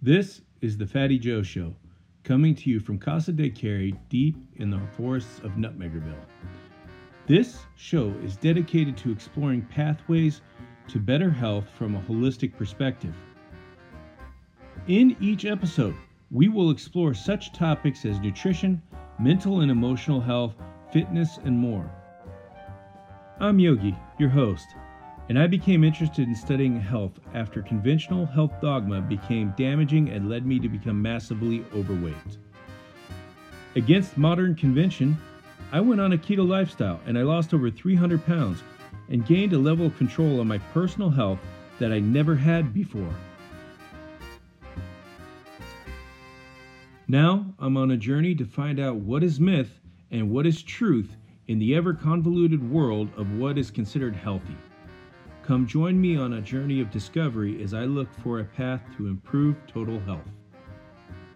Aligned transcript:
This 0.00 0.42
is 0.60 0.78
the 0.78 0.86
Fatty 0.86 1.18
Joe 1.18 1.42
Show, 1.42 1.74
coming 2.22 2.54
to 2.54 2.70
you 2.70 2.78
from 2.78 3.00
Casa 3.00 3.32
de 3.32 3.50
Carrie, 3.50 3.96
deep 4.08 4.36
in 4.54 4.70
the 4.70 4.78
forests 4.96 5.40
of 5.40 5.56
Nutmeggerville. 5.56 6.14
This 7.26 7.66
show 7.74 8.14
is 8.22 8.36
dedicated 8.36 8.96
to 8.98 9.10
exploring 9.10 9.62
pathways 9.62 10.40
to 10.86 11.00
better 11.00 11.28
health 11.28 11.68
from 11.74 11.96
a 11.96 12.00
holistic 12.02 12.56
perspective. 12.56 13.12
In 14.86 15.16
each 15.20 15.44
episode, 15.44 15.96
we 16.30 16.48
will 16.48 16.70
explore 16.70 17.12
such 17.12 17.52
topics 17.52 18.04
as 18.04 18.20
nutrition, 18.20 18.80
mental 19.18 19.62
and 19.62 19.70
emotional 19.70 20.20
health, 20.20 20.54
fitness, 20.92 21.40
and 21.44 21.58
more. 21.58 21.90
I'm 23.40 23.58
Yogi, 23.58 23.96
your 24.20 24.30
host, 24.30 24.68
and 25.28 25.38
I 25.38 25.46
became 25.46 25.84
interested 25.84 26.26
in 26.26 26.34
studying 26.34 26.80
health 26.80 27.20
after 27.34 27.60
conventional 27.60 28.24
health 28.24 28.52
dogma 28.62 29.02
became 29.02 29.52
damaging 29.58 30.08
and 30.08 30.28
led 30.28 30.46
me 30.46 30.58
to 30.58 30.68
become 30.68 31.00
massively 31.02 31.64
overweight. 31.74 32.16
Against 33.76 34.16
modern 34.16 34.54
convention, 34.54 35.18
I 35.70 35.80
went 35.80 36.00
on 36.00 36.14
a 36.14 36.18
keto 36.18 36.48
lifestyle 36.48 37.00
and 37.06 37.18
I 37.18 37.22
lost 37.22 37.52
over 37.52 37.70
300 37.70 38.24
pounds 38.24 38.62
and 39.10 39.26
gained 39.26 39.52
a 39.52 39.58
level 39.58 39.86
of 39.86 39.98
control 39.98 40.40
on 40.40 40.48
my 40.48 40.58
personal 40.72 41.10
health 41.10 41.38
that 41.78 41.92
I 41.92 41.98
never 41.98 42.34
had 42.34 42.72
before. 42.72 43.14
Now 47.06 47.54
I'm 47.58 47.76
on 47.76 47.90
a 47.90 47.96
journey 47.96 48.34
to 48.34 48.46
find 48.46 48.80
out 48.80 48.96
what 48.96 49.22
is 49.22 49.38
myth 49.38 49.78
and 50.10 50.30
what 50.30 50.46
is 50.46 50.62
truth 50.62 51.16
in 51.48 51.58
the 51.58 51.74
ever 51.74 51.92
convoluted 51.92 52.70
world 52.70 53.10
of 53.16 53.38
what 53.38 53.58
is 53.58 53.70
considered 53.70 54.14
healthy. 54.14 54.56
Come 55.48 55.66
join 55.66 55.98
me 55.98 56.14
on 56.14 56.34
a 56.34 56.42
journey 56.42 56.78
of 56.82 56.90
discovery 56.90 57.62
as 57.62 57.72
I 57.72 57.84
look 57.84 58.12
for 58.22 58.40
a 58.40 58.44
path 58.44 58.82
to 58.98 59.06
improve 59.06 59.56
total 59.66 59.98
health. 60.00 60.28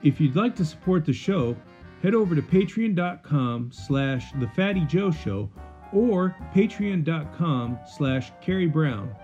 If 0.02 0.20
you'd 0.20 0.36
like 0.36 0.54
to 0.56 0.66
support 0.66 1.06
the 1.06 1.14
show, 1.14 1.56
head 2.02 2.14
over 2.14 2.34
to 2.34 2.42
patreon.com 2.42 3.70
slash 3.72 4.30
the 4.32 4.48
fatty 4.48 4.84
joe 4.84 5.12
show 5.12 5.48
or 5.94 6.36
patreon.com 6.54 7.78
slash 7.96 8.30
carrie 8.42 8.66
brown. 8.66 9.16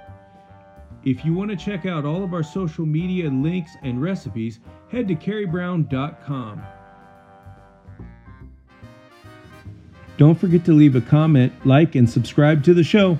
If 1.05 1.23
you 1.23 1.35
want 1.35 1.51
to 1.51 1.57
check 1.59 1.85
out 1.85 2.07
all 2.07 2.25
of 2.25 2.33
our 2.33 2.43
social 2.43 2.87
media 2.87 3.29
links 3.29 3.73
and 3.83 4.01
recipes 4.01 4.59
head 4.91 5.07
to 5.09 5.15
carriebrown.com 5.15 6.63
don't 10.17 10.35
forget 10.35 10.65
to 10.65 10.73
leave 10.73 10.97
a 10.97 11.01
comment 11.01 11.53
like 11.65 11.95
and 11.95 12.11
subscribe 12.11 12.65
to 12.65 12.75
the 12.75 12.83
show 12.83 13.19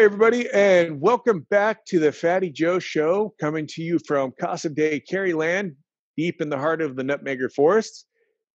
Hey, 0.00 0.06
everybody, 0.06 0.48
and 0.54 0.98
welcome 0.98 1.46
back 1.50 1.84
to 1.84 1.98
the 1.98 2.10
Fatty 2.10 2.48
Joe 2.48 2.78
Show, 2.78 3.34
coming 3.38 3.66
to 3.66 3.82
you 3.82 3.98
from 4.06 4.32
Casa 4.40 4.70
de 4.70 4.98
Carrieland, 4.98 5.74
deep 6.16 6.40
in 6.40 6.48
the 6.48 6.56
heart 6.56 6.80
of 6.80 6.96
the 6.96 7.02
Nutmegger 7.02 7.52
Forest. 7.52 8.06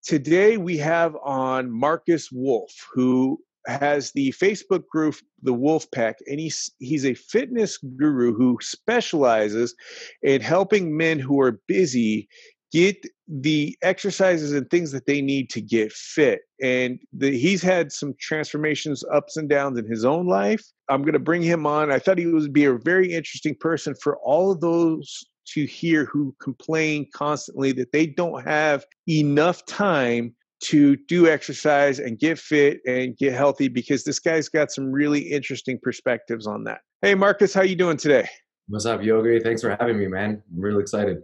Today, 0.04 0.58
we 0.58 0.76
have 0.80 1.16
on 1.24 1.70
Markus 1.70 2.32
Wolf, 2.32 2.72
who 2.92 3.40
has 3.68 4.12
the 4.14 4.32
Facebook 4.32 4.88
group 4.88 5.18
The 5.44 5.54
Wolf 5.54 5.86
Pack, 5.92 6.16
and 6.26 6.40
he's 6.40 6.72
he's 6.80 7.06
a 7.06 7.14
fitness 7.14 7.78
guru 7.78 8.34
who 8.34 8.58
specializes 8.60 9.76
in 10.24 10.42
helping 10.42 10.98
men 10.98 11.20
who 11.20 11.40
are 11.42 11.62
busy 11.68 12.28
get 12.72 13.06
the 13.28 13.78
exercises 13.82 14.52
and 14.52 14.70
things 14.70 14.92
that 14.92 15.06
they 15.06 15.22
need 15.22 15.50
to 15.50 15.62
get 15.62 15.92
fit. 15.92 16.42
And 16.62 17.00
the, 17.14 17.38
he's 17.38 17.62
had 17.62 17.92
some 17.92 18.14
transformations, 18.20 19.04
ups 19.14 19.38
and 19.38 19.50
downs 19.50 19.80
in 19.80 19.86
his 19.86 20.06
own 20.06 20.28
life. 20.28 20.64
I'm 20.90 21.02
going 21.02 21.14
to 21.14 21.20
bring 21.20 21.42
him 21.42 21.66
on. 21.66 21.92
I 21.92 22.00
thought 22.00 22.18
he 22.18 22.28
would 22.28 22.54
be 22.54 22.66
a 22.66 22.78
very 22.78 23.14
interesting 23.14 23.56
person 23.60 23.96
for 24.02 24.18
all 24.18 24.52
of 24.52 24.62
those 24.62 25.26
to 25.54 25.66
hear 25.66 26.06
who 26.06 26.36
complain 26.42 27.08
constantly 27.14 27.72
that 27.74 27.92
they 27.92 28.08
don't 28.08 28.44
have 28.48 28.84
enough 29.08 29.66
time 29.66 30.36
to 30.64 30.96
do 31.08 31.28
exercise 31.28 32.00
and 32.00 32.18
get 32.18 32.40
fit 32.40 32.80
and 32.88 33.16
get 33.18 33.34
healthy 33.34 33.68
because 33.68 34.04
this 34.04 34.20
guy's 34.20 34.50
got 34.50 34.72
some 34.72 34.92
really 34.92 35.20
interesting 35.20 35.78
perspectives 35.82 36.48
on 36.48 36.64
that. 36.64 36.80
Hey 37.02 37.14
Markus, 37.14 37.54
how 37.54 37.62
you 37.62 37.76
doing 37.76 37.98
today? 37.98 38.28
What's 38.68 38.86
up, 38.86 39.04
Yogi? 39.04 39.40
Thanks 39.42 39.62
for 39.62 39.78
having 39.80 40.00
me, 40.00 40.08
man. 40.08 40.42
I'm 40.52 40.60
really 40.60 40.82
excited. 40.82 41.18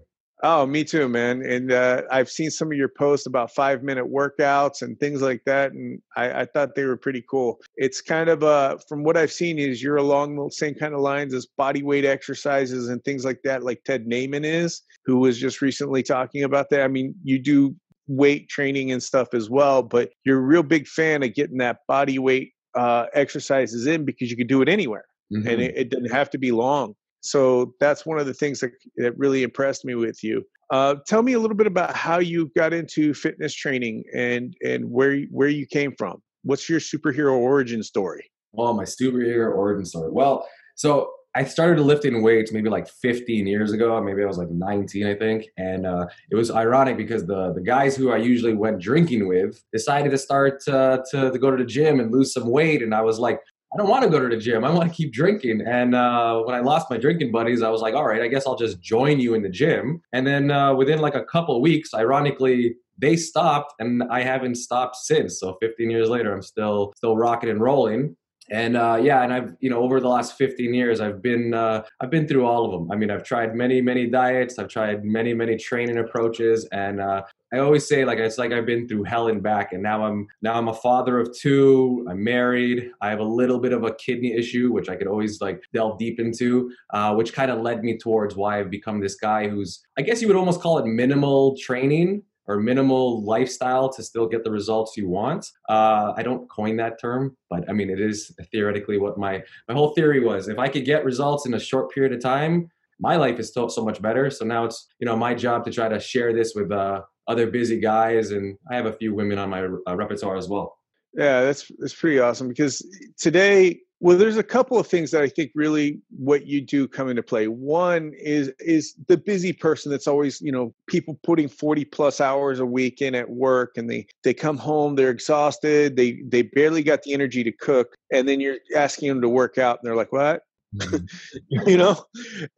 Oh, 0.43 0.65
me 0.65 0.83
too, 0.83 1.07
man. 1.07 1.43
And 1.43 1.71
uh, 1.71 2.01
I've 2.09 2.29
seen 2.29 2.49
some 2.49 2.71
of 2.71 2.77
your 2.77 2.89
posts 2.89 3.27
about 3.27 3.53
five 3.53 3.83
minute 3.83 4.05
workouts 4.05 4.81
and 4.81 4.99
things 4.99 5.21
like 5.21 5.43
that, 5.45 5.71
and 5.71 6.01
I, 6.15 6.41
I 6.41 6.45
thought 6.45 6.73
they 6.73 6.85
were 6.85 6.97
pretty 6.97 7.23
cool. 7.29 7.59
It's 7.75 8.01
kind 8.01 8.27
of 8.27 8.43
uh, 8.43 8.77
from 8.89 9.03
what 9.03 9.17
I've 9.17 9.31
seen 9.31 9.59
is 9.59 9.83
you're 9.83 9.97
along 9.97 10.35
the 10.35 10.49
same 10.51 10.73
kind 10.73 10.95
of 10.95 11.01
lines 11.01 11.35
as 11.35 11.45
body 11.45 11.83
weight 11.83 12.05
exercises 12.05 12.89
and 12.89 13.03
things 13.03 13.23
like 13.23 13.41
that, 13.43 13.63
like 13.63 13.83
Ted 13.83 14.07
Naiman 14.07 14.43
is, 14.43 14.81
who 15.05 15.17
was 15.17 15.37
just 15.37 15.61
recently 15.61 16.01
talking 16.01 16.43
about 16.43 16.71
that. 16.71 16.81
I 16.81 16.87
mean, 16.87 17.13
you 17.23 17.37
do 17.37 17.75
weight 18.07 18.49
training 18.49 18.91
and 18.91 19.01
stuff 19.03 19.35
as 19.35 19.47
well, 19.47 19.83
but 19.83 20.09
you're 20.25 20.39
a 20.39 20.41
real 20.41 20.63
big 20.63 20.87
fan 20.87 21.21
of 21.21 21.35
getting 21.35 21.57
that 21.57 21.79
body 21.87 22.17
weight 22.17 22.53
uh, 22.73 23.05
exercises 23.13 23.85
in 23.85 24.05
because 24.05 24.31
you 24.31 24.37
can 24.37 24.47
do 24.47 24.63
it 24.63 24.69
anywhere, 24.69 25.05
mm-hmm. 25.31 25.47
and 25.47 25.61
it, 25.61 25.77
it 25.77 25.89
doesn't 25.89 26.11
have 26.11 26.31
to 26.31 26.39
be 26.39 26.51
long. 26.51 26.95
So 27.21 27.73
that's 27.79 28.05
one 28.05 28.19
of 28.19 28.25
the 28.25 28.33
things 28.33 28.59
that, 28.59 28.71
that 28.97 29.17
really 29.17 29.43
impressed 29.43 29.85
me 29.85 29.95
with 29.95 30.23
you. 30.23 30.43
Uh, 30.71 30.95
tell 31.05 31.21
me 31.21 31.33
a 31.33 31.39
little 31.39 31.57
bit 31.57 31.67
about 31.67 31.95
how 31.95 32.19
you 32.19 32.51
got 32.55 32.73
into 32.73 33.13
fitness 33.13 33.53
training 33.53 34.03
and 34.15 34.55
and 34.63 34.89
where 34.89 35.21
where 35.29 35.49
you 35.49 35.65
came 35.65 35.93
from. 35.97 36.21
What's 36.43 36.69
your 36.69 36.79
superhero 36.79 37.33
origin 37.33 37.83
story? 37.83 38.31
Well, 38.53 38.73
my 38.73 38.83
superhero 38.83 39.55
origin 39.55 39.85
story. 39.85 40.09
Well, 40.11 40.47
so 40.75 41.11
I 41.33 41.45
started 41.45 41.81
lifting 41.81 42.21
weights 42.21 42.51
maybe 42.51 42.69
like 42.69 42.89
15 42.89 43.47
years 43.47 43.71
ago. 43.71 44.01
Maybe 44.01 44.21
I 44.21 44.25
was 44.25 44.37
like 44.37 44.49
19, 44.49 45.07
I 45.07 45.15
think. 45.15 45.45
And 45.57 45.85
uh, 45.85 46.07
it 46.29 46.35
was 46.35 46.51
ironic 46.51 46.97
because 46.97 47.25
the 47.25 47.53
the 47.53 47.61
guys 47.61 47.95
who 47.95 48.11
I 48.11 48.17
usually 48.17 48.53
went 48.53 48.81
drinking 48.81 49.27
with 49.27 49.61
decided 49.71 50.11
to 50.11 50.17
start 50.17 50.67
uh, 50.67 50.99
to, 51.11 51.31
to 51.31 51.39
go 51.39 51.51
to 51.51 51.57
the 51.57 51.69
gym 51.69 51.99
and 51.99 52.11
lose 52.11 52.33
some 52.33 52.49
weight. 52.49 52.81
And 52.81 52.93
I 52.93 53.01
was 53.01 53.19
like, 53.19 53.39
I 53.73 53.77
don't 53.77 53.87
want 53.87 54.03
to 54.03 54.09
go 54.09 54.19
to 54.19 54.27
the 54.27 54.41
gym. 54.41 54.65
I 54.65 54.69
want 54.69 54.89
to 54.89 54.95
keep 54.95 55.13
drinking. 55.13 55.61
And 55.61 55.95
uh, 55.95 56.41
when 56.41 56.53
I 56.53 56.59
lost 56.59 56.89
my 56.89 56.97
drinking 56.97 57.31
buddies, 57.31 57.61
I 57.61 57.69
was 57.69 57.81
like, 57.81 57.93
all 57.93 58.05
right, 58.05 58.21
I 58.21 58.27
guess 58.27 58.45
I'll 58.45 58.57
just 58.57 58.81
join 58.81 59.19
you 59.19 59.33
in 59.33 59.41
the 59.41 59.49
gym. 59.49 60.01
And 60.11 60.27
then 60.27 60.51
uh, 60.51 60.75
within 60.75 60.99
like 60.99 61.15
a 61.15 61.23
couple 61.23 61.61
weeks, 61.61 61.93
ironically, 61.93 62.75
they 62.97 63.15
stopped, 63.15 63.73
and 63.79 64.03
I 64.11 64.21
haven't 64.21 64.55
stopped 64.55 64.97
since. 64.97 65.39
So 65.39 65.57
15 65.61 65.89
years 65.89 66.09
later, 66.09 66.33
I'm 66.33 66.41
still 66.41 66.91
still 66.97 67.15
rocking 67.15 67.49
and 67.49 67.61
rolling 67.61 68.15
and 68.49 68.75
uh, 68.75 68.99
yeah 69.01 69.23
and 69.23 69.31
i've 69.31 69.55
you 69.59 69.69
know 69.69 69.81
over 69.81 69.99
the 69.99 70.07
last 70.07 70.37
15 70.37 70.73
years 70.73 70.99
i've 70.99 71.21
been 71.21 71.53
uh, 71.53 71.83
i've 72.01 72.09
been 72.09 72.27
through 72.27 72.45
all 72.45 72.65
of 72.65 72.71
them 72.71 72.91
i 72.91 72.95
mean 72.95 73.11
i've 73.11 73.23
tried 73.23 73.55
many 73.55 73.81
many 73.81 74.07
diets. 74.07 74.57
I've 74.59 74.67
tried 74.67 75.03
many 75.03 75.33
many 75.33 75.57
training 75.57 75.97
approaches. 75.97 76.67
And 76.71 76.99
uh, 76.99 77.23
i 77.53 77.57
always 77.57 77.87
say 77.87 78.05
like 78.05 78.17
it's 78.19 78.37
like 78.37 78.51
i've 78.51 78.65
been 78.65 78.87
through 78.87 79.03
hell 79.03 79.27
and 79.27 79.41
back. 79.41 79.73
And 79.73 79.83
now 79.83 80.03
i'm 80.05 80.27
now 80.41 80.53
i'm 80.53 80.67
a 80.67 80.73
father 80.73 81.19
of 81.19 81.35
two. 81.37 82.05
I'm 82.09 82.23
married. 82.23 82.91
I 83.01 83.09
have 83.09 83.19
a 83.19 83.31
little 83.41 83.59
bit 83.59 83.73
of 83.73 83.83
a 83.83 83.93
kidney 83.95 84.33
issue 84.33 84.71
which 84.71 84.89
i 84.89 84.95
could 84.95 85.07
always 85.07 85.41
like 85.41 85.61
delve 85.73 85.97
deep 85.97 86.19
into 86.19 86.71
uh, 86.91 87.13
which 87.15 87.33
kind 87.33 87.51
of 87.51 87.61
led 87.61 87.83
me 87.83 87.97
towards 87.97 88.35
why 88.35 88.59
i've 88.59 88.69
become 88.69 88.99
this 88.99 89.15
guy 89.15 89.47
who's 89.47 89.83
i 89.97 90.01
guess 90.01 90.21
you 90.21 90.27
would 90.27 90.37
almost 90.37 90.61
call 90.61 90.77
it 90.77 90.85
minimal 90.85 91.55
training 91.57 92.23
or 92.47 92.59
minimal 92.59 93.23
lifestyle 93.23 93.89
to 93.89 94.03
still 94.03 94.27
get 94.27 94.43
the 94.43 94.51
results 94.51 94.97
you 94.97 95.07
want. 95.07 95.45
Uh, 95.69 96.13
I 96.15 96.23
don't 96.23 96.49
coin 96.49 96.75
that 96.77 96.99
term, 96.99 97.37
but 97.49 97.69
I 97.69 97.73
mean 97.73 97.89
it 97.89 97.99
is 97.99 98.31
theoretically 98.51 98.97
what 98.97 99.17
my 99.17 99.43
my 99.67 99.73
whole 99.73 99.93
theory 99.93 100.19
was. 100.19 100.47
If 100.47 100.59
I 100.59 100.67
could 100.67 100.85
get 100.85 101.05
results 101.05 101.45
in 101.45 101.53
a 101.53 101.59
short 101.59 101.91
period 101.91 102.13
of 102.13 102.21
time, 102.21 102.69
my 102.99 103.15
life 103.15 103.39
is 103.39 103.49
still 103.49 103.69
so 103.69 103.83
much 103.83 104.01
better. 104.01 104.29
So 104.29 104.45
now 104.45 104.65
it's 104.65 104.87
you 104.99 105.05
know 105.05 105.15
my 105.15 105.33
job 105.33 105.65
to 105.65 105.71
try 105.71 105.89
to 105.89 105.99
share 105.99 106.33
this 106.33 106.53
with 106.55 106.71
uh, 106.71 107.01
other 107.27 107.47
busy 107.47 107.79
guys, 107.79 108.31
and 108.31 108.57
I 108.69 108.75
have 108.75 108.85
a 108.85 108.93
few 108.93 109.13
women 109.13 109.37
on 109.37 109.49
my 109.49 109.63
uh, 109.63 109.95
repertoire 109.95 110.37
as 110.37 110.47
well. 110.47 110.77
Yeah, 111.13 111.41
that's 111.41 111.71
that's 111.79 111.93
pretty 111.93 112.19
awesome 112.19 112.47
because 112.47 112.85
today 113.17 113.81
well, 114.01 114.17
there's 114.17 114.37
a 114.37 114.43
couple 114.43 114.79
of 114.79 114.87
things 114.87 115.11
that 115.11 115.21
I 115.21 115.29
think 115.29 115.51
really 115.53 116.01
what 116.09 116.47
you 116.47 116.59
do 116.59 116.87
come 116.87 117.07
into 117.07 117.21
play. 117.21 117.47
One 117.47 118.13
is 118.17 118.51
is 118.59 118.95
the 119.07 119.15
busy 119.15 119.53
person 119.53 119.91
that's 119.91 120.07
always, 120.07 120.41
you 120.41 120.51
know, 120.51 120.73
people 120.87 121.19
putting 121.21 121.47
40 121.47 121.85
plus 121.85 122.19
hours 122.19 122.59
a 122.59 122.65
week 122.65 122.99
in 122.99 123.13
at 123.13 123.29
work 123.29 123.77
and 123.77 123.87
they 123.87 124.07
they 124.23 124.33
come 124.33 124.57
home, 124.57 124.95
they're 124.95 125.11
exhausted, 125.11 125.97
they 125.97 126.19
they 126.25 126.41
barely 126.41 126.81
got 126.81 127.03
the 127.03 127.13
energy 127.13 127.43
to 127.43 127.51
cook, 127.51 127.95
and 128.11 128.27
then 128.27 128.39
you're 128.39 128.57
asking 128.75 129.07
them 129.07 129.21
to 129.21 129.29
work 129.29 129.59
out 129.59 129.77
and 129.79 129.87
they're 129.87 129.95
like, 129.95 130.11
"What?" 130.11 130.41
Mm-hmm. 130.75 131.05
you 131.69 131.77
know? 131.77 132.03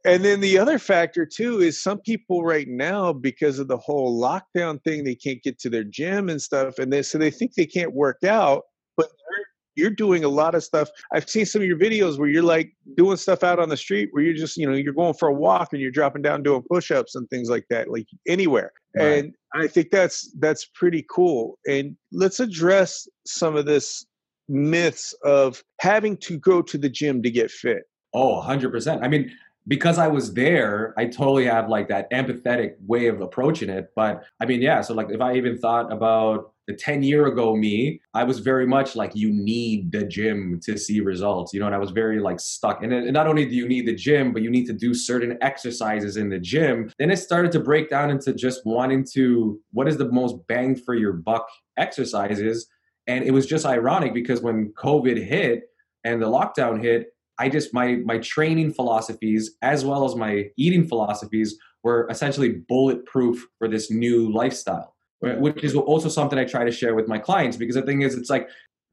And 0.06 0.24
then 0.24 0.40
the 0.40 0.58
other 0.58 0.78
factor 0.78 1.26
too 1.26 1.60
is 1.60 1.82
some 1.82 2.00
people 2.00 2.42
right 2.42 2.68
now 2.68 3.12
because 3.12 3.58
of 3.58 3.68
the 3.68 3.76
whole 3.76 4.18
lockdown 4.18 4.82
thing, 4.82 5.04
they 5.04 5.14
can't 5.14 5.42
get 5.42 5.58
to 5.58 5.68
their 5.68 5.84
gym 5.84 6.30
and 6.30 6.40
stuff 6.40 6.78
and 6.78 6.90
they 6.90 7.02
so 7.02 7.18
they 7.18 7.30
think 7.30 7.52
they 7.52 7.66
can't 7.66 7.92
work 7.92 8.24
out, 8.24 8.62
but 8.96 9.08
they're 9.08 9.46
you're 9.76 9.90
doing 9.90 10.24
a 10.24 10.28
lot 10.28 10.54
of 10.54 10.62
stuff. 10.64 10.88
I've 11.12 11.28
seen 11.28 11.46
some 11.46 11.62
of 11.62 11.68
your 11.68 11.78
videos 11.78 12.18
where 12.18 12.28
you're 12.28 12.42
like 12.42 12.72
doing 12.96 13.16
stuff 13.16 13.42
out 13.42 13.58
on 13.58 13.68
the 13.68 13.76
street 13.76 14.08
where 14.12 14.22
you're 14.22 14.34
just, 14.34 14.56
you 14.56 14.68
know, 14.68 14.74
you're 14.74 14.92
going 14.92 15.14
for 15.14 15.28
a 15.28 15.34
walk 15.34 15.72
and 15.72 15.80
you're 15.80 15.90
dropping 15.90 16.22
down 16.22 16.42
doing 16.42 16.62
push-ups 16.70 17.14
and 17.14 17.28
things 17.30 17.50
like 17.50 17.66
that, 17.70 17.90
like 17.90 18.06
anywhere. 18.26 18.72
Right. 18.96 19.24
And 19.24 19.34
I 19.54 19.66
think 19.66 19.90
that's 19.90 20.32
that's 20.38 20.66
pretty 20.74 21.04
cool. 21.10 21.58
And 21.66 21.96
let's 22.12 22.40
address 22.40 23.08
some 23.26 23.56
of 23.56 23.66
this 23.66 24.06
myths 24.48 25.14
of 25.24 25.62
having 25.80 26.16
to 26.18 26.38
go 26.38 26.62
to 26.62 26.78
the 26.78 26.88
gym 26.88 27.22
to 27.22 27.30
get 27.30 27.50
fit. 27.50 27.84
Oh, 28.12 28.40
100%. 28.46 29.02
I 29.02 29.08
mean, 29.08 29.32
because 29.66 29.98
I 29.98 30.08
was 30.08 30.34
there, 30.34 30.94
I 30.98 31.06
totally 31.06 31.46
have 31.46 31.68
like 31.68 31.88
that 31.88 32.10
empathetic 32.10 32.74
way 32.86 33.06
of 33.06 33.20
approaching 33.20 33.70
it. 33.70 33.90
But 33.96 34.24
I 34.40 34.46
mean, 34.46 34.60
yeah, 34.60 34.82
so 34.82 34.94
like 34.94 35.10
if 35.10 35.20
I 35.20 35.34
even 35.34 35.58
thought 35.58 35.92
about 35.92 36.52
the 36.66 36.74
10 36.74 37.02
year 37.02 37.26
ago 37.26 37.54
me, 37.56 38.00
I 38.14 38.24
was 38.24 38.38
very 38.38 38.66
much 38.66 38.96
like, 38.96 39.14
you 39.14 39.30
need 39.30 39.92
the 39.92 40.04
gym 40.04 40.60
to 40.64 40.78
see 40.78 41.00
results, 41.00 41.52
you 41.52 41.60
know, 41.60 41.66
and 41.66 41.74
I 41.74 41.78
was 41.78 41.90
very 41.90 42.20
like 42.20 42.40
stuck. 42.40 42.82
And, 42.82 42.92
and 42.92 43.12
not 43.12 43.26
only 43.26 43.46
do 43.46 43.54
you 43.54 43.68
need 43.68 43.86
the 43.86 43.94
gym, 43.94 44.32
but 44.32 44.42
you 44.42 44.50
need 44.50 44.66
to 44.66 44.72
do 44.72 44.94
certain 44.94 45.38
exercises 45.42 46.16
in 46.16 46.30
the 46.30 46.38
gym. 46.38 46.90
Then 46.98 47.10
it 47.10 47.18
started 47.18 47.52
to 47.52 47.60
break 47.60 47.90
down 47.90 48.10
into 48.10 48.34
just 48.34 48.62
wanting 48.64 49.06
to, 49.12 49.60
what 49.72 49.88
is 49.88 49.96
the 49.96 50.10
most 50.10 50.36
bang 50.46 50.74
for 50.74 50.94
your 50.94 51.12
buck 51.12 51.46
exercises? 51.76 52.66
And 53.06 53.24
it 53.24 53.32
was 53.32 53.46
just 53.46 53.66
ironic 53.66 54.14
because 54.14 54.40
when 54.40 54.72
COVID 54.72 55.22
hit 55.22 55.64
and 56.04 56.22
the 56.22 56.26
lockdown 56.26 56.82
hit, 56.82 57.08
I 57.38 57.48
just 57.48 57.74
my 57.74 57.96
my 58.04 58.18
training 58.18 58.72
philosophies 58.72 59.56
as 59.62 59.84
well 59.84 60.04
as 60.04 60.14
my 60.14 60.50
eating 60.56 60.86
philosophies 60.86 61.58
were 61.82 62.06
essentially 62.10 62.62
bulletproof 62.68 63.46
for 63.58 63.68
this 63.68 63.90
new 63.90 64.32
lifestyle 64.32 64.94
which 65.20 65.64
is 65.64 65.74
also 65.74 66.08
something 66.08 66.38
I 66.38 66.44
try 66.44 66.64
to 66.64 66.70
share 66.70 66.94
with 66.94 67.08
my 67.08 67.18
clients 67.18 67.56
because 67.56 67.76
the 67.76 67.82
thing 67.82 68.02
is, 68.02 68.14
it's 68.14 68.30
like, 68.30 68.48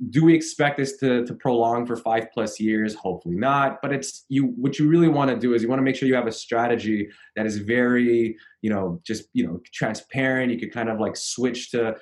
do 0.10 0.24
we 0.24 0.34
expect 0.34 0.78
this 0.78 0.98
to, 0.98 1.26
to 1.26 1.34
prolong 1.36 1.86
for 1.86 1.96
five 1.96 2.28
plus 2.34 2.60
years? 2.60 2.96
Hopefully 2.96 3.36
not. 3.36 3.82
But 3.84 3.94
it's 3.94 4.26
you. 4.30 4.46
What 4.46 4.80
you 4.80 4.88
really 4.88 5.08
want 5.08 5.30
to 5.30 5.38
do 5.38 5.54
is 5.54 5.62
you 5.62 5.70
want 5.70 5.80
to 5.80 5.84
make 5.84 5.96
sure 5.96 6.08
you 6.08 6.16
have 6.16 6.26
a 6.26 6.32
strategy 6.32 7.08
that 7.36 7.46
is 7.46 7.58
very, 7.58 8.36
you 8.64 8.70
know, 8.72 9.00
just 9.06 9.26
you 9.34 9.46
know, 9.46 9.60
transparent. 9.72 10.52
You 10.52 10.60
could 10.60 10.74
kind 10.74 10.90
of 10.90 11.00
like 11.00 11.16
switch 11.16 11.70
to 11.72 11.96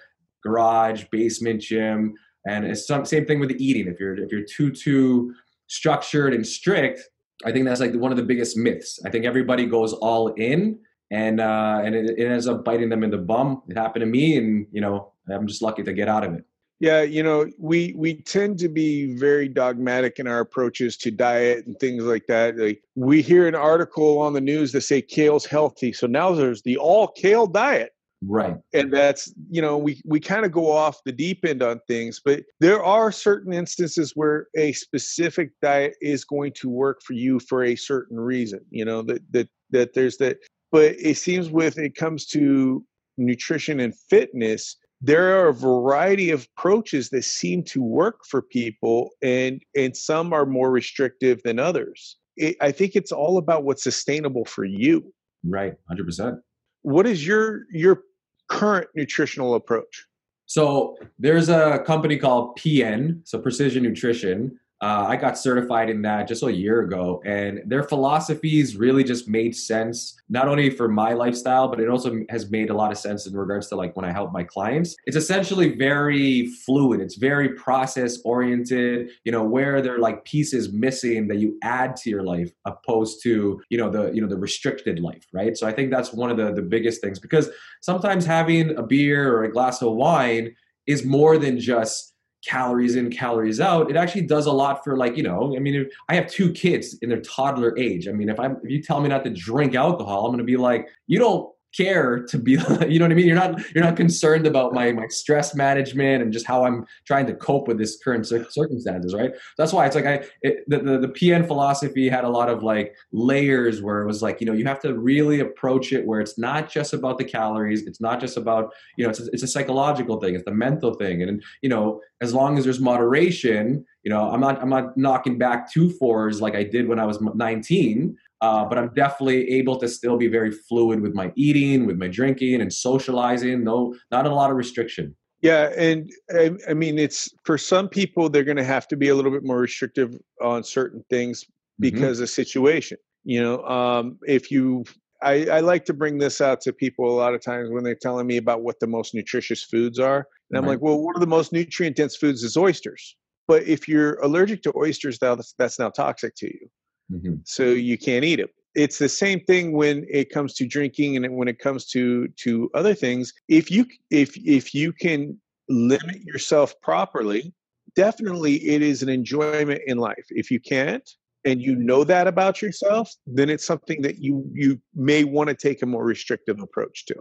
garage, 0.44 1.06
basement, 1.12 1.62
gym, 1.62 2.14
and 2.48 2.66
it's 2.66 2.88
some 2.88 3.04
same 3.04 3.26
thing 3.26 3.40
with 3.42 3.50
the 3.50 3.64
eating. 3.64 3.92
If 3.92 4.00
you're 4.00 4.16
if 4.16 4.32
you're 4.32 4.46
too 4.46 4.72
too 4.72 5.34
structured 5.70 6.34
and 6.34 6.46
strict, 6.46 7.00
I 7.46 7.54
think 7.54 7.66
that's 7.66 7.80
like 7.80 7.94
one 7.94 8.12
of 8.12 8.18
the 8.18 8.24
biggest 8.24 8.58
myths. 8.58 9.00
I 9.06 9.10
think 9.10 9.26
everybody 9.26 9.66
goes 9.66 9.94
all 9.94 10.28
in 10.34 10.80
and 11.12 11.40
uh, 11.40 11.82
and 11.84 11.96
it, 11.96 12.18
it 12.18 12.26
ends 12.26 12.48
up 12.48 12.64
biting 12.64 12.90
them 12.90 13.04
in 13.04 13.12
the 13.12 13.18
bum. 13.18 13.64
It 13.68 13.78
happened 13.78 14.02
to 14.02 14.06
me, 14.06 14.38
and 14.38 14.68
you 14.72 14.82
know 14.82 15.14
I'm 15.32 15.48
just 15.48 15.62
lucky 15.62 15.84
to 15.84 15.94
get 15.94 16.08
out 16.08 16.24
of 16.24 16.34
it. 16.34 16.44
Yeah, 16.80 17.02
you 17.02 17.24
know, 17.24 17.50
we 17.58 17.94
we 17.98 18.16
tend 18.16 18.60
to 18.60 18.70
be 18.70 19.16
very 19.16 19.50
dogmatic 19.50 20.20
in 20.20 20.28
our 20.28 20.40
approaches 20.40 20.96
to 20.98 21.12
diet 21.12 21.66
and 21.66 21.78
things 21.80 22.04
like 22.04 22.28
that. 22.28 22.58
Like 22.58 22.84
we 22.96 23.22
hear 23.22 23.48
an 23.48 23.56
article 23.56 24.20
on 24.20 24.34
the 24.34 24.42
news 24.42 24.72
that 24.74 24.82
say 24.82 25.02
kale's 25.02 25.46
healthy, 25.46 25.94
so 25.94 26.08
now 26.08 26.32
there's 26.34 26.62
the 26.62 26.78
all 26.78 27.08
kale 27.08 27.48
diet. 27.48 27.94
Right. 28.22 28.58
And 28.74 28.92
that's, 28.92 29.34
you 29.50 29.62
know, 29.62 29.78
we 29.78 30.02
we 30.06 30.20
kind 30.20 30.46
of 30.46 30.52
go 30.52 30.72
off 30.72 31.00
the 31.06 31.12
deep 31.12 31.46
end 31.46 31.64
on 31.64 31.80
things, 31.88 32.20
but 32.24 32.44
there 32.60 32.84
are 32.84 33.12
certain 33.12 33.54
instances 33.54 34.12
where 34.14 34.48
a 34.58 34.74
specific 34.74 35.52
diet 35.62 35.96
is 36.02 36.26
going 36.26 36.52
to 36.58 36.70
work 36.70 37.02
for 37.02 37.14
you 37.14 37.40
for 37.40 37.64
a 37.64 37.76
certain 37.76 38.20
reason. 38.20 38.60
You 38.72 38.84
know, 38.84 39.02
that 39.04 39.22
that 39.32 39.50
that 39.72 39.94
there's 39.94 40.18
that 40.18 40.40
but 40.72 40.96
it 41.00 41.18
seems 41.18 41.50
with 41.50 41.78
it 41.78 41.96
comes 41.96 42.26
to 42.28 42.84
nutrition 43.18 43.80
and 43.80 43.96
fitness, 44.10 44.78
there 45.02 45.40
are 45.40 45.48
a 45.48 45.54
variety 45.54 46.30
of 46.30 46.48
approaches 46.58 47.10
that 47.10 47.24
seem 47.24 47.64
to 47.64 47.82
work 47.82 48.20
for 48.26 48.42
people, 48.42 49.12
and 49.22 49.62
and 49.76 49.96
some 49.96 50.34
are 50.34 50.46
more 50.46 50.72
restrictive 50.72 51.42
than 51.44 51.58
others. 51.58 52.18
It, 52.36 52.58
I 52.62 52.72
think 52.72 52.96
it's 52.96 53.12
all 53.12 53.38
about 53.38 53.64
what's 53.64 53.84
sustainable 53.84 54.46
for 54.46 54.66
you. 54.66 55.14
Right, 55.46 55.74
hundred 55.88 56.06
percent. 56.06 56.40
What 56.82 57.08
is 57.08 57.26
your 57.26 57.64
your 57.72 58.04
current 58.50 58.90
nutritional 58.96 59.56
approach? 59.56 60.06
So 60.46 60.98
there's 61.20 61.48
a 61.50 61.84
company 61.86 62.18
called 62.18 62.58
PN, 62.58 63.22
so 63.24 63.40
Precision 63.40 63.84
Nutrition, 63.84 64.60
uh, 64.82 65.06
I 65.10 65.18
got 65.18 65.38
certified 65.38 65.90
in 65.90 66.02
that 66.04 66.28
just 66.28 66.42
a 66.42 66.52
year 66.52 66.82
ago, 66.82 67.22
and 67.26 67.62
their 67.66 67.84
philosophies 67.84 68.78
really 68.78 69.04
just 69.04 69.28
made 69.28 69.54
sense, 69.54 70.20
not 70.30 70.48
only 70.48 70.70
for 70.70 70.88
my 70.88 71.12
lifestyle, 71.14 71.68
but 71.68 71.82
it 71.82 71.90
also 71.90 72.22
has 72.30 72.50
made 72.50 72.70
a 72.70 72.74
lot 72.74 72.92
of 72.92 72.98
sense 72.98 73.28
in 73.28 73.36
regards 73.36 73.68
to 73.68 73.76
like 73.76 73.96
when 73.98 74.06
I 74.06 74.14
help 74.14 74.32
my 74.32 74.44
clients. 74.44 74.96
It's 75.06 75.18
essentially 75.18 75.76
very 75.76 76.48
fluid, 76.66 77.02
it's 77.02 77.16
very 77.16 77.50
process 77.50 78.20
oriented, 78.24 79.10
you 79.26 79.34
know, 79.34 79.44
where 79.44 79.82
there 79.82 79.96
are 79.96 80.00
like 80.00 80.24
pieces 80.24 80.72
missing 80.72 81.28
that 81.28 81.38
you 81.38 81.58
add 81.62 81.98
to 81.98 82.10
your 82.10 82.24
life 82.24 82.52
opposed 82.64 83.22
to, 83.24 83.62
you 83.70 83.78
know, 83.78 83.90
the, 83.90 84.12
you 84.14 84.22
know, 84.22 84.28
the 84.28 84.38
restricted 84.38 85.00
life, 85.00 85.26
right? 85.34 85.58
So 85.58 85.68
I 85.68 85.74
think 85.74 85.92
that's 85.92 86.14
one 86.14 86.32
of 86.32 86.38
the, 86.38 86.54
the 86.54 86.62
biggest 86.62 87.02
things 87.02 87.20
because 87.20 87.50
sometimes 87.82 88.26
having 88.26 88.78
a 88.78 88.84
beer 88.84 89.36
or 89.36 89.44
a 89.44 89.52
glass 89.52 89.82
of 89.82 89.94
wine 89.94 90.56
is 90.88 91.04
more 91.04 91.38
than 91.38 91.60
just 91.60 92.14
calories 92.46 92.96
in, 92.96 93.12
calories 93.12 93.60
out. 93.60 93.90
It 93.90 93.96
actually 93.96 94.22
does 94.22 94.46
a 94.46 94.52
lot 94.52 94.84
for 94.84 94.98
like, 94.98 95.18
you 95.18 95.24
know, 95.24 95.56
I 95.56 95.60
mean, 95.60 95.90
I 96.08 96.16
have 96.16 96.28
two 96.28 96.52
kids 96.52 96.98
in 97.02 97.10
their 97.10 97.22
toddler 97.22 97.78
age. 97.78 98.08
I 98.08 98.12
mean, 98.12 98.30
if 98.30 98.40
I'm 98.40 98.58
if 98.64 98.70
you 98.70 98.82
tell 98.82 99.02
me 99.02 99.10
not 99.10 99.24
to 99.26 99.30
drink 99.30 99.76
alcohol, 99.76 100.26
I'm 100.26 100.32
going 100.32 100.40
to 100.40 100.44
be 100.44 100.58
like, 100.58 100.88
you 101.08 101.20
don't 101.20 101.54
care 101.76 102.24
to 102.24 102.38
be 102.38 102.52
you 102.88 103.00
know 103.00 103.06
what 103.06 103.12
i 103.12 103.16
mean? 103.16 103.28
You're 103.28 103.36
not 103.36 103.60
you're 103.74 103.84
not 103.84 103.96
concerned 103.96 104.48
about 104.48 104.74
my 104.74 104.92
my 104.92 105.08
stress 105.08 105.56
management 105.56 106.24
and 106.24 106.34
just 106.34 106.46
how 106.46 106.66
i'm 106.66 106.86
trying 107.06 107.26
to 107.28 107.34
cope 107.34 107.68
with 107.68 107.78
this 107.78 107.98
current 108.04 108.26
circumstances 108.28 109.14
right? 109.14 109.32
That's 109.58 109.74
why 109.74 109.86
it's 109.86 109.96
like 109.96 110.06
i 110.06 110.24
it, 110.42 110.64
the, 110.68 110.80
the, 110.80 110.98
the 111.00 111.08
pn 111.08 111.46
philosophy 111.46 112.10
had 112.10 112.24
a 112.24 112.30
lot 112.30 112.50
of 112.50 112.64
like 112.64 112.96
layers 113.12 113.82
where 113.82 114.02
it 114.02 114.08
was 114.08 114.22
like 114.22 114.40
you 114.42 114.48
know 114.48 114.54
you 114.54 114.66
have 114.66 114.80
to 114.82 114.98
really 114.98 115.40
approach 115.40 115.94
it 115.94 116.06
where 116.06 116.20
it's 116.20 116.38
not 116.38 116.70
just 116.70 116.94
about 116.94 117.18
the 117.18 117.24
calories 117.24 117.86
it's 117.86 118.02
not 118.02 118.20
just 118.20 118.38
about 118.38 118.74
you 118.98 119.04
know 119.04 119.10
it's 119.10 119.20
a, 119.20 119.26
it's 119.32 119.44
a 119.44 119.48
psychological 119.48 120.20
thing 120.20 120.36
it's 120.36 120.46
the 120.46 120.52
mental 120.52 120.94
thing. 120.94 121.22
And 121.22 121.44
you 121.62 121.70
know 121.70 122.02
as 122.22 122.34
long 122.34 122.58
as 122.58 122.64
there's 122.64 122.80
moderation 122.80 123.86
you 124.04 124.10
know 124.10 124.30
i'm 124.32 124.40
not 124.40 124.62
i'm 124.62 124.70
not 124.70 124.96
knocking 124.98 125.38
back 125.38 125.72
two 125.72 125.90
fours 125.92 126.42
like 126.42 126.56
i 126.56 126.64
did 126.64 126.88
when 126.88 127.00
i 127.00 127.06
was 127.06 127.20
19 127.22 128.18
uh, 128.42 128.66
but 128.66 128.78
I'm 128.78 128.94
definitely 128.94 129.50
able 129.52 129.78
to 129.80 129.88
still 129.88 130.18
be 130.18 130.28
very 130.28 130.52
fluid 130.52 131.02
with 131.02 131.14
my 131.14 131.32
eating, 131.36 131.86
with 131.86 131.98
my 131.98 132.08
drinking, 132.08 132.62
and 132.62 132.72
socializing. 132.72 133.64
No, 133.64 133.96
not 134.12 134.26
a 134.26 134.34
lot 134.34 134.50
of 134.50 134.58
restriction. 134.58 135.16
Yeah, 135.42 135.72
and 135.78 136.10
I, 136.32 136.52
I 136.70 136.74
mean, 136.74 137.00
it's 137.00 137.34
for 137.46 137.58
some 137.58 137.88
people 137.88 138.30
they're 138.30 138.44
going 138.44 138.58
to 138.58 138.64
have 138.64 138.88
to 138.90 138.98
be 138.98 139.10
a 139.10 139.16
little 139.16 139.32
bit 139.32 139.44
more 139.44 139.60
restrictive 139.60 140.18
on 140.42 140.64
certain 140.64 141.04
things 141.10 141.44
mm-hmm. 141.44 141.82
because 141.82 142.18
mm-hmm. 142.18 142.24
of 142.24 142.30
situation. 142.30 142.98
You 143.26 143.42
know, 143.42 143.64
um, 143.66 144.18
if 144.26 144.50
you, 144.50 144.86
I, 145.22 145.46
I 145.46 145.60
like 145.60 145.86
to 145.86 145.94
bring 145.94 146.18
this 146.18 146.40
out 146.40 146.62
to 146.62 146.74
people 146.74 147.10
a 147.10 147.18
lot 147.18 147.34
of 147.34 147.42
times 147.42 147.70
when 147.70 147.84
they're 147.84 147.96
telling 147.96 148.28
me 148.28 148.38
about 148.38 148.64
what 148.64 148.80
the 148.80 148.88
most 148.88 149.14
nutritious 149.14 149.64
foods 149.64 150.00
are, 150.00 150.26
and 150.50 150.58
I'm 150.58 150.64
right. 150.64 150.72
like, 150.72 150.82
well, 150.82 151.00
one 151.00 151.16
of 151.16 151.22
the 151.22 151.28
most 151.28 151.52
nutrient 151.52 151.98
dense 151.98 152.16
foods 152.16 152.44
is 152.44 152.56
oysters. 152.56 153.16
But 153.48 153.64
if 153.64 153.88
you're 153.88 154.20
allergic 154.20 154.62
to 154.64 154.74
oysters, 154.78 155.20
now 155.22 155.36
that's, 155.36 155.54
that's 155.58 155.80
now 155.80 155.90
toxic 155.90 156.36
to 156.36 156.48
you 156.48 156.70
mm-hmm. 157.12 157.36
so 157.46 157.64
you 157.64 157.98
can't 157.98 158.26
eat 158.26 158.40
it. 158.40 158.50
It's 158.76 159.00
the 159.00 159.10
same 159.10 159.40
thing 159.42 159.74
when 159.74 160.06
it 160.10 160.30
comes 160.30 160.54
to 160.56 160.68
drinking 160.68 161.18
and 161.18 161.36
when 161.36 161.48
it 161.48 161.60
comes 161.60 161.86
to 161.88 162.28
to 162.44 162.70
other 162.74 162.94
things. 162.94 163.34
If 163.48 163.72
you 163.72 163.86
if 164.12 164.38
if 164.38 164.74
you 164.74 164.94
can 164.94 165.40
limit 165.70 166.22
yourself 166.24 166.74
properly 166.82 167.54
definitely 167.96 168.56
it 168.68 168.82
is 168.82 169.04
an 169.04 169.10
enjoyment 169.10 169.82
in 169.86 169.98
life. 169.98 170.26
If 170.30 170.52
you 170.52 170.60
can't 170.60 171.08
and 171.46 171.62
you 171.62 171.76
know 171.76 172.04
that 172.04 172.28
about 172.28 172.62
yourself 172.62 173.12
then 173.26 173.50
it's 173.50 173.66
something 173.66 174.02
that 174.02 174.20
you 174.20 174.50
you 174.54 174.80
may 174.96 175.24
want 175.24 175.50
to 175.50 175.56
take 175.56 175.82
a 175.82 175.86
more 175.86 176.06
restrictive 176.06 176.60
approach 176.60 177.06
to. 177.08 177.16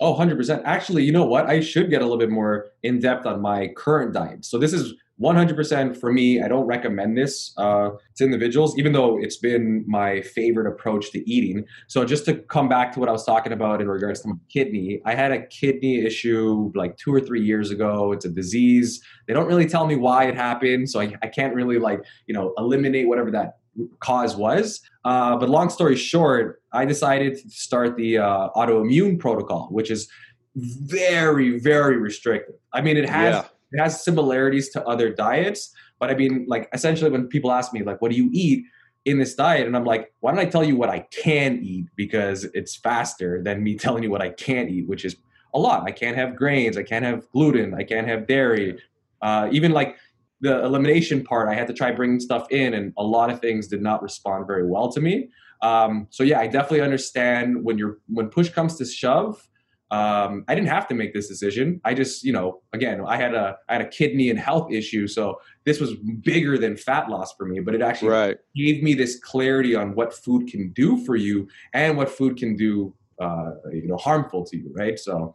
Oh 0.00 0.14
100% 0.14 0.62
actually 0.64 1.04
you 1.04 1.12
know 1.12 1.24
what? 1.24 1.46
I 1.46 1.60
should 1.60 1.90
get 1.90 2.00
a 2.00 2.04
little 2.04 2.18
bit 2.18 2.30
more 2.30 2.66
in 2.82 3.00
depth 3.00 3.26
on 3.26 3.40
my 3.40 3.68
current 3.76 4.12
diet. 4.12 4.44
So 4.44 4.58
this 4.58 4.72
is 4.72 4.94
100% 5.20 5.96
for 5.96 6.12
me, 6.12 6.42
I 6.42 6.48
don't 6.48 6.66
recommend 6.66 7.16
this 7.16 7.54
uh, 7.56 7.90
to 8.16 8.24
individuals, 8.24 8.76
even 8.76 8.92
though 8.92 9.16
it's 9.18 9.36
been 9.36 9.84
my 9.86 10.20
favorite 10.22 10.66
approach 10.66 11.12
to 11.12 11.30
eating. 11.30 11.64
So, 11.86 12.04
just 12.04 12.24
to 12.24 12.34
come 12.34 12.68
back 12.68 12.92
to 12.94 13.00
what 13.00 13.08
I 13.08 13.12
was 13.12 13.24
talking 13.24 13.52
about 13.52 13.80
in 13.80 13.88
regards 13.88 14.22
to 14.22 14.28
my 14.28 14.34
kidney, 14.48 15.00
I 15.04 15.14
had 15.14 15.30
a 15.30 15.46
kidney 15.46 16.04
issue 16.04 16.72
like 16.74 16.96
two 16.96 17.14
or 17.14 17.20
three 17.20 17.44
years 17.44 17.70
ago. 17.70 18.10
It's 18.10 18.24
a 18.24 18.28
disease. 18.28 19.02
They 19.28 19.34
don't 19.34 19.46
really 19.46 19.66
tell 19.66 19.86
me 19.86 19.94
why 19.94 20.24
it 20.24 20.34
happened. 20.34 20.90
So, 20.90 21.00
I, 21.00 21.14
I 21.22 21.28
can't 21.28 21.54
really, 21.54 21.78
like, 21.78 22.00
you 22.26 22.34
know, 22.34 22.52
eliminate 22.58 23.06
whatever 23.06 23.30
that 23.30 23.58
cause 24.00 24.34
was. 24.34 24.80
Uh, 25.04 25.36
but 25.36 25.48
long 25.48 25.70
story 25.70 25.94
short, 25.94 26.60
I 26.72 26.86
decided 26.86 27.40
to 27.40 27.50
start 27.50 27.96
the 27.96 28.18
uh, 28.18 28.48
autoimmune 28.56 29.20
protocol, 29.20 29.68
which 29.70 29.92
is 29.92 30.08
very, 30.56 31.60
very 31.60 31.98
restrictive. 31.98 32.56
I 32.72 32.80
mean, 32.80 32.96
it 32.96 33.08
has. 33.08 33.34
Yeah 33.34 33.48
it 33.74 33.82
has 33.82 34.04
similarities 34.04 34.70
to 34.70 34.84
other 34.86 35.12
diets, 35.12 35.74
but 35.98 36.10
I 36.10 36.14
mean, 36.14 36.46
like 36.48 36.68
essentially, 36.72 37.10
when 37.10 37.26
people 37.26 37.52
ask 37.52 37.72
me 37.72 37.82
like, 37.82 38.00
"What 38.00 38.10
do 38.10 38.16
you 38.16 38.30
eat?" 38.32 38.64
in 39.06 39.18
this 39.18 39.34
diet 39.34 39.66
and 39.66 39.76
i'm 39.76 39.84
like 39.84 40.14
why 40.20 40.30
don't 40.30 40.40
i 40.40 40.46
tell 40.46 40.64
you 40.64 40.76
what 40.76 40.88
i 40.88 41.00
can 41.10 41.58
eat 41.62 41.84
because 41.94 42.44
it's 42.54 42.74
faster 42.74 43.42
than 43.42 43.62
me 43.62 43.76
telling 43.84 44.02
you 44.02 44.10
what 44.10 44.22
i 44.22 44.30
can't 44.30 44.70
eat 44.70 44.88
which 44.88 45.04
is 45.04 45.16
a 45.52 45.58
lot 45.58 45.82
i 45.86 45.90
can't 45.90 46.16
have 46.16 46.34
grains 46.34 46.78
i 46.78 46.82
can't 46.82 47.04
have 47.04 47.28
gluten 47.30 47.74
i 47.74 47.82
can't 47.82 48.08
have 48.08 48.26
dairy 48.26 48.78
uh, 49.24 49.48
even 49.50 49.72
like 49.72 49.96
the 50.42 50.62
elimination 50.62 51.24
part, 51.24 51.48
I 51.48 51.54
had 51.54 51.66
to 51.68 51.72
try 51.72 51.90
bringing 51.90 52.20
stuff 52.20 52.46
in, 52.50 52.74
and 52.74 52.92
a 52.98 53.02
lot 53.02 53.30
of 53.30 53.40
things 53.40 53.66
did 53.66 53.80
not 53.80 54.02
respond 54.02 54.46
very 54.46 54.66
well 54.66 54.92
to 54.92 55.00
me. 55.00 55.30
Um, 55.62 56.06
so 56.10 56.22
yeah, 56.22 56.38
I 56.40 56.46
definitely 56.46 56.82
understand 56.82 57.64
when 57.64 57.78
you're 57.78 57.98
when 58.08 58.28
push 58.28 58.50
comes 58.50 58.76
to 58.76 58.84
shove. 58.84 59.48
Um, 59.94 60.44
I 60.48 60.56
didn't 60.56 60.70
have 60.70 60.88
to 60.88 60.94
make 60.94 61.14
this 61.14 61.28
decision. 61.28 61.80
I 61.84 61.94
just, 61.94 62.24
you 62.24 62.32
know, 62.32 62.62
again, 62.72 63.00
I 63.06 63.16
had 63.16 63.32
a 63.32 63.56
I 63.68 63.74
had 63.74 63.82
a 63.82 63.88
kidney 63.88 64.28
and 64.28 64.38
health 64.38 64.72
issue, 64.72 65.06
so 65.06 65.40
this 65.64 65.78
was 65.78 65.94
bigger 66.22 66.58
than 66.58 66.76
fat 66.76 67.08
loss 67.08 67.32
for 67.34 67.46
me. 67.46 67.60
But 67.60 67.76
it 67.76 67.82
actually 67.82 68.08
right. 68.08 68.36
gave 68.56 68.82
me 68.82 68.94
this 68.94 69.20
clarity 69.20 69.76
on 69.76 69.94
what 69.94 70.12
food 70.12 70.48
can 70.48 70.72
do 70.72 71.04
for 71.04 71.14
you 71.14 71.46
and 71.74 71.96
what 71.96 72.10
food 72.10 72.36
can 72.36 72.56
do, 72.56 72.92
uh, 73.20 73.52
you 73.72 73.86
know, 73.86 73.96
harmful 73.96 74.44
to 74.46 74.56
you, 74.56 74.72
right? 74.74 74.98
So 74.98 75.34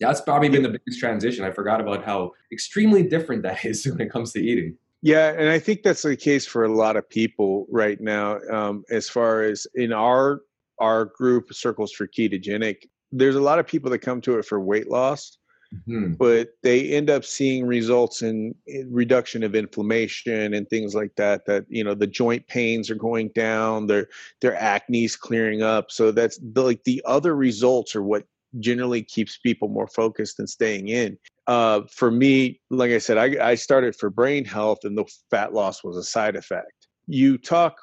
that's 0.00 0.20
probably 0.20 0.50
been 0.50 0.64
the 0.64 0.70
biggest 0.70 1.00
transition. 1.00 1.44
I 1.44 1.50
forgot 1.50 1.80
about 1.80 2.04
how 2.04 2.32
extremely 2.52 3.02
different 3.02 3.42
that 3.44 3.64
is 3.64 3.86
when 3.90 4.02
it 4.02 4.10
comes 4.10 4.32
to 4.32 4.40
eating. 4.40 4.76
Yeah, 5.00 5.28
and 5.28 5.48
I 5.48 5.58
think 5.60 5.82
that's 5.82 6.02
the 6.02 6.16
case 6.16 6.44
for 6.44 6.64
a 6.64 6.74
lot 6.74 6.96
of 6.96 7.08
people 7.08 7.66
right 7.70 7.98
now. 8.00 8.38
Um, 8.50 8.84
as 8.90 9.08
far 9.08 9.44
as 9.44 9.66
in 9.74 9.94
our 9.94 10.42
our 10.78 11.06
group 11.06 11.54
circles 11.54 11.92
for 11.92 12.06
ketogenic, 12.06 12.82
there's 13.12 13.36
a 13.36 13.40
lot 13.40 13.58
of 13.58 13.66
people 13.66 13.90
that 13.90 14.00
come 14.00 14.20
to 14.22 14.38
it 14.38 14.44
for 14.44 14.60
weight 14.60 14.90
loss, 14.90 15.38
mm-hmm. 15.74 16.12
but 16.14 16.50
they 16.62 16.90
end 16.92 17.10
up 17.10 17.24
seeing 17.24 17.66
results 17.66 18.22
in, 18.22 18.54
in, 18.66 18.92
reduction 18.92 19.42
of 19.42 19.54
inflammation 19.54 20.54
and 20.54 20.68
things 20.68 20.94
like 20.94 21.14
that. 21.16 21.46
That 21.46 21.64
you 21.68 21.82
know 21.84 21.94
the 21.94 22.06
joint 22.06 22.46
pains 22.48 22.90
are 22.90 22.94
going 22.96 23.30
down, 23.34 23.86
their 23.86 24.08
their 24.40 24.54
acne's 24.54 25.16
clearing 25.16 25.62
up. 25.62 25.90
So 25.90 26.10
that's 26.10 26.38
the, 26.42 26.62
like 26.62 26.84
the 26.84 27.02
other 27.06 27.34
results 27.34 27.96
are 27.96 28.02
what 28.02 28.24
generally 28.60 29.02
keeps 29.02 29.36
people 29.38 29.68
more 29.68 29.88
focused 29.88 30.38
and 30.38 30.48
staying 30.48 30.88
in. 30.88 31.18
Uh, 31.46 31.82
for 31.90 32.10
me, 32.10 32.60
like 32.70 32.90
I 32.90 32.98
said, 32.98 33.18
I, 33.18 33.50
I 33.50 33.54
started 33.54 33.96
for 33.96 34.10
brain 34.10 34.44
health, 34.44 34.80
and 34.84 34.96
the 34.96 35.04
fat 35.30 35.54
loss 35.54 35.82
was 35.82 35.96
a 35.96 36.02
side 36.02 36.36
effect. 36.36 36.72
You 37.06 37.38
talk 37.38 37.78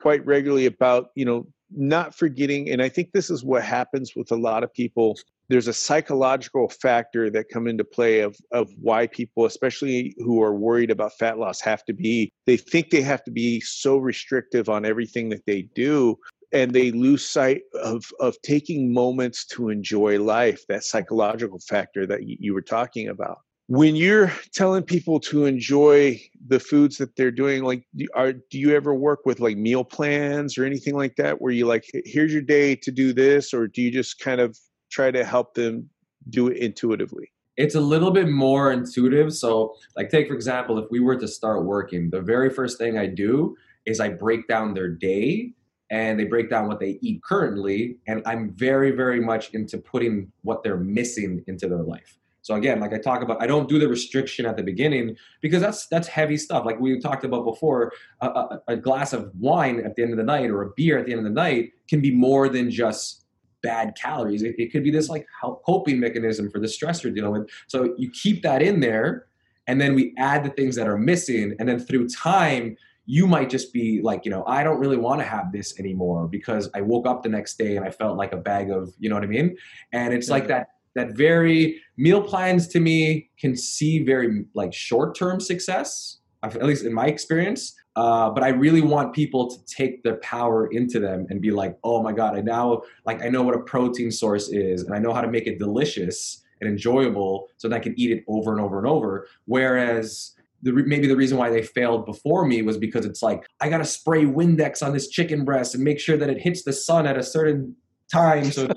quite 0.00 0.24
regularly 0.24 0.66
about 0.66 1.08
you 1.14 1.24
know 1.24 1.46
not 1.70 2.14
forgetting 2.14 2.70
and 2.70 2.80
i 2.80 2.88
think 2.88 3.12
this 3.12 3.30
is 3.30 3.44
what 3.44 3.62
happens 3.62 4.16
with 4.16 4.30
a 4.32 4.36
lot 4.36 4.62
of 4.62 4.72
people 4.72 5.16
there's 5.48 5.68
a 5.68 5.72
psychological 5.72 6.68
factor 6.68 7.30
that 7.30 7.48
come 7.48 7.66
into 7.66 7.84
play 7.84 8.20
of 8.20 8.36
of 8.52 8.70
why 8.80 9.06
people 9.06 9.44
especially 9.44 10.14
who 10.18 10.42
are 10.42 10.54
worried 10.54 10.90
about 10.90 11.12
fat 11.18 11.38
loss 11.38 11.60
have 11.60 11.84
to 11.84 11.92
be 11.92 12.32
they 12.46 12.56
think 12.56 12.90
they 12.90 13.02
have 13.02 13.22
to 13.24 13.30
be 13.30 13.60
so 13.60 13.98
restrictive 13.98 14.68
on 14.68 14.86
everything 14.86 15.28
that 15.28 15.44
they 15.46 15.62
do 15.74 16.16
and 16.52 16.72
they 16.72 16.90
lose 16.90 17.24
sight 17.24 17.62
of 17.74 18.04
of 18.20 18.40
taking 18.42 18.92
moments 18.92 19.44
to 19.44 19.68
enjoy 19.68 20.18
life 20.18 20.62
that 20.68 20.84
psychological 20.84 21.58
factor 21.58 22.06
that 22.06 22.20
you 22.24 22.54
were 22.54 22.62
talking 22.62 23.08
about 23.08 23.40
when 23.68 23.94
you're 23.94 24.32
telling 24.54 24.82
people 24.82 25.20
to 25.20 25.44
enjoy 25.44 26.18
the 26.46 26.58
foods 26.58 26.96
that 26.96 27.14
they're 27.16 27.30
doing 27.30 27.62
like 27.62 27.86
are 28.14 28.32
do 28.32 28.58
you 28.58 28.74
ever 28.74 28.94
work 28.94 29.20
with 29.26 29.40
like 29.40 29.58
meal 29.58 29.84
plans 29.84 30.56
or 30.56 30.64
anything 30.64 30.96
like 30.96 31.16
that 31.16 31.40
where 31.42 31.52
you 31.52 31.66
like 31.66 31.84
here's 32.06 32.32
your 32.32 32.42
day 32.42 32.74
to 32.74 32.90
do 32.90 33.12
this 33.12 33.52
or 33.52 33.66
do 33.66 33.82
you 33.82 33.90
just 33.90 34.18
kind 34.20 34.40
of 34.40 34.58
try 34.90 35.10
to 35.10 35.22
help 35.22 35.54
them 35.54 35.88
do 36.30 36.48
it 36.48 36.56
intuitively? 36.56 37.30
It's 37.56 37.74
a 37.74 37.80
little 37.80 38.10
bit 38.10 38.28
more 38.28 38.72
intuitive. 38.72 39.32
So 39.34 39.74
like 39.96 40.10
take 40.10 40.28
for 40.28 40.34
example 40.34 40.78
if 40.78 40.90
we 40.90 41.00
were 41.00 41.16
to 41.16 41.28
start 41.28 41.64
working 41.64 42.10
the 42.10 42.20
very 42.20 42.50
first 42.50 42.78
thing 42.78 42.98
i 42.98 43.06
do 43.06 43.54
is 43.84 44.00
i 44.00 44.08
break 44.08 44.48
down 44.48 44.74
their 44.74 44.88
day 44.88 45.52
and 45.90 46.18
they 46.18 46.24
break 46.24 46.50
down 46.50 46.68
what 46.68 46.80
they 46.80 46.98
eat 47.00 47.22
currently 47.22 47.96
and 48.06 48.22
i'm 48.26 48.50
very 48.50 48.90
very 48.90 49.20
much 49.20 49.50
into 49.54 49.78
putting 49.78 50.30
what 50.42 50.62
they're 50.62 50.76
missing 50.76 51.42
into 51.46 51.68
their 51.68 51.82
life 51.82 52.17
so 52.48 52.54
again, 52.54 52.80
like 52.80 52.94
I 52.94 52.98
talk 52.98 53.20
about, 53.20 53.42
I 53.42 53.46
don't 53.46 53.68
do 53.68 53.78
the 53.78 53.86
restriction 53.86 54.46
at 54.46 54.56
the 54.56 54.62
beginning 54.62 55.18
because 55.42 55.60
that's 55.60 55.86
that's 55.88 56.08
heavy 56.08 56.38
stuff. 56.38 56.64
Like 56.64 56.80
we 56.80 56.98
talked 56.98 57.22
about 57.22 57.44
before, 57.44 57.92
a, 58.22 58.26
a, 58.26 58.62
a, 58.68 58.76
glass 58.76 59.12
of 59.12 59.30
wine 59.38 59.82
at 59.84 59.96
the 59.96 60.02
end 60.02 60.12
of 60.12 60.16
the 60.16 60.24
night 60.24 60.48
or 60.48 60.62
a 60.62 60.70
beer 60.74 60.96
at 60.96 61.04
the 61.04 61.12
end 61.12 61.18
of 61.18 61.24
the 61.24 61.30
night 61.30 61.72
can 61.90 62.00
be 62.00 62.10
more 62.10 62.48
than 62.48 62.70
just 62.70 63.26
bad 63.62 63.94
calories. 64.00 64.42
It, 64.42 64.54
it 64.56 64.72
could 64.72 64.82
be 64.82 64.90
this 64.90 65.10
like 65.10 65.26
coping 65.66 66.00
mechanism 66.00 66.50
for 66.50 66.58
the 66.58 66.68
stress 66.68 67.04
you're 67.04 67.12
dealing 67.12 67.32
with. 67.32 67.50
So 67.66 67.94
you 67.98 68.10
keep 68.12 68.42
that 68.44 68.62
in 68.62 68.80
there, 68.80 69.26
and 69.66 69.78
then 69.78 69.94
we 69.94 70.14
add 70.16 70.42
the 70.42 70.48
things 70.48 70.74
that 70.76 70.88
are 70.88 70.96
missing, 70.96 71.54
and 71.58 71.68
then 71.68 71.78
through 71.78 72.08
time. 72.08 72.78
You 73.10 73.26
might 73.26 73.48
just 73.48 73.72
be 73.72 74.02
like, 74.02 74.26
you 74.26 74.30
know, 74.30 74.44
I 74.46 74.62
don't 74.62 74.78
really 74.78 74.98
want 74.98 75.22
to 75.22 75.26
have 75.26 75.50
this 75.50 75.78
anymore 75.80 76.28
because 76.28 76.68
I 76.74 76.82
woke 76.82 77.06
up 77.06 77.22
the 77.22 77.30
next 77.30 77.56
day 77.56 77.76
and 77.76 77.86
I 77.86 77.90
felt 77.90 78.18
like 78.18 78.32
a 78.32 78.36
bag 78.36 78.70
of, 78.70 78.92
you 78.98 79.08
know 79.08 79.14
what 79.14 79.24
I 79.24 79.28
mean? 79.28 79.56
And 79.94 80.12
it's 80.12 80.28
like 80.28 80.46
that 80.48 80.77
that 80.98 81.16
very 81.16 81.80
meal 81.96 82.22
plans 82.22 82.68
to 82.68 82.80
me 82.80 83.30
can 83.38 83.56
see 83.56 84.02
very 84.04 84.44
like 84.54 84.72
short-term 84.72 85.40
success 85.40 86.18
at 86.42 86.62
least 86.62 86.84
in 86.84 86.94
my 86.94 87.06
experience. 87.06 87.74
Uh, 87.96 88.30
but 88.30 88.44
i 88.44 88.48
really 88.48 88.80
want 88.80 89.12
people 89.12 89.50
to 89.50 89.56
take 89.64 90.04
their 90.04 90.18
power 90.18 90.68
into 90.68 91.00
them 91.00 91.26
and 91.30 91.40
be 91.40 91.50
like 91.50 91.76
oh 91.82 92.00
my 92.00 92.12
god 92.12 92.36
i 92.36 92.40
now 92.40 92.80
like 93.04 93.20
i 93.24 93.28
know 93.28 93.42
what 93.42 93.56
a 93.56 93.60
protein 93.60 94.08
source 94.08 94.50
is 94.50 94.84
and 94.84 94.94
i 94.94 95.00
know 95.00 95.12
how 95.12 95.20
to 95.20 95.26
make 95.26 95.48
it 95.48 95.58
delicious 95.58 96.44
and 96.60 96.70
enjoyable 96.70 97.48
so 97.56 97.68
that 97.68 97.74
i 97.74 97.80
can 97.80 97.98
eat 97.98 98.12
it 98.12 98.24
over 98.28 98.52
and 98.52 98.60
over 98.60 98.78
and 98.78 98.86
over. 98.86 99.26
Whereas 99.46 100.34
the, 100.62 100.72
maybe 100.72 101.06
the 101.06 101.16
reason 101.16 101.38
why 101.38 101.50
they 101.50 101.62
failed 101.62 102.04
before 102.04 102.44
me 102.46 102.62
was 102.62 102.76
because 102.76 103.04
it's 103.04 103.22
like 103.22 103.46
I 103.60 103.68
gotta 103.68 103.84
spray 103.84 104.24
Windex 104.24 104.82
on 104.84 104.92
this 104.92 105.08
chicken 105.08 105.44
breast 105.44 105.74
and 105.74 105.82
make 105.82 105.98
sure 105.98 106.16
that 106.16 106.30
it 106.30 106.40
hits 106.40 106.62
the 106.62 106.72
sun 106.72 107.06
at 107.06 107.16
a 107.16 107.22
certain 107.22 107.74
time 108.12 108.50
so 108.52 108.68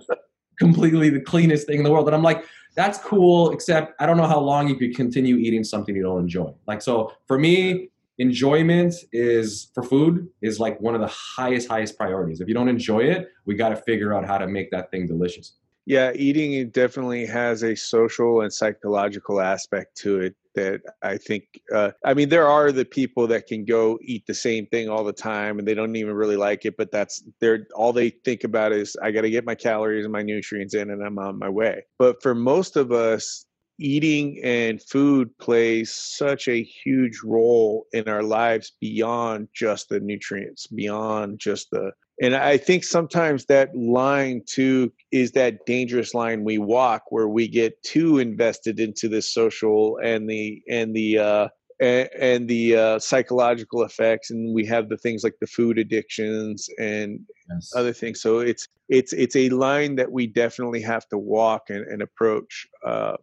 completely 0.62 1.10
the 1.10 1.20
cleanest 1.20 1.66
thing 1.66 1.80
in 1.80 1.84
the 1.84 1.92
world. 1.92 2.08
And 2.08 2.16
I'm 2.16 2.22
like, 2.22 2.46
that's 2.76 3.00
cool, 3.00 3.52
except 3.52 4.00
I 4.00 4.06
don't 4.06 4.16
know 4.16 4.28
how 4.28 4.40
long 4.40 4.70
you 4.70 4.76
could 4.76 4.96
continue 4.96 5.38
eating 5.38 5.64
something 5.64 5.96
you 5.96 6.04
don't 6.04 6.20
enjoy. 6.20 6.54
Like, 6.68 6.84
so 6.84 7.14
for 7.26 7.40
me, 7.40 7.90
enjoyment 8.20 8.94
is 9.12 9.72
for 9.74 9.82
food 9.82 10.30
is 10.44 10.60
like 10.60 10.80
one 10.80 10.94
of 10.94 11.02
the 11.02 11.08
highest, 11.08 11.68
highest 11.68 11.98
priorities. 11.98 12.42
If 12.42 12.48
you 12.48 12.54
don't 12.54 12.70
enjoy 12.70 13.00
it, 13.00 13.30
we 13.48 13.56
got 13.56 13.70
to 13.70 13.76
figure 13.76 14.14
out 14.14 14.24
how 14.24 14.38
to 14.38 14.46
make 14.46 14.70
that 14.70 14.92
thing 14.92 15.08
delicious. 15.08 15.54
Yeah, 15.88 16.12
eating 16.14 16.70
definitely 16.70 17.26
has 17.26 17.64
a 17.64 17.76
social 17.76 18.42
and 18.42 18.54
psychological 18.54 19.42
aspect 19.42 19.98
to 20.04 20.20
it 20.20 20.36
that 20.56 20.82
I 21.02 21.18
think 21.18 21.44
uh, 21.74 21.92
I 22.06 22.14
mean 22.14 22.30
there 22.30 22.48
are 22.48 22.72
the 22.72 22.86
people 22.86 23.28
that 23.28 23.48
can 23.48 23.66
go 23.66 23.98
eat 24.02 24.26
the 24.28 24.34
same 24.34 24.66
thing 24.68 24.90
all 24.90 25.04
the 25.04 25.14
time 25.14 25.60
and 25.60 25.68
they 25.68 25.74
don't 25.74 25.96
even 25.96 26.14
really 26.14 26.38
like 26.38 26.66
it 26.66 26.76
but 26.78 26.92
that's 26.92 27.24
they're 27.40 27.68
all 27.76 27.94
they 27.94 28.10
think 28.10 28.44
about 28.44 28.72
is 28.72 28.96
I 29.02 29.12
got 29.12 29.22
to 29.22 29.30
get 29.30 29.46
my 29.46 29.56
calories 29.56 30.06
and 30.06 30.14
my 30.14 30.22
nutrients 30.22 30.74
in 30.74 30.90
and 30.90 31.04
I'm 31.04 31.20
on 31.20 31.40
my 31.40 31.50
way. 31.50 31.84
But 31.98 32.22
for 32.22 32.36
most 32.36 32.76
of 32.76 32.92
us 32.92 33.46
eating 33.80 34.40
and 34.44 34.82
food 34.82 35.36
plays 35.40 35.92
such 35.94 36.48
a 36.48 36.64
huge 36.64 37.22
role 37.24 37.88
in 37.94 38.08
our 38.08 38.24
lives 38.24 38.74
beyond 38.80 39.48
just 39.54 39.90
the 39.90 40.00
nutrients, 40.00 40.68
beyond 40.68 41.40
just 41.40 41.72
the 41.72 41.92
and 42.22 42.36
I 42.36 42.58
think 42.58 42.84
sometimes 42.84 43.46
that 43.46 43.76
line 43.76 44.44
too 44.46 44.94
is 45.12 45.32
that 45.32 45.66
dangerous 45.66 46.14
line 46.14 46.44
we 46.44 46.60
walk 46.60 47.04
where 47.10 47.28
we 47.28 47.48
get 47.48 47.82
too 47.84 48.20
invested 48.20 48.80
into 48.80 49.10
the 49.10 49.22
social 49.22 49.98
and 50.04 50.30
the 50.30 50.62
and 50.70 50.96
the 50.96 51.18
uh, 51.18 51.48
and, 51.82 52.10
and 52.18 52.48
the 52.48 52.76
uh, 52.76 53.00
psychological 53.00 53.84
effects, 53.84 54.30
and 54.30 54.54
we 54.54 54.66
have 54.68 54.88
the 54.88 54.98
things 54.98 55.24
like 55.24 55.34
the 55.42 55.48
food 55.48 55.80
addictions 55.80 56.70
and 56.80 57.20
yes. 57.50 57.72
other 57.76 57.92
things. 57.92 58.22
So 58.22 58.40
it's 58.40 58.68
it's 58.88 59.14
it's 59.14 59.36
a 59.36 59.50
line 59.50 59.96
that 59.96 60.12
we 60.12 60.28
definitely 60.28 60.82
have 60.84 61.08
to 61.10 61.18
walk 61.18 61.64
and, 61.70 61.86
and 61.88 62.04
approach 62.04 62.68
uh, 62.86 63.18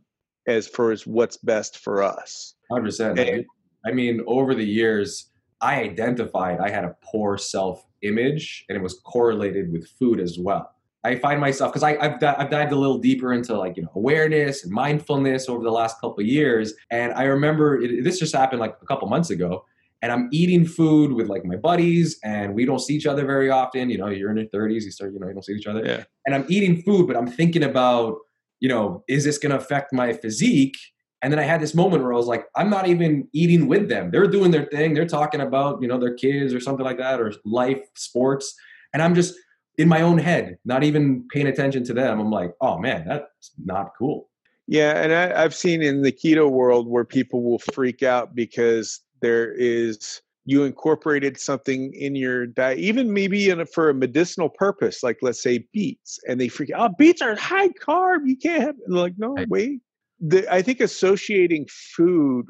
as 0.49 0.67
far 0.67 0.91
as 0.91 1.07
what's 1.07 1.37
best 1.37 1.79
for 1.79 2.03
us. 2.03 2.55
Hundred 2.71 2.87
percent. 2.87 3.47
I 3.87 3.93
mean, 3.93 4.23
over 4.27 4.57
the 4.57 4.67
years, 4.67 5.31
I 5.61 5.81
identified 5.83 6.61
I 6.61 6.71
had 6.71 6.85
a 6.85 6.97
poor 7.03 7.39
self 7.39 7.85
image 8.03 8.65
and 8.69 8.77
it 8.77 8.83
was 8.83 9.01
correlated 9.05 9.73
with 9.73 9.89
food 9.99 10.21
as 10.21 10.39
well. 10.39 10.75
I 11.05 11.17
find 11.17 11.41
myself 11.41 11.73
because 11.73 11.85
I've 11.85 12.23
I've 12.23 12.51
dived 12.51 12.73
a 12.73 12.77
little 12.77 12.99
deeper 12.99 13.33
into 13.33 13.57
like 13.57 13.77
you 13.77 13.85
know 13.85 13.93
awareness 13.95 14.65
and 14.65 14.73
mindfulness 14.73 15.49
over 15.49 15.63
the 15.63 15.71
last 15.71 16.01
couple 16.01 16.21
of 16.21 16.27
years, 16.27 16.75
and 16.91 17.13
I 17.13 17.25
remember 17.25 17.81
it, 17.81 18.03
this 18.03 18.19
just 18.19 18.35
happened 18.35 18.61
like 18.61 18.77
a 18.83 18.87
couple 18.87 19.09
months 19.09 19.31
ago, 19.31 19.65
and 20.03 20.11
I'm 20.11 20.29
eating 20.33 20.67
food 20.67 21.13
with 21.13 21.29
like 21.29 21.45
my 21.45 21.55
buddies, 21.55 22.19
and 22.25 22.53
we 22.55 22.65
don't 22.65 22.81
see 22.81 22.95
each 22.95 23.07
other 23.07 23.25
very 23.25 23.49
often. 23.49 23.91
You 23.91 23.99
know, 23.99 24.09
you're 24.09 24.31
in 24.31 24.37
your 24.37 24.47
30s, 24.47 24.83
you 24.83 24.91
start 24.91 25.13
you 25.13 25.21
know 25.21 25.29
you 25.29 25.35
don't 25.35 25.45
see 25.45 25.53
each 25.53 25.69
other, 25.69 25.85
yeah. 25.85 26.05
and 26.27 26.35
I'm 26.35 26.47
eating 26.49 26.83
food, 26.83 27.07
but 27.07 27.17
I'm 27.17 27.29
thinking 27.29 27.63
about 27.63 28.17
you 28.59 28.69
know 28.69 29.05
is 29.09 29.25
this 29.25 29.39
going 29.39 29.51
to 29.51 29.59
affect 29.59 29.93
my 29.93 30.13
physique? 30.13 30.77
And 31.23 31.33
then 31.33 31.41
I 31.41 31.43
had 31.43 31.61
this 31.61 31.75
moment 31.75 32.03
where 32.03 32.13
I 32.13 32.17
was 32.17 32.27
like, 32.27 32.47
I'm 32.55 32.71
not 32.71 32.87
even 32.87 33.29
eating 33.33 33.67
with 33.67 33.89
them. 33.89 34.11
They're 34.11 34.29
doing 34.29 34.51
their 34.51 34.67
thing. 34.67 34.95
They're 34.95 35.07
talking 35.07 35.41
about, 35.41 35.83
you 35.83 35.89
know, 35.89 35.99
their 35.99 36.15
kids 36.15 36.55
or 36.55 36.61
something 36.61 36.85
like 36.85 36.99
that, 36.99 37.21
or 37.21 37.33
life, 37.45 37.81
sports. 37.95 38.55
And 38.93 39.03
I'm 39.03 39.15
just 39.15 39.35
in 39.79 39.89
my 39.89 40.03
own 40.03 40.19
head, 40.19 40.59
not 40.65 40.85
even 40.85 41.27
paying 41.29 41.49
attention 41.49 41.85
to 41.85 41.95
them. 41.95 42.21
I'm 42.21 42.31
like, 42.31 42.53
oh 42.61 42.79
man, 42.79 43.05
that's 43.07 43.53
not 43.65 43.93
cool. 43.99 44.29
Yeah. 44.69 45.03
And 45.03 45.13
I, 45.13 45.43
I've 45.43 45.55
seen 45.55 45.83
in 45.83 46.03
the 46.03 46.13
keto 46.13 46.51
world 46.51 46.89
where 46.89 47.05
people 47.05 47.43
will 47.43 47.59
freak 47.59 48.03
out 48.03 48.35
because 48.35 49.01
there 49.21 49.53
is 49.53 50.21
you 50.45 50.65
incorporated 50.65 51.39
something 51.39 51.93
in 51.95 52.15
your 52.15 52.47
diet, 52.47 52.79
even 52.79 53.13
maybe 53.13 53.51
in 53.51 53.61
a, 53.61 53.67
for 53.67 53.91
a 53.91 53.95
medicinal 53.95 54.49
purpose, 54.49 55.03
like 55.03 55.19
let's 55.21 55.43
say 55.43 55.67
beets, 55.73 56.19
and 56.27 56.41
they 56.41 56.49
freak 56.49 56.71
out. 56.71 56.91
Oh, 56.91 56.95
beets 56.97 57.21
are 57.21 57.35
high 57.35 57.69
carb. 57.69 58.21
You 58.25 58.37
can't 58.37 58.63
have. 58.63 58.77
like, 58.87 59.15
no, 59.19 59.37
wait 59.49 59.81
the, 60.21 60.53
I 60.53 60.63
think 60.63 60.81
associating 60.81 61.67
food 61.97 62.47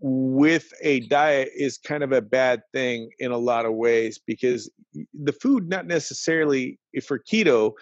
with 0.00 0.72
a 0.80 1.00
diet 1.00 1.50
is 1.54 1.78
kind 1.78 2.02
of 2.02 2.12
a 2.12 2.22
bad 2.22 2.62
thing 2.72 3.10
in 3.18 3.32
a 3.32 3.38
lot 3.38 3.66
of 3.66 3.74
ways 3.74 4.18
because 4.26 4.70
the 5.22 5.32
food 5.32 5.68
not 5.68 5.86
necessarily 5.86 6.78
for 7.06 7.18
keto 7.18 7.72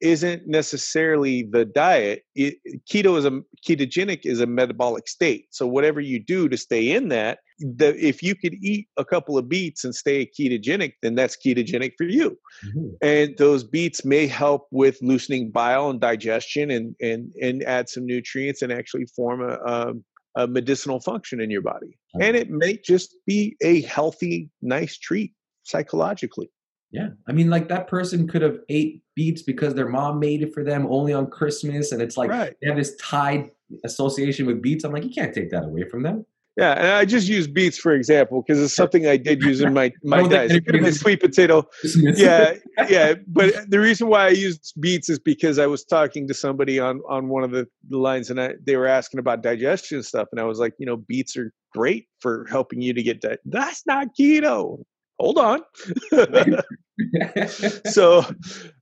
isn't 0.00 0.46
necessarily 0.46 1.42
the 1.42 1.64
diet 1.64 2.22
it, 2.34 2.56
keto 2.90 3.16
is 3.16 3.24
a 3.24 3.40
ketogenic 3.66 4.20
is 4.24 4.40
a 4.40 4.46
metabolic 4.46 5.08
state 5.08 5.46
so 5.50 5.66
whatever 5.66 6.00
you 6.00 6.22
do 6.22 6.48
to 6.48 6.56
stay 6.56 6.92
in 6.92 7.08
that 7.08 7.38
the, 7.58 7.96
if 8.04 8.22
you 8.22 8.34
could 8.34 8.54
eat 8.62 8.86
a 8.98 9.04
couple 9.04 9.38
of 9.38 9.48
beets 9.48 9.84
and 9.84 9.94
stay 9.94 10.26
ketogenic 10.26 10.92
then 11.02 11.14
that's 11.14 11.36
ketogenic 11.36 11.92
for 11.96 12.04
you 12.04 12.38
mm-hmm. 12.66 12.88
and 13.02 13.36
those 13.38 13.64
beets 13.64 14.04
may 14.04 14.26
help 14.26 14.66
with 14.70 14.98
loosening 15.00 15.50
bile 15.50 15.88
and 15.88 16.00
digestion 16.00 16.70
and 16.70 16.94
and 17.00 17.32
and 17.40 17.62
add 17.62 17.88
some 17.88 18.04
nutrients 18.04 18.60
and 18.62 18.72
actually 18.72 19.06
form 19.16 19.40
a, 19.40 19.58
a 19.66 19.92
a 20.36 20.46
medicinal 20.46 21.00
function 21.00 21.40
in 21.40 21.50
your 21.50 21.62
body. 21.62 21.98
And 22.20 22.36
it 22.36 22.50
may 22.50 22.76
just 22.76 23.16
be 23.26 23.56
a 23.62 23.80
healthy, 23.82 24.50
nice 24.62 24.98
treat 24.98 25.32
psychologically. 25.64 26.50
Yeah. 26.96 27.08
I 27.28 27.32
mean, 27.32 27.50
like 27.50 27.68
that 27.68 27.88
person 27.88 28.26
could 28.26 28.40
have 28.40 28.58
ate 28.70 29.02
beets 29.14 29.42
because 29.42 29.74
their 29.74 29.88
mom 29.88 30.18
made 30.18 30.42
it 30.42 30.54
for 30.54 30.64
them 30.64 30.86
only 30.88 31.12
on 31.12 31.26
Christmas. 31.26 31.92
And 31.92 32.00
it's 32.00 32.16
like 32.16 32.30
right. 32.30 32.54
they 32.62 32.68
have 32.68 32.78
this 32.78 32.96
tied 32.96 33.50
association 33.84 34.46
with 34.46 34.62
beets. 34.62 34.82
I'm 34.82 34.92
like, 34.92 35.04
you 35.04 35.10
can't 35.10 35.34
take 35.34 35.50
that 35.50 35.64
away 35.64 35.86
from 35.90 36.04
them. 36.04 36.24
Yeah, 36.56 36.72
and 36.72 36.86
I 36.86 37.04
just 37.04 37.28
use 37.28 37.46
beets 37.46 37.76
for 37.76 37.92
example 37.92 38.40
because 38.40 38.62
it's 38.62 38.72
something 38.72 39.06
I 39.06 39.18
did 39.18 39.42
use 39.42 39.60
in 39.60 39.74
my 39.80 39.92
my 40.02 40.26
diet. 40.26 40.52
It 40.52 40.64
could 40.64 40.74
have 40.74 40.84
been 40.84 40.94
sweet 40.94 41.20
potato. 41.20 41.68
Yeah, 41.84 42.54
yeah. 42.88 43.12
But 43.26 43.68
the 43.68 43.78
reason 43.78 44.08
why 44.08 44.24
I 44.24 44.30
used 44.30 44.72
beets 44.80 45.10
is 45.10 45.18
because 45.18 45.58
I 45.58 45.66
was 45.66 45.84
talking 45.84 46.26
to 46.28 46.32
somebody 46.32 46.80
on 46.80 47.02
on 47.10 47.28
one 47.28 47.44
of 47.44 47.50
the 47.50 47.68
lines, 47.90 48.30
and 48.30 48.40
I, 48.40 48.54
they 48.64 48.76
were 48.76 48.86
asking 48.86 49.20
about 49.20 49.42
digestion 49.42 50.02
stuff, 50.02 50.28
and 50.32 50.40
I 50.40 50.44
was 50.44 50.58
like, 50.58 50.72
you 50.78 50.86
know, 50.86 50.96
beets 50.96 51.36
are 51.36 51.52
great 51.74 52.08
for 52.20 52.46
helping 52.48 52.80
you 52.80 52.94
to 52.94 53.02
get 53.02 53.20
that. 53.20 53.40
That's 53.44 53.82
not 53.86 54.08
keto 54.18 54.82
hold 55.18 55.38
on. 55.38 55.60
so, 57.86 58.24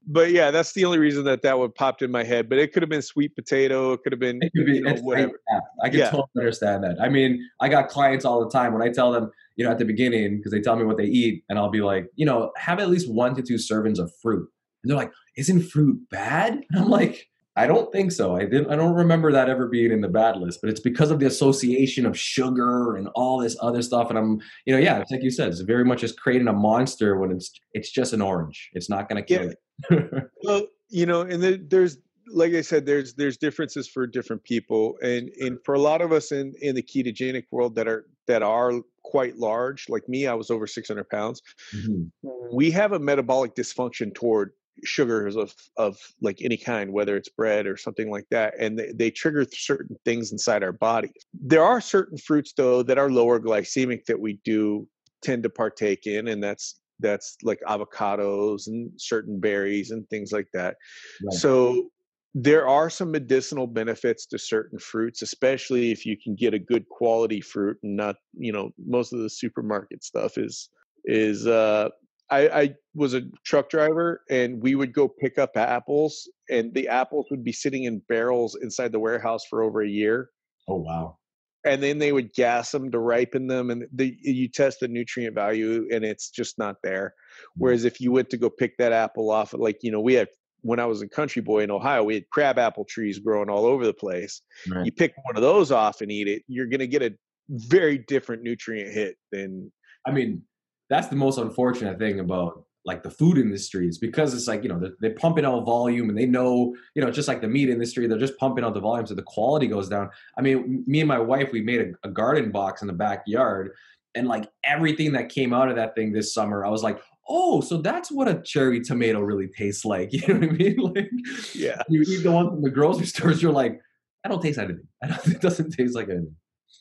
but 0.07 0.31
yeah, 0.31 0.51
that's 0.51 0.73
the 0.73 0.85
only 0.85 0.99
reason 0.99 1.25
that 1.25 1.43
that 1.43 1.59
would 1.59 1.75
popped 1.75 2.03
in 2.03 2.11
my 2.11 2.25
head. 2.25 2.49
But 2.49 2.59
it 2.59 2.73
could 2.73 2.83
have 2.83 2.91
been 2.91 3.03
sweet 3.03 3.35
potato. 3.35 3.93
It 3.93 4.03
could 4.03 4.13
have 4.13 4.21
been, 4.21 4.41
could 4.41 4.69
you 4.69 4.83
know, 4.83 4.95
whatever. 4.97 5.41
Yeah, 5.51 5.61
I 5.83 5.89
can 5.89 5.99
yeah. 5.99 6.11
totally 6.11 6.29
understand 6.39 6.85
that. 6.85 6.97
I 7.01 7.09
mean, 7.09 7.49
I 7.61 7.69
got 7.69 7.89
clients 7.89 8.25
all 8.25 8.45
the 8.45 8.51
time 8.51 8.73
when 8.73 8.83
I 8.83 8.89
tell 8.89 9.13
them, 9.13 9.31
you 9.57 9.65
know, 9.65 9.71
at 9.71 9.79
the 9.79 9.85
beginning 9.85 10.39
because 10.39 10.53
they 10.53 10.61
tell 10.61 10.77
me 10.77 10.85
what 10.85 10.97
they 10.97 11.07
eat, 11.07 11.45
and 11.49 11.59
I'll 11.59 11.71
be 11.71 11.83
like, 11.83 12.09
you 12.17 12.27
know, 12.27 12.53
have 12.57 12.81
at 12.81 12.91
least 12.91 13.11
one 13.11 13.35
to 13.35 13.43
two 13.43 13.57
servings 13.57 13.99
of 13.99 14.13
fruit, 14.23 14.49
and 14.83 14.91
they're 14.91 14.99
like, 14.99 15.13
isn't 15.37 15.63
fruit 15.63 15.99
bad? 16.11 16.55
And 16.55 16.65
I'm 16.81 16.89
like, 16.89 17.29
I 17.57 17.67
don't 17.67 17.93
think 17.93 18.11
so. 18.11 18.37
I 18.37 18.41
didn't. 18.41 18.71
I 18.71 18.77
don't 18.77 18.95
remember 18.95 19.31
that 19.31 19.49
ever 19.49 19.69
being 19.69 19.93
in 19.93 20.01
the 20.01 20.09
bad 20.09 20.37
list. 20.37 20.61
But 20.61 20.71
it's 20.71 20.81
because 20.81 21.11
of 21.11 21.21
the 21.21 21.27
association 21.27 22.05
of 22.05 22.19
sugar 22.19 22.97
and 22.97 23.09
all 23.15 23.39
this 23.39 23.57
other 23.61 23.81
stuff. 23.81 24.11
And 24.11 24.19
I'm, 24.19 24.41
you 24.65 24.75
know, 24.75 24.81
yeah, 24.81 24.99
it's 24.99 25.11
like 25.11 25.23
you 25.23 25.31
said, 25.31 25.49
it's 25.49 25.61
very 25.61 25.85
much 25.85 26.01
just 26.01 26.21
creating 26.21 26.49
a 26.49 26.53
monster 26.53 27.17
when 27.17 27.31
it's 27.31 27.53
it's 27.73 27.91
just 27.91 28.13
an 28.13 28.23
orange. 28.23 28.71
It's 28.73 28.91
not 28.91 29.09
going 29.09 29.23
to 29.23 29.27
kill 29.27 29.47
yeah. 29.47 29.99
it. 29.99 30.31
well, 30.43 30.67
you 30.89 31.07
know, 31.07 31.21
and 31.23 31.43
the, 31.43 31.57
there's 31.69 31.99
like 32.27 32.55
I 32.55 32.61
said, 32.61 32.87
there's 32.87 33.15
there's 33.15 33.37
differences 33.37 33.87
for 33.87 34.07
different 34.07 34.43
people, 34.43 34.99
and 35.03 35.31
and 35.41 35.59
for 35.65 35.75
a 35.75 35.81
lot 35.81 36.01
of 36.01 36.11
us 36.11 36.33
in 36.33 36.55
in 36.61 36.75
the 36.75 36.83
ketogenic 36.83 37.45
world 37.53 37.77
that 37.77 37.87
are 37.87 38.07
that 38.27 38.43
are 38.43 38.73
quite 39.05 39.37
large, 39.37 39.89
like 39.89 40.09
me, 40.09 40.27
I 40.27 40.35
was 40.35 40.51
over 40.51 40.67
600 40.67 41.09
pounds. 41.09 41.43
Mm-hmm. 41.77 42.27
We 42.53 42.71
have 42.71 42.93
a 42.93 42.99
metabolic 42.99 43.55
dysfunction 43.55 44.15
toward 44.15 44.53
sugars 44.83 45.37
of 45.37 45.55
of 45.77 45.97
like 46.21 46.39
any 46.43 46.57
kind 46.57 46.93
whether 46.93 47.17
it's 47.17 47.29
bread 47.29 47.67
or 47.67 47.77
something 47.77 48.11
like 48.11 48.27
that 48.31 48.55
and 48.59 48.79
they, 48.79 48.93
they 48.93 49.11
trigger 49.11 49.45
certain 49.53 49.97
things 50.05 50.33
inside 50.33 50.63
our 50.63 50.73
bodies 50.73 51.27
there 51.33 51.63
are 51.63 51.81
certain 51.81 52.19
fruits 52.19 52.53
though 52.57 52.83
that 52.83 52.99
are 52.99 53.11
lower 53.11 53.39
glycemic 53.39 54.05
that 54.07 54.19
we 54.19 54.41
do 54.45 54.87
tend 55.23 55.43
to 55.43 55.51
partake 55.51 56.07
in 56.07 56.29
and 56.29 56.43
that's 56.43 56.81
that's 57.01 57.37
like 57.43 57.61
avocados 57.69 58.67
and 58.67 58.91
certain 58.97 59.39
berries 59.39 59.91
and 59.91 60.09
things 60.09 60.33
like 60.33 60.49
that 60.53 60.77
right. 61.25 61.35
so 61.35 61.89
there 62.35 62.67
are 62.67 62.91
some 62.91 63.13
medicinal 63.13 63.67
benefits 63.67 64.27
to 64.27 64.39
certain 64.39 64.79
fruits 64.79 65.23
especially 65.23 65.93
if 65.93 66.05
you 66.05 66.17
can 66.17 66.35
get 66.35 66.53
a 66.53 66.59
good 66.59 66.89
quality 66.89 67.41
fruit 67.41 67.77
and 67.85 67.97
not 67.97 68.17
you 68.37 68.53
know 68.53 68.71
most 68.87 69.13
of 69.13 69.21
the 69.21 69.31
supermarket 69.31 70.03
stuff 70.03 70.37
is 70.37 70.69
is 71.05 71.47
uh 71.47 71.89
I, 72.35 72.63
I 72.63 72.75
was 72.95 73.15
a 73.15 73.23
truck 73.45 73.71
driver 73.71 74.23
and 74.31 74.63
we 74.63 74.75
would 74.75 74.93
go 74.93 75.09
pick 75.09 75.39
up 75.39 75.57
apples 75.57 76.29
and 76.51 76.73
the 76.75 76.89
apples 76.89 77.27
would 77.31 77.45
be 77.45 77.53
sitting 77.53 77.85
in 77.85 78.03
barrels 78.09 78.57
inside 78.61 78.93
the 78.93 78.99
warehouse 78.99 79.45
for 79.49 79.63
over 79.63 79.83
a 79.83 79.89
year. 79.89 80.31
Oh 80.69 80.77
wow. 80.77 81.19
And 81.67 81.83
then 81.83 81.99
they 81.99 82.13
would 82.13 82.35
gas 82.35 82.71
them 82.73 82.91
to 82.91 82.99
ripen 82.99 83.47
them 83.47 83.71
and 83.71 83.87
the, 83.93 84.15
you 84.21 84.49
test 84.49 84.81
the 84.81 84.89
nutrient 84.89 85.35
value 85.35 85.89
and 85.91 86.05
it's 86.05 86.29
just 86.29 86.59
not 86.59 86.77
there. 86.83 87.15
Mm. 87.15 87.51
Whereas 87.57 87.85
if 87.85 88.01
you 88.01 88.13
went 88.13 88.31
to 88.31 88.37
go 88.37 88.51
pick 88.51 88.77
that 88.79 88.93
apple 88.93 89.31
off 89.31 89.55
like, 89.55 89.79
you 89.83 89.91
know, 89.91 90.01
we 90.01 90.15
had 90.15 90.29
when 90.61 90.81
I 90.81 90.87
was 90.87 91.03
a 91.03 91.09
country 91.09 91.43
boy 91.43 91.63
in 91.63 91.71
Ohio, 91.71 92.05
we 92.05 92.15
had 92.15 92.31
crab 92.31 92.59
apple 92.59 92.87
trees 92.87 93.19
growing 93.19 93.51
all 93.51 93.67
over 93.67 93.85
the 93.85 93.95
place. 93.95 94.41
Right. 94.69 94.87
You 94.87 94.93
pick 94.93 95.15
one 95.25 95.37
of 95.37 95.43
those 95.43 95.71
off 95.71 96.01
and 96.01 96.11
eat 96.11 96.29
it, 96.29 96.43
you're 96.49 96.67
going 96.67 96.81
to 96.81 96.87
get 96.87 97.03
a 97.03 97.15
very 97.49 97.99
different 97.99 98.43
nutrient 98.43 98.93
hit 98.93 99.17
than 99.31 99.71
I 100.07 100.11
mean, 100.11 100.43
that's 100.91 101.09
the 101.09 101.17
most 101.17 101.39
unfortunate 101.39 101.99
thing 101.99 102.21
about 102.21 102.65
like 102.85 103.03
the 103.03 103.11
food 103.11 103.39
industry 103.39 103.89
is 103.89 103.99
because 103.99 104.35
it's 104.35 104.47
like 104.47 104.63
you 104.63 104.69
know 104.69 104.79
they're, 104.79 104.95
they're, 105.01 105.15
pumping 105.15 105.45
out 105.45 105.65
volume 105.65 106.09
and 106.09 106.19
they 106.19 106.27
know 106.27 106.75
you 106.95 107.03
know 107.03 107.11
just 107.11 107.29
like 107.29 107.41
the 107.41 107.49
meat 107.49 107.69
industry 107.69 108.07
they're 108.07 108.19
just 108.19 108.37
pumping 108.37 108.65
out 108.65 108.75
the 108.75 108.81
volume 108.81 109.07
so 109.07 109.15
the 109.15 109.23
quality 109.23 109.67
goes 109.67 109.89
down. 109.89 110.11
I 110.39 110.43
mean 110.43 110.85
me 110.87 111.01
and 111.01 111.09
my 111.09 111.19
wife 111.19 111.51
we 111.53 111.63
made 111.63 111.81
a, 111.81 112.09
a 112.09 112.11
garden 112.11 112.51
box 112.51 112.83
in 112.83 112.89
the 112.89 112.95
backyard 112.95 113.73
and 114.15 114.29
like 114.29 114.49
everything 114.65 115.13
that 115.13 115.29
came 115.29 115.53
out 115.53 115.69
of 115.69 115.77
that 115.77 115.95
thing 115.97 116.13
this 116.13 116.33
summer 116.33 116.65
i 116.65 116.69
was 116.69 116.83
like 116.83 117.01
oh 117.29 117.61
so 117.61 117.79
that's 117.79 118.13
what 118.13 118.29
a 118.29 118.41
cherry 118.43 118.81
tomato 118.81 119.21
really 119.21 119.49
tastes 119.49 119.85
like. 119.85 120.11
You 120.13 120.35
know 120.35 120.41
what 120.41 120.51
i 120.51 120.53
mean? 120.53 120.77
Like 120.95 121.11
yeah. 121.55 121.83
you 121.89 122.03
eat 122.03 122.23
the 122.23 122.31
one 122.31 122.51
from 122.51 122.63
the 122.63 122.71
grocery 122.71 123.07
stores 123.15 123.43
you're 123.43 123.53
like 123.53 123.81
i 124.25 124.29
don't 124.29 124.43
taste 124.43 124.59
anything. 124.59 124.87
I 125.03 125.09
don't, 125.09 125.27
it 125.29 125.41
doesn't 125.41 125.71
taste 125.73 125.95
like 125.95 126.09
anything. 126.09 126.37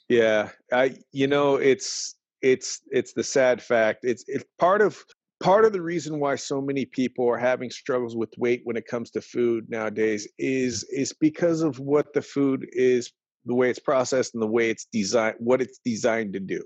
Yeah 0.09 0.49
i 0.71 0.95
you 1.11 1.27
know 1.27 1.55
it's 1.55 2.15
it's 2.43 2.81
it's 2.91 3.13
the 3.13 3.23
sad 3.23 3.61
fact. 3.61 4.01
It's 4.03 4.23
it's 4.27 4.45
part 4.59 4.81
of 4.81 5.03
part 5.41 5.65
of 5.65 5.73
the 5.73 5.81
reason 5.81 6.19
why 6.19 6.35
so 6.35 6.61
many 6.61 6.85
people 6.85 7.27
are 7.27 7.37
having 7.37 7.69
struggles 7.69 8.15
with 8.15 8.33
weight 8.37 8.61
when 8.65 8.77
it 8.77 8.85
comes 8.85 9.09
to 9.11 9.21
food 9.21 9.69
nowadays 9.69 10.27
is 10.37 10.83
is 10.91 11.13
because 11.13 11.61
of 11.61 11.79
what 11.79 12.13
the 12.13 12.21
food 12.21 12.67
is 12.71 13.11
the 13.45 13.53
way 13.53 13.69
it's 13.69 13.79
processed 13.79 14.33
and 14.33 14.41
the 14.41 14.47
way 14.47 14.69
it's 14.69 14.85
designed 14.93 15.35
what 15.39 15.61
it's 15.61 15.79
designed 15.83 16.31
to 16.31 16.39
do 16.39 16.63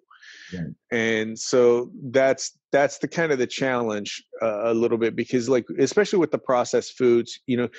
yeah. 0.54 0.66
and 0.92 1.40
so 1.40 1.90
that's 2.12 2.58
that's 2.72 3.00
the 3.00 3.08
kind 3.08 3.32
of 3.32 3.40
the 3.40 3.48
challenge 3.48 4.24
uh, 4.44 4.72
a 4.72 4.74
little 4.74 5.00
bit 5.00 5.16
because 5.16 5.50
like 5.50 5.66
especially 5.80 6.20
with 6.20 6.30
the 6.30 6.38
processed 6.38 6.96
foods 6.96 7.40
you 7.48 7.58
know 7.58 7.70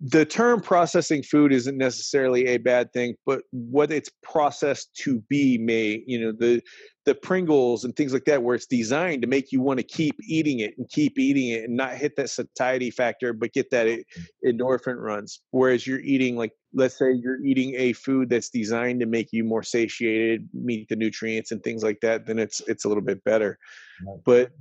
the 0.00 0.24
term 0.24 0.60
processing 0.60 1.22
food 1.22 1.52
isn't 1.52 1.76
necessarily 1.76 2.46
a 2.46 2.56
bad 2.56 2.92
thing 2.92 3.14
but 3.26 3.42
what 3.50 3.90
it's 3.90 4.10
processed 4.22 4.94
to 4.94 5.20
be 5.28 5.58
may 5.58 6.02
you 6.06 6.18
know 6.18 6.32
the 6.32 6.62
the 7.06 7.14
pringles 7.14 7.84
and 7.84 7.96
things 7.96 8.12
like 8.12 8.24
that 8.24 8.42
where 8.42 8.54
it's 8.54 8.66
designed 8.66 9.22
to 9.22 9.28
make 9.28 9.52
you 9.52 9.60
want 9.60 9.78
to 9.78 9.82
keep 9.82 10.14
eating 10.28 10.60
it 10.60 10.74
and 10.76 10.88
keep 10.90 11.18
eating 11.18 11.48
it 11.48 11.64
and 11.64 11.76
not 11.76 11.94
hit 11.94 12.14
that 12.16 12.28
satiety 12.28 12.90
factor 12.90 13.32
but 13.32 13.52
get 13.52 13.70
that 13.70 13.86
endorphin 14.46 14.96
runs. 14.96 15.40
Whereas 15.50 15.86
you're 15.86 16.00
eating 16.00 16.36
like 16.36 16.52
let's 16.74 16.98
say 16.98 17.12
you're 17.12 17.42
eating 17.42 17.74
a 17.76 17.94
food 17.94 18.28
that's 18.28 18.50
designed 18.50 19.00
to 19.00 19.06
make 19.06 19.28
you 19.32 19.44
more 19.44 19.62
satiated 19.62 20.48
meet 20.52 20.88
the 20.88 20.96
nutrients 20.96 21.50
and 21.50 21.62
things 21.62 21.82
like 21.82 21.98
that 22.02 22.26
then 22.26 22.38
it's 22.38 22.60
it's 22.68 22.84
a 22.84 22.88
little 22.88 23.02
bit 23.02 23.24
better. 23.24 23.58
But 24.24 24.52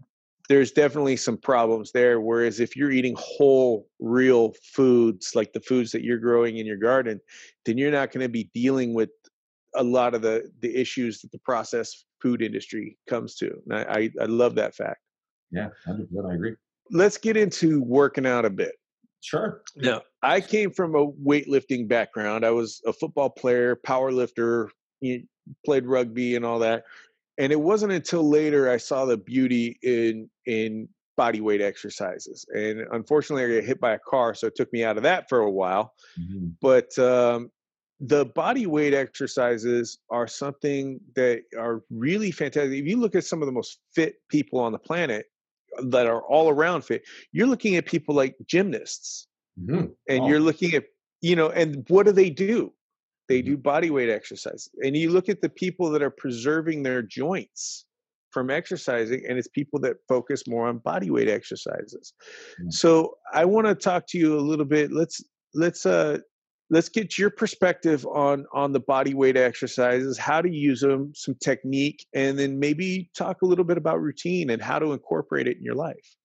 there's 0.49 0.71
definitely 0.71 1.15
some 1.15 1.37
problems 1.37 1.91
there. 1.91 2.19
Whereas 2.19 2.59
if 2.59 2.75
you're 2.75 2.91
eating 2.91 3.15
whole, 3.17 3.87
real 3.99 4.53
foods, 4.63 5.35
like 5.35 5.53
the 5.53 5.61
foods 5.61 5.91
that 5.91 6.03
you're 6.03 6.17
growing 6.17 6.57
in 6.57 6.65
your 6.65 6.77
garden, 6.77 7.21
then 7.65 7.77
you're 7.77 7.91
not 7.91 8.11
going 8.11 8.23
to 8.23 8.29
be 8.29 8.49
dealing 8.53 8.95
with 8.95 9.11
a 9.75 9.83
lot 9.83 10.15
of 10.15 10.23
the 10.23 10.51
the 10.61 10.75
issues 10.75 11.21
that 11.21 11.31
the 11.31 11.37
processed 11.37 12.05
food 12.19 12.41
industry 12.41 12.97
comes 13.07 13.35
to. 13.35 13.51
And 13.69 13.77
I 13.77 13.83
I, 13.83 14.11
I 14.23 14.25
love 14.25 14.55
that 14.55 14.75
fact. 14.75 14.99
Yeah, 15.51 15.69
I 15.87 16.33
agree. 16.33 16.55
Let's 16.91 17.17
get 17.17 17.37
into 17.37 17.81
working 17.83 18.25
out 18.25 18.45
a 18.45 18.49
bit. 18.49 18.73
Sure. 19.21 19.61
Now, 19.75 20.01
I 20.23 20.41
came 20.41 20.71
from 20.71 20.95
a 20.95 21.11
weightlifting 21.11 21.87
background. 21.87 22.45
I 22.45 22.51
was 22.51 22.81
a 22.87 22.93
football 22.93 23.29
player, 23.29 23.75
power 23.75 24.11
lifter, 24.11 24.69
played 25.65 25.85
rugby 25.85 26.35
and 26.35 26.45
all 26.45 26.59
that 26.59 26.83
and 27.39 27.51
it 27.51 27.59
wasn't 27.59 27.93
until 27.93 28.29
later 28.29 28.69
I 28.69 28.77
saw 28.77 29.05
the 29.05 29.17
beauty 29.17 29.79
in 29.81 30.29
in 30.45 30.89
body 31.17 31.41
weight 31.41 31.61
exercises. 31.61 32.45
And 32.53 32.81
unfortunately, 32.91 33.43
I 33.45 33.59
got 33.59 33.67
hit 33.67 33.81
by 33.81 33.93
a 33.93 33.99
car, 33.99 34.33
so 34.35 34.47
it 34.47 34.55
took 34.55 34.71
me 34.71 34.83
out 34.83 34.97
of 34.97 35.03
that 35.03 35.27
for 35.27 35.39
a 35.39 35.49
while. 35.49 35.93
Mm-hmm. 36.19 36.49
But 36.61 36.97
um, 36.99 37.51
the 37.99 38.25
body 38.25 38.67
weight 38.67 38.93
exercises 38.93 39.99
are 40.09 40.27
something 40.27 40.99
that 41.15 41.41
are 41.57 41.81
really 41.89 42.31
fantastic. 42.31 42.71
If 42.71 42.85
you 42.85 42.97
look 42.97 43.15
at 43.15 43.25
some 43.25 43.41
of 43.41 43.47
the 43.47 43.51
most 43.51 43.79
fit 43.93 44.15
people 44.29 44.59
on 44.59 44.71
the 44.71 44.79
planet 44.79 45.25
that 45.83 46.07
are 46.07 46.21
all 46.21 46.49
around 46.49 46.83
fit, 46.83 47.03
you're 47.31 47.47
looking 47.47 47.75
at 47.75 47.85
people 47.85 48.15
like 48.15 48.35
gymnasts, 48.45 49.27
mm-hmm. 49.59 49.87
and 50.07 50.21
oh. 50.21 50.27
you're 50.27 50.39
looking 50.39 50.73
at 50.73 50.85
you 51.21 51.35
know, 51.35 51.49
and 51.49 51.85
what 51.89 52.05
do 52.05 52.11
they 52.13 52.29
do? 52.29 52.71
They 53.29 53.39
Mm-hmm. 53.39 53.51
do 53.51 53.57
body 53.57 53.89
weight 53.91 54.09
exercise. 54.09 54.69
And 54.83 54.97
you 54.97 55.11
look 55.11 55.29
at 55.29 55.41
the 55.41 55.49
people 55.49 55.89
that 55.91 56.01
are 56.01 56.09
preserving 56.09 56.83
their 56.83 57.01
joints 57.01 57.85
from 58.31 58.49
exercising, 58.49 59.23
and 59.27 59.37
it's 59.37 59.47
people 59.47 59.79
that 59.79 59.97
focus 60.07 60.47
more 60.47 60.67
on 60.67 60.79
body 60.79 61.09
weight 61.09 61.29
exercises. 61.29 62.13
Mm. 62.61 62.73
So 62.73 63.15
I 63.33 63.45
want 63.45 63.67
to 63.67 63.75
talk 63.75 64.07
to 64.07 64.17
you 64.17 64.37
a 64.37 64.41
little 64.41 64.65
bit. 64.65 64.91
Let's 64.91 65.23
let's 65.53 65.85
uh 65.85 66.19
let's 66.69 66.89
get 66.89 67.17
your 67.17 67.29
perspective 67.29 68.05
on 68.05 68.45
on 68.53 68.71
the 68.73 68.79
body 68.79 69.13
weight 69.13 69.37
exercises, 69.37 70.17
how 70.17 70.41
to 70.41 70.49
use 70.49 70.81
them, 70.81 71.11
some 71.15 71.35
technique, 71.41 72.05
and 72.13 72.37
then 72.37 72.59
maybe 72.59 73.09
talk 73.15 73.41
a 73.41 73.45
little 73.45 73.65
bit 73.65 73.77
about 73.77 74.01
routine 74.01 74.49
and 74.51 74.61
how 74.61 74.79
to 74.79 74.93
incorporate 74.93 75.47
it 75.47 75.57
in 75.57 75.63
your 75.63 75.75
life. 75.75 76.15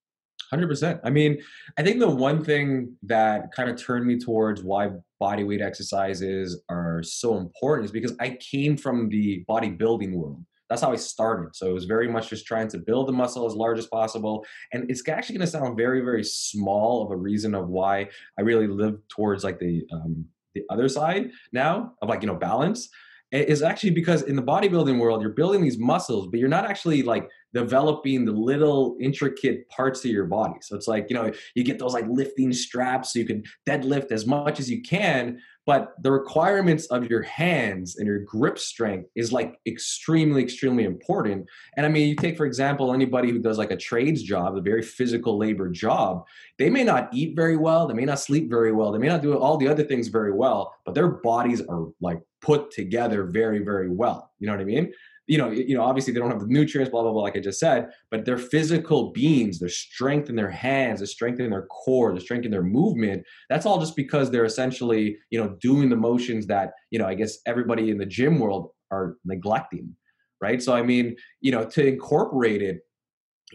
Hundred 0.55 0.69
percent. 0.69 1.01
I 1.03 1.09
mean, 1.09 1.41
I 1.77 1.83
think 1.83 1.99
the 1.99 2.09
one 2.09 2.41
thing 2.41 2.95
that 3.03 3.51
kind 3.51 3.69
of 3.69 3.75
turned 3.75 4.05
me 4.05 4.17
towards 4.17 4.63
why 4.63 4.91
body 5.19 5.43
weight 5.43 5.61
exercises 5.61 6.61
are 6.69 7.03
so 7.03 7.37
important 7.37 7.83
is 7.83 7.91
because 7.91 8.15
I 8.21 8.37
came 8.39 8.77
from 8.77 9.09
the 9.09 9.43
bodybuilding 9.49 10.13
world. 10.13 10.45
That's 10.69 10.81
how 10.81 10.93
I 10.93 10.95
started. 10.95 11.57
So 11.57 11.69
it 11.69 11.73
was 11.73 11.83
very 11.83 12.07
much 12.07 12.29
just 12.29 12.45
trying 12.45 12.69
to 12.69 12.77
build 12.77 13.09
the 13.09 13.11
muscle 13.11 13.45
as 13.45 13.53
large 13.53 13.77
as 13.77 13.87
possible. 13.87 14.45
And 14.71 14.89
it's 14.89 15.05
actually 15.09 15.35
going 15.35 15.45
to 15.45 15.51
sound 15.51 15.75
very, 15.75 15.99
very 15.99 16.23
small 16.23 17.03
of 17.03 17.11
a 17.11 17.17
reason 17.17 17.53
of 17.53 17.67
why 17.67 18.07
I 18.39 18.41
really 18.41 18.67
live 18.67 18.97
towards 19.09 19.43
like 19.43 19.59
the 19.59 19.85
um, 19.91 20.25
the 20.53 20.63
other 20.69 20.87
side 20.87 21.31
now 21.51 21.95
of 22.01 22.07
like 22.07 22.21
you 22.21 22.27
know 22.27 22.35
balance 22.35 22.87
is 23.33 23.61
actually 23.61 23.89
because 23.89 24.21
in 24.21 24.37
the 24.37 24.41
bodybuilding 24.41 24.99
world 24.99 25.21
you're 25.21 25.31
building 25.31 25.61
these 25.61 25.77
muscles, 25.77 26.27
but 26.27 26.39
you're 26.39 26.47
not 26.47 26.63
actually 26.63 27.03
like 27.03 27.27
developing 27.55 28.25
the 28.25 28.33
little 28.33 28.97
intricate 28.99 29.67
parts 29.69 30.03
of 30.03 30.11
your 30.11 30.25
body. 30.25 30.55
So 30.61 30.75
it's 30.75 30.89
like, 30.89 31.07
you 31.09 31.15
know, 31.15 31.31
you 31.55 31.63
get 31.63 31.79
those 31.79 31.93
like 31.93 32.05
lifting 32.09 32.51
straps 32.51 33.13
so 33.13 33.19
you 33.19 33.25
can 33.25 33.43
deadlift 33.65 34.11
as 34.11 34.27
much 34.27 34.59
as 34.59 34.69
you 34.69 34.81
can, 34.81 35.39
but 35.65 35.93
the 36.03 36.11
requirements 36.11 36.85
of 36.87 37.09
your 37.09 37.21
hands 37.23 37.95
and 37.95 38.05
your 38.05 38.19
grip 38.19 38.59
strength 38.59 39.09
is 39.15 39.31
like 39.31 39.55
extremely, 39.65 40.43
extremely 40.43 40.83
important. 40.83 41.47
And 41.77 41.85
I 41.85 41.89
mean, 41.89 42.09
you 42.09 42.15
take, 42.17 42.35
for 42.35 42.45
example, 42.45 42.93
anybody 42.93 43.31
who 43.31 43.39
does 43.39 43.57
like 43.57 43.71
a 43.71 43.77
trades 43.77 44.21
job, 44.21 44.57
a 44.57 44.61
very 44.61 44.81
physical 44.81 45.37
labor 45.37 45.69
job, 45.69 46.25
they 46.59 46.69
may 46.69 46.83
not 46.83 47.07
eat 47.13 47.37
very 47.37 47.55
well, 47.55 47.87
they 47.87 47.93
may 47.93 48.05
not 48.05 48.19
sleep 48.19 48.49
very 48.49 48.73
well, 48.73 48.91
they 48.91 48.99
may 48.99 49.07
not 49.07 49.21
do 49.21 49.37
all 49.37 49.55
the 49.55 49.69
other 49.69 49.83
things 49.83 50.09
very 50.09 50.33
well, 50.33 50.75
but 50.85 50.93
their 50.93 51.07
bodies 51.07 51.61
are 51.61 51.87
like 52.01 52.19
put 52.41 52.69
together 52.69 53.23
very, 53.23 53.59
very 53.63 53.89
well. 53.89 54.31
You 54.39 54.47
know 54.47 54.53
what 54.53 54.61
I 54.61 54.65
mean? 54.65 54.93
You 55.27 55.37
know, 55.37 55.49
you 55.49 55.75
know, 55.75 55.83
obviously 55.83 56.13
they 56.13 56.19
don't 56.19 56.29
have 56.29 56.39
the 56.39 56.47
nutrients, 56.47 56.91
blah 56.91 57.01
blah 57.01 57.11
blah, 57.11 57.21
like 57.21 57.35
I 57.35 57.39
just 57.39 57.59
said. 57.59 57.89
But 58.11 58.25
their 58.25 58.37
physical 58.37 59.11
beings, 59.11 59.59
their 59.59 59.69
strength 59.69 60.29
in 60.29 60.35
their 60.35 60.49
hands, 60.49 60.99
their 60.99 61.07
strength 61.07 61.39
in 61.39 61.49
their 61.49 61.65
core, 61.67 62.11
their 62.11 62.21
strength 62.21 62.45
in 62.45 62.51
their 62.51 62.63
movement. 62.63 63.23
That's 63.49 63.65
all 63.65 63.79
just 63.79 63.95
because 63.95 64.29
they're 64.29 64.45
essentially, 64.45 65.17
you 65.31 65.41
know, 65.41 65.57
doing 65.59 65.89
the 65.89 65.95
motions 65.95 66.47
that 66.47 66.73
you 66.91 66.99
know, 66.99 67.07
I 67.07 67.15
guess 67.15 67.39
everybody 67.45 67.89
in 67.89 67.97
the 67.97 68.05
gym 68.05 68.39
world 68.39 68.71
are 68.91 69.17
neglecting, 69.25 69.95
right? 70.41 70.61
So 70.61 70.75
I 70.75 70.83
mean, 70.83 71.15
you 71.41 71.51
know, 71.51 71.65
to 71.65 71.85
incorporate 71.85 72.61
it, 72.61 72.81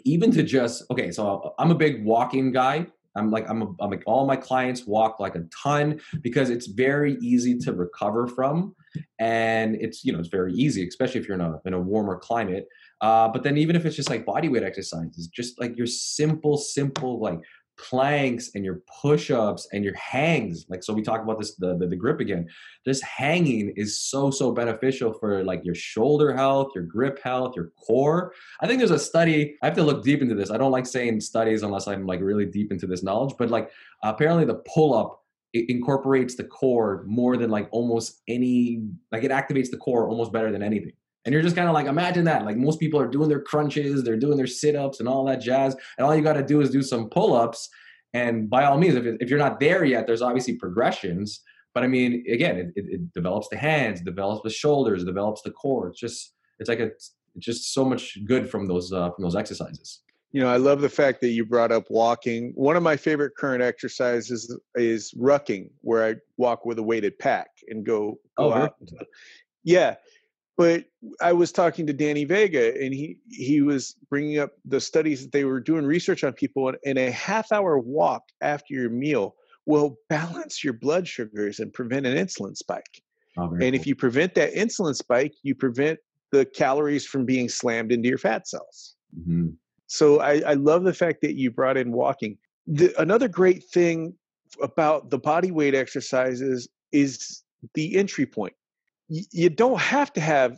even 0.05 0.31
to 0.33 0.43
just 0.43 0.85
okay. 0.91 1.11
So 1.11 1.55
I'm 1.59 1.71
a 1.71 1.77
big 1.77 2.05
walking 2.05 2.53
guy. 2.53 2.87
I'm 3.17 3.31
like 3.31 3.49
I'm, 3.49 3.63
a, 3.63 3.67
I'm 3.81 3.91
like 3.91 4.05
all 4.07 4.27
my 4.27 4.37
clients 4.37 4.87
walk 4.87 5.19
like 5.21 5.35
a 5.35 5.43
ton 5.63 6.01
because 6.21 6.51
it's 6.51 6.67
very 6.67 7.17
easy 7.21 7.59
to 7.59 7.73
recover 7.73 8.27
from, 8.27 8.75
and 9.19 9.77
it's 9.77 10.05
you 10.05 10.13
know 10.13 10.19
it's 10.19 10.29
very 10.29 10.53
easy, 10.55 10.87
especially 10.87 11.21
if 11.21 11.29
you're 11.29 11.37
in 11.37 11.41
a 11.41 11.61
in 11.65 11.75
a 11.75 11.81
warmer 11.81 12.19
climate. 12.19 12.69
Uh, 13.01 13.29
but 13.29 13.43
then 13.43 13.57
even 13.57 13.77
if 13.77 13.87
it's 13.87 13.97
just 13.97 14.11
like 14.11 14.27
body 14.27 14.49
weight 14.49 14.63
exercises, 14.63 15.27
just 15.29 15.59
like 15.59 15.77
your 15.77 15.87
simple, 15.87 16.59
simple 16.59 17.19
like 17.19 17.41
planks 17.81 18.51
and 18.55 18.65
your 18.65 18.83
push-ups 19.01 19.69
and 19.73 19.85
your 19.85 19.95
hangs 19.95 20.67
like 20.69 20.85
so 20.85 20.93
we 20.93 21.01
talk 21.03 21.23
about 21.23 21.39
this 21.39 21.55
the, 21.55 21.77
the, 21.79 21.87
the 21.87 21.97
grip 21.97 22.21
again 22.21 22.47
just 22.85 23.03
hanging 23.03 23.73
is 23.77 24.01
so 24.01 24.31
so 24.31 24.53
beneficial 24.53 25.13
for 25.15 25.43
like 25.45 25.65
your 25.65 25.75
shoulder 25.75 26.35
health 26.35 26.69
your 26.75 26.85
grip 26.85 27.19
health 27.23 27.55
your 27.57 27.73
core 27.87 28.33
i 28.61 28.67
think 28.67 28.79
there's 28.79 28.91
a 28.91 28.99
study 28.99 29.57
i 29.63 29.67
have 29.67 29.75
to 29.75 29.83
look 29.83 30.05
deep 30.05 30.21
into 30.21 30.35
this 30.35 30.51
i 30.51 30.59
don't 30.59 30.73
like 30.73 30.87
saying 30.87 31.21
studies 31.21 31.63
unless 31.63 31.89
i'm 31.89 32.07
like 32.07 32.21
really 32.21 32.45
deep 32.45 32.71
into 32.71 32.87
this 32.87 33.03
knowledge 33.03 33.35
but 33.39 33.49
like 33.49 33.71
apparently 34.03 34.45
the 34.45 34.63
pull-up 34.75 35.20
it 35.53 35.69
incorporates 35.69 36.37
the 36.37 36.45
core 36.45 37.05
more 37.07 37.37
than 37.37 37.51
like 37.51 37.69
almost 37.73 38.23
any 38.29 38.83
like 39.11 39.25
it 39.25 39.31
activates 39.31 39.71
the 39.71 39.77
core 39.77 40.09
almost 40.09 40.33
better 40.33 40.53
than 40.53 40.63
anything 40.63 40.93
and 41.25 41.33
you're 41.33 41.43
just 41.43 41.57
kind 41.57 41.69
of 41.69 41.75
like, 41.75 41.87
imagine 41.87 42.25
that. 42.25 42.45
Like 42.45 42.57
most 42.57 42.81
people 42.81 42.99
are 43.01 43.07
doing 43.07 43.29
their 43.29 43.43
crunches, 43.43 44.03
they're 44.03 44.17
doing 44.17 44.37
their 44.37 44.47
sit 44.47 44.75
ups 44.75 45.01
and 45.01 45.09
all 45.09 45.25
that 45.27 45.41
jazz. 45.41 45.77
And 45.99 46.07
all 46.07 46.15
you 46.15 46.23
got 46.23 46.35
to 46.35 46.43
do 46.43 46.61
is 46.61 46.71
do 46.71 46.83
some 46.83 47.11
pull 47.11 47.35
ups. 47.35 47.69
And 48.15 48.49
by 48.49 48.65
all 48.65 48.79
means, 48.79 48.95
if, 48.95 49.05
if 49.21 49.29
you're 49.29 49.39
not 49.39 49.61
there 49.61 49.85
yet, 49.85 50.07
there's 50.07 50.23
obviously 50.23 50.57
progressions. 50.57 51.43
But 51.75 51.85
I 51.85 51.89
mean, 51.89 52.25
again, 52.31 52.57
it, 52.57 52.73
it, 52.75 52.85
it 52.89 53.13
develops 53.13 53.49
the 53.49 53.59
hands, 53.59 54.01
develops 54.01 54.43
the 54.43 54.51
shoulders, 54.51 55.05
develops 55.05 55.43
the 55.43 55.51
core. 55.51 55.89
It's 55.89 56.01
just, 56.01 56.33
it's 56.59 56.69
like 56.69 56.81
a, 56.81 56.87
it's 56.87 57.15
just 57.39 57.75
so 57.75 57.85
much 57.85 58.19
good 58.25 58.51
from 58.51 58.67
those, 58.67 58.93
uh, 58.93 59.11
from 59.11 59.23
those 59.23 59.37
exercises. 59.37 60.01
You 60.33 60.41
know, 60.41 60.49
I 60.49 60.59
love 60.59 60.81
the 60.81 60.89
fact 60.89 61.21
that 61.23 61.31
you 61.31 61.45
brought 61.45 61.73
up 61.73 61.91
walking. 61.91 62.53
One 62.55 62.77
of 62.77 62.83
my 62.83 62.97
favorite 62.97 63.33
current 63.37 63.63
exercises 63.63 64.57
is 64.77 65.13
rucking, 65.15 65.71
where 65.81 66.05
I 66.05 66.17
walk 66.37 66.65
with 66.65 66.79
a 66.79 66.83
weighted 66.85 67.19
pack 67.19 67.49
and 67.69 67.85
go, 67.85 68.21
go 68.37 68.51
Oh, 68.51 68.53
out. 68.53 68.77
Yeah, 69.65 69.97
but 70.57 70.85
I 71.21 71.33
was 71.33 71.51
talking 71.51 71.87
to 71.87 71.93
Danny 71.93 72.25
Vega, 72.25 72.73
and 72.81 72.95
he 72.95 73.19
he 73.29 73.61
was 73.61 73.97
bringing 74.09 74.39
up 74.39 74.53
the 74.65 74.81
studies 74.81 75.23
that 75.23 75.33
they 75.33 75.45
were 75.45 75.61
doing 75.61 75.85
research 75.85 76.23
on 76.23 76.33
people, 76.33 76.69
and, 76.69 76.79
and 76.87 76.99
a 76.99 77.11
half 77.11 77.51
hour 77.51 77.79
walk 77.79 78.23
after 78.41 78.73
your 78.75 78.91
meal 78.91 79.35
will 79.67 79.97
balance 80.09 80.63
your 80.63 80.73
blood 80.73 81.09
sugars 81.09 81.59
and 81.61 81.73
prevent 81.73 82.07
an 82.07 82.17
insulin 82.17 82.57
spike. 82.57 83.03
Oh, 83.37 83.53
And 83.61 83.75
if 83.75 83.87
you 83.87 83.95
prevent 83.97 84.35
that 84.35 84.55
insulin 84.55 84.95
spike, 84.95 85.35
you 85.43 85.55
prevent 85.55 85.99
the 86.31 86.45
calories 86.45 87.05
from 87.07 87.25
being 87.25 87.49
slammed 87.49 87.91
into 87.93 88.09
your 88.09 88.19
fat 88.19 88.47
cells. 88.49 88.95
Mhm. 89.19 89.57
So 89.91 90.21
I, 90.21 90.41
I 90.47 90.55
love 90.55 90.85
the 90.85 90.95
fact 90.95 91.21
that 91.23 91.35
you 91.35 91.51
brought 91.51 91.77
in 91.77 91.91
walking. 91.91 92.39
The, 92.69 92.95
another 93.01 93.27
great 93.27 93.65
thing 93.65 94.15
about 94.63 95.11
the 95.11 95.19
body 95.19 95.51
weight 95.51 95.75
exercises 95.75 96.69
is 96.93 97.43
the 97.75 97.97
entry 97.97 98.25
point. 98.25 98.53
Y- 99.09 99.23
you 99.33 99.51
don't 99.51 99.81
have 99.81 100.13
to 100.13 100.21
have 100.21 100.57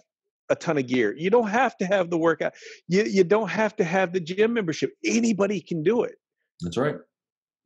a 0.51 0.55
ton 0.55 0.77
of 0.77 0.87
gear. 0.87 1.15
You 1.17 1.31
don't 1.31 1.49
have 1.49 1.79
to 1.79 1.87
have 1.87 2.11
the 2.11 2.19
workout. 2.19 2.53
You, 2.89 3.05
you 3.05 3.25
don't 3.25 3.49
have 3.49 3.75
to 3.77 3.85
have 3.85 4.13
the 4.13 4.21
gym 4.21 4.53
membership. 4.53 4.93
Anybody 5.03 5.63
can 5.63 5.83
do 5.83 6.03
it. 6.03 6.17
That's 6.61 6.77
right. 6.77 6.97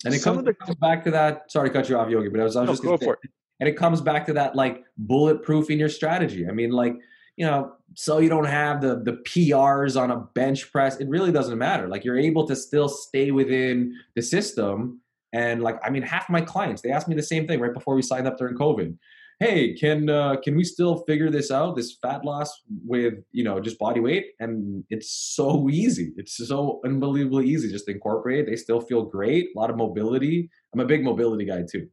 And 0.04 0.14
it 0.14 0.20
Some 0.20 0.36
comes, 0.36 0.46
the- 0.46 0.54
comes 0.54 0.76
back 0.76 1.02
to 1.02 1.10
that. 1.10 1.50
Sorry 1.50 1.68
to 1.68 1.72
cut 1.72 1.88
you 1.88 1.98
off, 1.98 2.08
Yogi, 2.08 2.28
but 2.28 2.38
I 2.38 2.44
was, 2.44 2.54
I 2.54 2.60
was 2.60 2.68
No, 2.68 2.72
just 2.74 2.82
gonna 2.84 2.98
say- 2.98 3.06
for 3.06 3.14
it. 3.14 3.30
and 3.58 3.68
it 3.68 3.76
comes 3.76 4.00
back 4.00 4.24
to 4.26 4.32
that 4.34 4.54
like 4.54 4.84
bulletproofing 5.04 5.80
your 5.80 5.88
strategy. 5.88 6.46
I 6.48 6.52
mean, 6.52 6.70
like 6.70 6.94
you 7.36 7.44
know, 7.44 7.72
so 7.94 8.18
you 8.18 8.28
don't 8.28 8.46
have 8.46 8.80
the 8.80 8.96
the 8.96 9.18
PRs 9.28 10.00
on 10.00 10.10
a 10.10 10.16
bench 10.34 10.70
press. 10.72 10.96
It 10.96 11.08
really 11.08 11.32
doesn't 11.32 11.56
matter. 11.56 11.88
Like 11.88 12.04
you're 12.04 12.18
able 12.18 12.46
to 12.46 12.56
still 12.56 12.88
stay 12.88 13.30
within 13.30 13.94
the 14.14 14.22
system. 14.22 15.00
And 15.32 15.62
like, 15.62 15.78
I 15.84 15.90
mean, 15.90 16.02
half 16.02 16.28
my 16.30 16.40
clients 16.40 16.82
they 16.82 16.90
asked 16.90 17.08
me 17.08 17.14
the 17.14 17.22
same 17.22 17.46
thing 17.46 17.60
right 17.60 17.72
before 17.74 17.94
we 17.94 18.02
signed 18.02 18.26
up 18.26 18.38
during 18.38 18.56
COVID. 18.56 18.96
Hey, 19.38 19.74
can 19.74 20.08
uh, 20.08 20.36
can 20.42 20.56
we 20.56 20.64
still 20.64 21.04
figure 21.06 21.30
this 21.30 21.50
out? 21.50 21.76
This 21.76 21.98
fat 22.00 22.24
loss 22.24 22.50
with 22.86 23.14
you 23.32 23.44
know 23.44 23.60
just 23.60 23.78
body 23.78 24.00
weight, 24.00 24.28
and 24.40 24.82
it's 24.88 25.10
so 25.10 25.68
easy. 25.68 26.14
It's 26.16 26.38
so 26.38 26.80
unbelievably 26.86 27.46
easy 27.46 27.70
just 27.70 27.88
incorporate. 27.88 28.46
They 28.46 28.56
still 28.56 28.80
feel 28.80 29.04
great. 29.04 29.48
A 29.54 29.58
lot 29.58 29.68
of 29.68 29.76
mobility. 29.76 30.48
I'm 30.72 30.80
a 30.80 30.86
big 30.86 31.04
mobility 31.04 31.44
guy 31.44 31.64
too. 31.70 31.86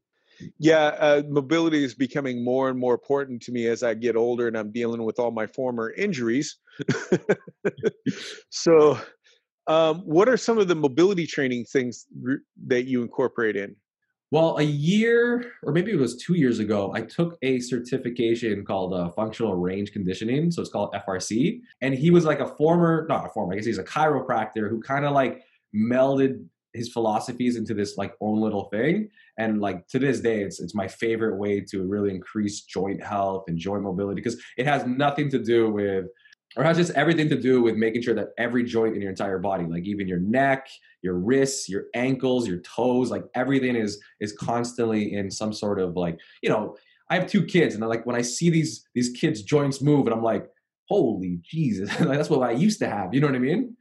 Yeah, 0.60 0.88
uh, 1.00 1.24
mobility 1.28 1.84
is 1.84 1.96
becoming 1.96 2.44
more 2.44 2.70
and 2.70 2.80
more 2.80 2.94
important 2.94 3.42
to 3.44 3.52
me 3.52 3.68
as 3.68 3.84
I 3.84 3.94
get 3.94 4.16
older 4.16 4.48
and 4.48 4.58
I'm 4.58 4.72
dealing 4.72 5.04
with 5.04 5.20
all 5.20 5.32
my 5.32 5.48
former 5.48 5.92
injuries. 5.92 6.58
so, 8.50 8.98
um, 9.68 10.00
what 10.02 10.28
are 10.28 10.38
some 10.38 10.58
of 10.58 10.68
the 10.68 10.76
mobility 10.76 11.26
training 11.26 11.66
things 11.66 12.06
that 12.68 12.84
you 12.86 13.02
incorporate 13.02 13.56
in? 13.56 13.76
Well, 14.32 14.58
a 14.58 14.64
year 14.64 15.54
or 15.62 15.72
maybe 15.72 15.92
it 15.92 16.00
was 16.00 16.18
two 16.18 16.34
years 16.34 16.58
ago, 16.58 16.92
I 16.96 17.02
took 17.02 17.38
a 17.44 17.60
certification 17.60 18.66
called 18.66 18.94
uh, 18.94 19.12
Functional 19.12 19.56
Range 19.56 19.92
Conditioning. 19.92 20.50
So 20.50 20.62
it's 20.62 20.72
called 20.72 20.92
FRC. 21.08 21.60
And 21.82 21.94
he 21.94 22.10
was 22.10 22.26
like 22.26 22.40
a 22.40 22.48
former, 22.48 23.06
not 23.08 23.28
a 23.28 23.30
former, 23.30 23.54
I 23.54 23.58
guess 23.58 23.66
he's 23.66 23.78
a 23.78 23.84
chiropractor 23.84 24.70
who 24.70 24.82
kind 24.82 25.06
of 25.06 25.12
like 25.14 25.44
melded 25.76 26.44
his 26.74 26.92
philosophies 26.92 27.56
into 27.56 27.74
this 27.74 27.98
like 27.98 28.14
own 28.22 28.42
little 28.42 28.66
thing. 28.66 29.10
And 29.38 29.62
like 29.62 29.88
to 29.90 30.00
this 30.00 30.20
day, 30.20 30.42
it's 30.42 30.60
it's 30.60 30.76
my 30.76 30.88
favorite 30.88 31.38
way 31.38 31.62
to 31.72 31.84
really 31.84 32.12
increase 32.12 32.62
joint 32.62 33.04
health 33.04 33.46
and 33.48 33.58
joint 33.58 33.84
mobility 33.84 34.22
because 34.22 34.42
it 34.58 34.66
has 34.66 34.86
nothing 34.86 35.30
to 35.30 35.40
do 35.40 35.72
with 35.72 36.06
or 36.56 36.64
has 36.64 36.78
just 36.78 36.92
everything 36.92 37.30
to 37.30 37.40
do 37.40 37.62
with 37.62 37.76
making 37.76 38.02
sure 38.02 38.14
that 38.14 38.30
every 38.38 38.64
joint 38.64 38.96
in 38.96 39.02
your 39.02 39.10
entire 39.10 39.40
body, 39.40 39.66
like 39.66 39.86
even 39.86 40.08
your 40.08 40.20
neck, 40.20 40.68
your 41.02 41.16
wrists, 41.16 41.68
your 41.68 41.86
ankles, 41.96 42.48
your 42.48 42.60
toes, 42.60 43.10
like 43.10 43.24
everything 43.36 43.76
is 43.76 44.00
is 44.20 44.34
constantly 44.34 45.14
in 45.14 45.32
some 45.32 45.54
sort 45.54 45.80
of 45.80 45.96
like, 45.96 46.20
you 46.42 46.50
know, 46.50 46.76
I 47.10 47.16
have 47.16 47.28
two 47.28 47.46
kids 47.46 47.76
and 47.76 47.84
I, 47.84 47.88
like 47.88 48.06
when 48.06 48.16
I 48.16 48.22
see 48.22 48.50
these 48.50 48.88
these 48.94 49.10
kids 49.10 49.42
joints 49.42 49.82
move 49.82 50.06
and 50.06 50.16
I'm 50.16 50.24
like, 50.24 50.48
holy 50.88 51.40
Jesus, 51.44 51.90
like 52.00 52.18
that's 52.18 52.30
what 52.30 52.48
I 52.48 52.52
used 52.52 52.80
to 52.80 52.90
have. 52.90 53.14
You 53.14 53.22
know 53.22 53.28
what 53.28 53.36
I 53.36 53.40
mean? 53.40 53.76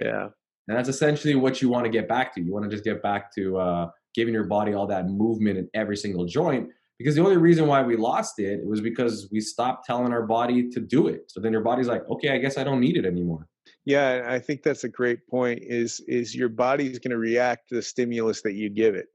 Yeah. 0.00 0.28
And 0.68 0.76
that's 0.76 0.88
essentially 0.88 1.34
what 1.34 1.62
you 1.62 1.68
want 1.68 1.84
to 1.84 1.90
get 1.90 2.08
back 2.08 2.34
to. 2.34 2.40
You 2.40 2.52
want 2.52 2.64
to 2.64 2.70
just 2.70 2.84
get 2.84 3.02
back 3.02 3.32
to 3.34 3.56
uh, 3.58 3.90
giving 4.14 4.34
your 4.34 4.44
body 4.44 4.74
all 4.74 4.86
that 4.88 5.06
movement 5.06 5.58
in 5.58 5.68
every 5.74 5.96
single 5.96 6.24
joint 6.24 6.70
because 6.98 7.14
the 7.14 7.22
only 7.22 7.36
reason 7.36 7.66
why 7.66 7.82
we 7.82 7.96
lost 7.96 8.38
it, 8.38 8.60
it 8.60 8.66
was 8.66 8.80
because 8.80 9.28
we 9.30 9.40
stopped 9.40 9.84
telling 9.84 10.12
our 10.12 10.26
body 10.26 10.68
to 10.70 10.80
do 10.80 11.08
it. 11.08 11.30
So 11.30 11.40
then 11.40 11.52
your 11.52 11.60
body's 11.60 11.88
like, 11.88 12.08
okay, 12.08 12.30
I 12.30 12.38
guess 12.38 12.56
I 12.56 12.64
don't 12.64 12.80
need 12.80 12.96
it 12.96 13.04
anymore. 13.04 13.46
Yeah, 13.84 14.24
I 14.26 14.38
think 14.38 14.62
that's 14.62 14.84
a 14.84 14.88
great 14.88 15.26
point. 15.28 15.60
Is 15.62 16.00
is 16.08 16.34
your 16.34 16.48
body's 16.48 16.98
going 16.98 17.10
to 17.10 17.18
react 17.18 17.68
to 17.68 17.76
the 17.76 17.82
stimulus 17.82 18.42
that 18.42 18.54
you 18.54 18.70
give 18.70 18.94
it. 18.94 19.06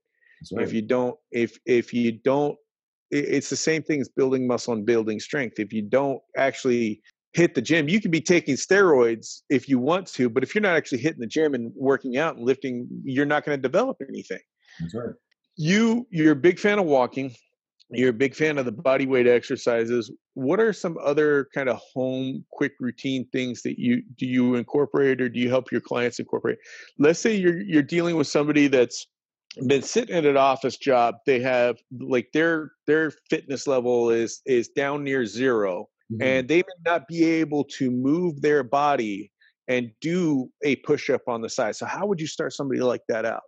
Right. 0.51 0.63
If 0.63 0.73
you 0.73 0.81
don't, 0.81 1.17
if 1.31 1.57
if 1.65 1.93
you 1.93 2.11
don't, 2.11 2.57
it's 3.09 3.49
the 3.49 3.57
same 3.57 3.83
thing 3.83 3.99
as 3.99 4.09
building 4.09 4.47
muscle 4.47 4.73
and 4.73 4.85
building 4.85 5.19
strength. 5.19 5.59
If 5.59 5.73
you 5.73 5.81
don't 5.81 6.21
actually 6.37 7.01
hit 7.33 7.55
the 7.55 7.61
gym, 7.61 7.87
you 7.87 8.01
can 8.01 8.11
be 8.11 8.21
taking 8.21 8.55
steroids 8.55 9.41
if 9.49 9.69
you 9.69 9.79
want 9.79 10.07
to, 10.07 10.29
but 10.29 10.43
if 10.43 10.53
you're 10.53 10.61
not 10.61 10.75
actually 10.75 10.99
hitting 10.99 11.19
the 11.19 11.27
gym 11.27 11.53
and 11.53 11.71
working 11.75 12.17
out 12.17 12.35
and 12.35 12.45
lifting, 12.45 12.87
you're 13.03 13.25
not 13.25 13.45
going 13.45 13.57
to 13.57 13.61
develop 13.61 13.97
anything. 14.07 14.39
That's 14.79 14.93
right. 14.93 15.15
You 15.57 16.07
you're 16.09 16.31
a 16.31 16.35
big 16.35 16.59
fan 16.59 16.79
of 16.79 16.85
walking. 16.85 17.35
You're 17.89 18.11
a 18.11 18.13
big 18.13 18.35
fan 18.35 18.57
of 18.57 18.63
the 18.63 18.71
body 18.71 19.05
weight 19.05 19.27
exercises. 19.27 20.09
What 20.33 20.61
are 20.61 20.71
some 20.71 20.97
other 21.03 21.47
kind 21.53 21.67
of 21.67 21.79
home 21.93 22.45
quick 22.51 22.73
routine 22.79 23.27
things 23.33 23.61
that 23.63 23.77
you 23.77 24.01
do 24.17 24.25
you 24.25 24.55
incorporate 24.55 25.21
or 25.21 25.27
do 25.27 25.39
you 25.39 25.49
help 25.49 25.71
your 25.71 25.81
clients 25.81 26.19
incorporate? 26.19 26.57
Let's 26.99 27.19
say 27.19 27.35
you're 27.35 27.61
you're 27.61 27.83
dealing 27.83 28.15
with 28.15 28.27
somebody 28.27 28.67
that's 28.67 29.07
been 29.67 29.81
sitting 29.81 30.15
at 30.15 30.25
an 30.25 30.37
office 30.37 30.77
job. 30.77 31.15
They 31.25 31.41
have 31.41 31.77
like 31.99 32.29
their 32.33 32.71
their 32.87 33.11
fitness 33.29 33.67
level 33.67 34.09
is 34.09 34.41
is 34.45 34.69
down 34.69 35.03
near 35.03 35.25
0 35.25 35.89
mm-hmm. 36.11 36.21
and 36.21 36.47
they 36.47 36.57
may 36.57 36.91
not 36.91 37.07
be 37.07 37.23
able 37.23 37.63
to 37.63 37.89
move 37.91 38.41
their 38.41 38.63
body 38.63 39.31
and 39.67 39.91
do 40.01 40.49
a 40.63 40.75
push 40.77 41.09
up 41.09 41.21
on 41.27 41.41
the 41.41 41.49
side 41.49 41.75
so 41.75 41.85
how 41.85 42.05
would 42.05 42.19
you 42.19 42.27
start 42.27 42.53
somebody 42.53 42.81
like 42.81 43.01
that 43.07 43.25
out 43.25 43.41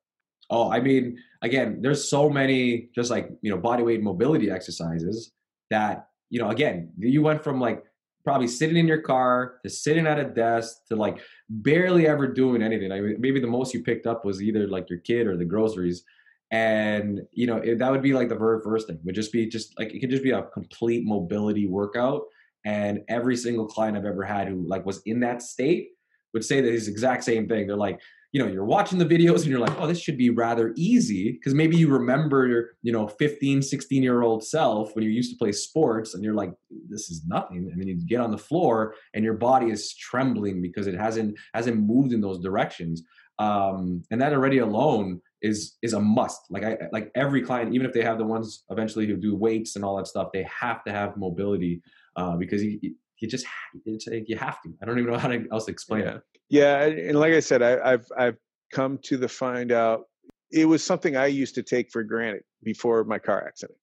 Oh, 0.49 0.71
I 0.71 0.81
mean, 0.81 1.17
again, 1.41 1.79
there's 1.81 2.07
so 2.09 2.29
many 2.29 2.89
just 2.93 3.09
like, 3.09 3.29
you 3.41 3.49
know, 3.49 3.57
body 3.57 3.81
weight 3.81 4.03
mobility 4.03 4.51
exercises 4.51 5.31
that, 5.69 6.07
you 6.29 6.39
know, 6.39 6.49
again, 6.49 6.91
you 6.97 7.21
went 7.21 7.43
from 7.43 7.59
like 7.59 7.83
probably 8.23 8.47
sitting 8.47 8.77
in 8.77 8.87
your 8.87 9.01
car 9.01 9.55
to 9.63 9.69
sitting 9.69 10.07
at 10.07 10.19
a 10.19 10.25
desk 10.25 10.85
to 10.89 10.95
like 10.95 11.19
barely 11.49 12.07
ever 12.07 12.27
doing 12.27 12.61
anything. 12.61 12.91
I 12.91 13.01
mean, 13.01 13.15
maybe 13.19 13.39
the 13.39 13.47
most 13.47 13.73
you 13.73 13.83
picked 13.83 14.05
up 14.05 14.25
was 14.25 14.41
either 14.41 14.67
like 14.67 14.89
your 14.89 14.99
kid 14.99 15.27
or 15.27 15.37
the 15.37 15.45
groceries. 15.45 16.03
And, 16.51 17.21
you 17.31 17.47
know, 17.47 17.57
it, 17.57 17.79
that 17.79 17.91
would 17.91 18.03
be 18.03 18.13
like 18.13 18.29
the 18.29 18.35
very 18.35 18.61
first 18.63 18.87
thing 18.87 18.99
would 19.03 19.15
just 19.15 19.33
be 19.33 19.47
just 19.47 19.77
like, 19.79 19.93
it 19.93 19.99
could 19.99 20.11
just 20.11 20.23
be 20.23 20.31
a 20.31 20.43
complete 20.43 21.03
mobility 21.05 21.67
workout. 21.67 22.21
And 22.65 23.01
every 23.09 23.35
single 23.35 23.65
client 23.65 23.97
I've 23.97 24.05
ever 24.05 24.23
had 24.23 24.47
who 24.47 24.65
like 24.67 24.85
was 24.85 25.01
in 25.05 25.19
that 25.21 25.41
state 25.41 25.89
would 26.33 26.45
say 26.45 26.61
this 26.61 26.87
exact 26.87 27.23
same 27.23 27.47
thing. 27.47 27.67
They're 27.67 27.75
like, 27.75 27.99
you 28.33 28.43
know 28.43 28.51
you're 28.51 28.65
watching 28.65 28.97
the 28.97 29.05
videos 29.05 29.41
and 29.41 29.45
you're 29.45 29.59
like 29.59 29.79
oh 29.79 29.87
this 29.87 30.01
should 30.01 30.17
be 30.17 30.31
rather 30.31 30.73
easy 30.75 31.31
because 31.31 31.53
maybe 31.53 31.77
you 31.77 31.87
remember 31.87 32.47
your 32.47 32.71
you 32.81 32.91
know 32.91 33.07
15 33.07 33.61
16 33.61 34.03
year 34.03 34.23
old 34.23 34.43
self 34.43 34.93
when 34.95 35.05
you 35.05 35.11
used 35.11 35.31
to 35.31 35.37
play 35.37 35.51
sports 35.51 36.15
and 36.15 36.23
you're 36.23 36.33
like 36.33 36.51
this 36.89 37.09
is 37.09 37.21
nothing 37.27 37.69
and 37.71 37.79
then 37.79 37.87
you 37.87 37.95
get 38.05 38.19
on 38.19 38.31
the 38.31 38.37
floor 38.37 38.95
and 39.13 39.23
your 39.23 39.35
body 39.35 39.69
is 39.69 39.95
trembling 39.95 40.61
because 40.61 40.87
it 40.87 40.95
hasn't 40.95 41.37
hasn't 41.53 41.79
moved 41.79 42.11
in 42.11 42.19
those 42.19 42.39
directions 42.39 43.03
um, 43.39 44.03
and 44.11 44.21
that 44.21 44.33
already 44.33 44.59
alone 44.59 45.21
is 45.41 45.77
is 45.81 45.93
a 45.93 45.99
must 45.99 46.41
like 46.49 46.63
i 46.63 46.77
like 46.91 47.11
every 47.15 47.41
client 47.41 47.73
even 47.73 47.85
if 47.85 47.93
they 47.93 48.01
have 48.01 48.17
the 48.17 48.25
ones 48.25 48.63
eventually 48.69 49.05
who 49.05 49.15
do 49.15 49.35
weights 49.35 49.75
and 49.75 49.85
all 49.85 49.97
that 49.97 50.07
stuff 50.07 50.29
they 50.33 50.43
have 50.43 50.83
to 50.83 50.91
have 50.91 51.17
mobility 51.17 51.81
uh, 52.15 52.35
because 52.35 52.63
you, 52.63 52.95
you 53.19 53.27
just 53.27 53.45
it's 53.85 54.07
you 54.07 54.35
have 54.37 54.61
to 54.61 54.69
i 54.81 54.85
don't 54.85 54.99
even 54.99 55.11
know 55.11 55.17
how 55.17 55.27
to 55.27 55.45
else 55.51 55.67
explain 55.67 56.01
yeah. 56.01 56.15
it 56.15 56.21
yeah, 56.53 56.83
and 56.83 57.17
like 57.17 57.33
I 57.33 57.39
said, 57.39 57.63
I, 57.63 57.89
have 57.89 58.05
I've 58.15 58.37
come 58.71 58.99
to 59.05 59.17
the 59.17 59.27
find 59.27 59.71
out 59.71 60.03
it 60.51 60.65
was 60.65 60.83
something 60.83 61.17
I 61.17 61.25
used 61.25 61.55
to 61.55 61.63
take 61.63 61.89
for 61.91 62.03
granted 62.03 62.43
before 62.63 63.03
my 63.05 63.17
car 63.17 63.43
accident. 63.47 63.79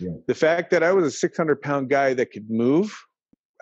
Yeah. 0.00 0.16
The 0.26 0.34
fact 0.34 0.72
that 0.72 0.82
I 0.82 0.92
was 0.92 1.04
a 1.04 1.10
600 1.12 1.62
pound 1.62 1.90
guy 1.90 2.14
that 2.14 2.32
could 2.32 2.50
move 2.50 2.92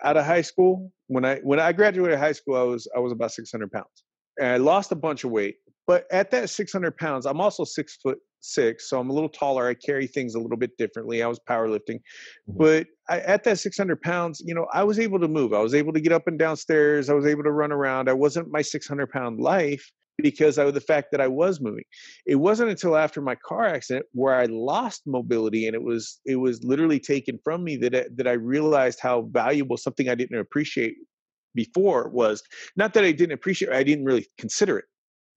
out 0.03 0.17
of 0.17 0.25
high 0.25 0.41
school 0.41 0.91
when 1.05 1.23
I 1.23 1.35
when 1.41 1.59
I 1.59 1.71
graduated 1.71 2.17
high 2.17 2.31
school, 2.31 2.55
I 2.55 2.63
was 2.63 2.87
I 2.95 2.99
was 2.99 3.11
about 3.11 3.31
600 3.31 3.71
pounds, 3.71 4.03
and 4.39 4.47
I 4.47 4.57
lost 4.57 4.91
a 4.91 4.95
bunch 4.95 5.23
of 5.23 5.29
weight. 5.29 5.57
But 5.85 6.07
at 6.11 6.31
that 6.31 6.49
600 6.49 6.97
pounds, 6.97 7.27
I'm 7.27 7.39
also 7.39 7.63
six 7.63 7.97
foot 8.01 8.17
six, 8.39 8.89
so 8.89 8.99
I'm 8.99 9.09
a 9.09 9.13
little 9.13 9.29
taller. 9.29 9.67
I 9.67 9.73
carry 9.73 10.07
things 10.07 10.35
a 10.35 10.39
little 10.39 10.57
bit 10.57 10.77
differently. 10.77 11.23
I 11.23 11.27
was 11.27 11.39
powerlifting, 11.49 11.99
mm-hmm. 11.99 12.57
but 12.57 12.87
I, 13.09 13.19
at 13.21 13.43
that 13.45 13.59
600 13.59 14.01
pounds, 14.01 14.41
you 14.45 14.53
know, 14.53 14.67
I 14.73 14.83
was 14.83 14.99
able 14.99 15.19
to 15.19 15.27
move. 15.27 15.53
I 15.53 15.59
was 15.59 15.73
able 15.73 15.93
to 15.93 16.01
get 16.01 16.11
up 16.11 16.27
and 16.27 16.37
downstairs. 16.37 17.09
I 17.09 17.13
was 17.13 17.25
able 17.25 17.43
to 17.43 17.51
run 17.51 17.71
around. 17.71 18.09
I 18.09 18.13
wasn't 18.13 18.51
my 18.51 18.61
600 18.61 19.09
pound 19.09 19.39
life 19.39 19.91
because 20.17 20.57
of 20.57 20.73
the 20.73 20.81
fact 20.81 21.09
that 21.11 21.21
I 21.21 21.27
was 21.27 21.61
moving. 21.61 21.83
It 22.25 22.35
wasn't 22.35 22.71
until 22.71 22.97
after 22.97 23.21
my 23.21 23.35
car 23.35 23.65
accident 23.65 24.05
where 24.13 24.35
I 24.35 24.45
lost 24.45 25.03
mobility 25.05 25.67
and 25.67 25.75
it 25.75 25.83
was 25.83 26.19
it 26.25 26.37
was 26.37 26.63
literally 26.63 26.99
taken 26.99 27.39
from 27.43 27.63
me 27.63 27.77
that 27.77 27.95
I, 27.95 28.05
that 28.15 28.27
I 28.27 28.33
realized 28.33 28.99
how 29.01 29.21
valuable 29.31 29.77
something 29.77 30.09
I 30.09 30.15
didn't 30.15 30.39
appreciate 30.39 30.95
before 31.53 32.09
was. 32.09 32.41
Not 32.75 32.93
that 32.93 33.03
I 33.03 33.11
didn't 33.11 33.33
appreciate, 33.33 33.71
I 33.71 33.83
didn't 33.83 34.05
really 34.05 34.27
consider 34.37 34.79
it. 34.79 34.85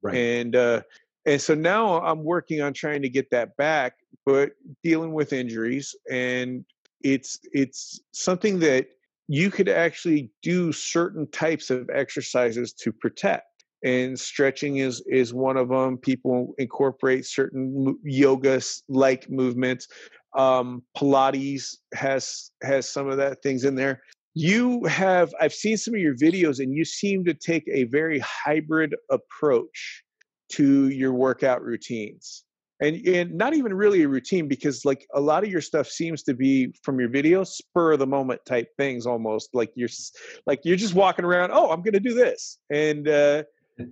Right. 0.02 0.16
And 0.16 0.56
uh, 0.56 0.82
and 1.26 1.40
so 1.40 1.54
now 1.54 2.00
i'm 2.02 2.24
working 2.24 2.60
on 2.60 2.72
trying 2.72 3.02
to 3.02 3.08
get 3.08 3.30
that 3.30 3.56
back 3.56 3.94
but 4.26 4.50
dealing 4.82 5.12
with 5.12 5.32
injuries 5.32 5.94
and 6.10 6.64
it's 7.02 7.38
it's 7.52 8.00
something 8.12 8.58
that 8.58 8.86
you 9.28 9.50
could 9.50 9.68
actually 9.68 10.30
do 10.42 10.72
certain 10.72 11.30
types 11.30 11.70
of 11.70 11.88
exercises 11.90 12.72
to 12.72 12.92
protect 12.92 13.44
and 13.84 14.18
stretching 14.18 14.78
is 14.78 15.02
is 15.06 15.32
one 15.32 15.56
of 15.56 15.68
them 15.68 15.96
people 15.96 16.54
incorporate 16.58 17.26
certain 17.26 17.98
yoga 18.04 18.60
like 18.88 19.30
movements. 19.30 19.88
Um, 20.36 20.82
pilates 20.96 21.76
has 21.94 22.50
has 22.62 22.88
some 22.88 23.08
of 23.08 23.16
that 23.16 23.42
things 23.42 23.64
in 23.64 23.74
there. 23.74 24.02
You 24.34 24.84
have 24.84 25.34
i've 25.40 25.52
seen 25.52 25.76
some 25.76 25.94
of 25.94 26.00
your 26.00 26.14
videos 26.14 26.60
and 26.60 26.72
you 26.72 26.84
seem 26.84 27.24
to 27.24 27.34
take 27.34 27.64
a 27.68 27.84
very 27.84 28.20
hybrid 28.20 28.94
approach 29.10 30.04
to 30.52 30.88
your 30.88 31.12
workout 31.12 31.62
routines. 31.62 32.44
And 32.82 33.06
and 33.06 33.34
not 33.34 33.54
even 33.54 33.74
really 33.74 34.02
a 34.02 34.08
routine 34.08 34.48
because 34.48 34.86
like 34.86 35.06
a 35.14 35.20
lot 35.20 35.44
of 35.44 35.50
your 35.50 35.60
stuff 35.60 35.86
seems 35.86 36.22
to 36.22 36.34
be 36.34 36.72
from 36.82 36.98
your 36.98 37.10
videos 37.10 37.48
spur 37.48 37.92
of 37.92 37.98
the 37.98 38.06
moment 38.06 38.40
type 38.46 38.68
things 38.78 39.06
almost 39.06 39.50
like 39.54 39.70
you're 39.74 39.90
like 40.46 40.60
you're 40.64 40.78
just 40.78 40.94
walking 40.94 41.26
around 41.26 41.50
oh 41.52 41.70
i'm 41.70 41.82
gonna 41.82 42.00
do 42.00 42.14
this. 42.14 42.58
And 42.70 43.06
uh 43.06 43.42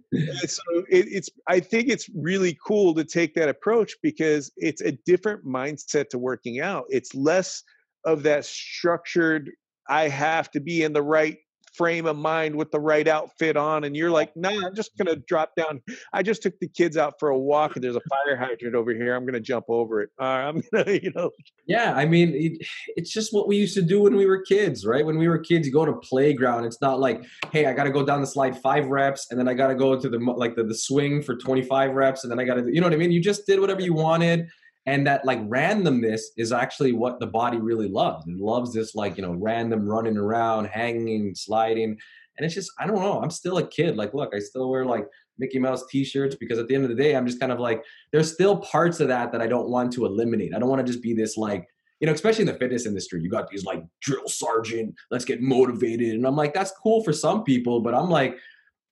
so 0.47 0.63
it, 0.91 1.07
it's 1.11 1.29
i 1.49 1.61
think 1.61 1.89
it's 1.89 2.09
really 2.15 2.57
cool 2.67 2.95
to 2.95 3.05
take 3.05 3.35
that 3.35 3.51
approach 3.51 3.95
because 4.03 4.51
it's 4.57 4.81
a 4.81 4.93
different 5.05 5.45
mindset 5.45 6.09
to 6.11 6.19
working 6.19 6.61
out. 6.61 6.85
It's 6.89 7.15
less 7.15 7.63
of 8.05 8.23
that 8.23 8.45
structured 8.45 9.51
i 9.89 10.09
have 10.09 10.51
to 10.51 10.61
be 10.61 10.83
in 10.83 10.93
the 10.93 11.03
right 11.03 11.39
frame 11.79 12.07
of 12.07 12.17
mind 12.17 12.55
with 12.55 12.71
the 12.73 12.81
right 12.81 13.09
outfit 13.09 13.57
on 13.57 13.85
and 13.85 13.97
you're 13.97 14.11
like 14.11 14.37
no 14.37 14.51
nah, 14.51 14.67
i'm 14.67 14.75
just 14.75 14.97
gonna 14.99 15.17
drop 15.17 15.55
down. 15.57 15.81
I 16.13 16.23
just 16.23 16.43
took 16.43 16.59
the 16.59 16.69
kids 16.69 16.97
out 16.97 17.15
for 17.19 17.31
a 17.31 17.39
walk 17.39 17.77
and 17.77 17.85
there's 17.85 17.97
a 17.97 18.01
fire 18.01 18.37
hydrant 18.37 18.75
over 18.75 18.93
here. 18.93 19.15
I'm 19.15 19.25
gonna 19.25 19.41
jump 19.41 19.67
over 19.69 20.03
it. 20.03 20.11
Uh, 20.21 20.25
i'm 20.25 20.63
gonna 20.73 20.93
you 20.93 21.13
know 21.15 21.31
yeah 21.67 21.95
i 21.95 22.05
mean 22.05 22.35
it, 22.35 22.67
it's 22.97 23.13
just 23.13 23.33
what 23.33 23.47
we 23.47 23.57
used 23.57 23.75
to 23.75 23.83
do 23.83 24.03
when 24.03 24.17
we 24.17 24.27
were 24.27 24.43
kids 24.43 24.85
right? 24.85 25.07
When 25.07 25.19
we 25.19 25.29
were 25.29 25.39
kids 25.39 25.67
you 25.67 25.73
go 25.73 25.87
to 25.87 25.95
playground 25.95 26.65
it's 26.65 26.81
not 26.81 26.99
like 26.99 27.25
hey 27.53 27.67
i 27.67 27.73
gotta 27.73 27.91
go 27.91 28.05
down 28.05 28.21
the 28.21 28.27
slide 28.27 28.59
five 28.59 28.87
reps 28.89 29.31
and 29.31 29.39
then 29.39 29.49
i 29.49 29.55
gotta 29.55 29.75
go 29.75 29.99
to 29.99 30.09
the 30.09 30.19
like 30.19 30.57
the, 30.57 30.65
the 30.65 30.75
swing 30.75 31.23
for 31.23 31.37
25 31.37 31.93
reps 31.93 32.25
and 32.25 32.31
then 32.31 32.41
i 32.41 32.45
gotta 32.45 32.63
you 32.73 32.81
know 32.81 32.87
what 32.87 32.95
i 32.95 32.97
mean? 32.97 33.13
You 33.13 33.21
just 33.21 33.47
did 33.47 33.61
whatever 33.61 33.81
you 33.81 33.95
wanted 33.95 34.49
and 34.89 35.07
that 35.07 35.23
like 35.27 35.39
randomness 35.51 36.23
is 36.39 36.51
actually 36.51 36.93
what 36.93 37.21
the 37.21 37.27
body 37.27 37.59
really 37.59 37.89
loves 37.89 38.27
it 38.27 38.39
loves 38.39 38.73
this 38.73 38.95
like 38.95 39.19
you 39.19 39.23
know 39.23 39.35
random 39.35 39.87
running 39.87 40.17
around 40.17 40.65
hanging 40.65 41.35
sliding. 41.35 41.99
And 42.37 42.47
it's 42.47 42.55
just 42.55 42.73
i 42.79 42.87
don't 42.87 42.97
know 42.97 43.21
i'm 43.21 43.31
still 43.31 43.59
a 43.59 43.67
kid. 43.67 43.97
Like 43.97 44.15
look 44.15 44.35
i 44.35 44.39
still 44.39 44.71
wear 44.71 44.87
like 44.87 45.07
mickey 45.39 45.59
mouse 45.59 45.85
t-shirts 45.87 46.37
because 46.37 46.59
at 46.59 46.69
the 46.69 46.75
end 46.75 46.85
of 46.85 46.91
the 46.91 46.97
day 46.97 47.15
i'm 47.15 47.27
just 47.27 47.39
kind 47.39 47.53
of 47.53 47.61
like 47.61 47.85
there's 48.13 48.33
still 48.33 48.57
parts 48.59 48.99
of 49.01 49.09
that 49.09 49.31
that 49.31 49.43
i 49.43 49.47
don't 49.47 49.69
want 49.69 49.93
to 49.93 50.07
eliminate. 50.07 50.55
I 50.55 50.59
don't 50.59 50.71
want 50.71 50.85
to 50.85 50.91
just 50.91 51.03
be 51.03 51.13
this 51.13 51.37
like 51.37 51.69
you 52.01 52.07
know 52.07 52.15
especially 52.15 52.43
in 52.43 52.53
the 52.53 52.59
fitness 52.59 52.87
industry 52.87 53.21
you 53.21 53.29
got 53.29 53.49
these 53.49 53.65
like 53.65 53.85
drill 54.01 54.29
sergeant 54.29 54.95
let's 55.11 55.27
get 55.27 55.43
motivated. 55.43 56.15
And 56.15 56.27
i'm 56.27 56.37
like 56.37 56.55
that's 56.55 56.73
cool 56.83 57.05
for 57.05 57.13
some 57.13 57.45
people 57.45 57.81
but 57.81 57.95
i'm 57.95 58.09
like 58.09 58.39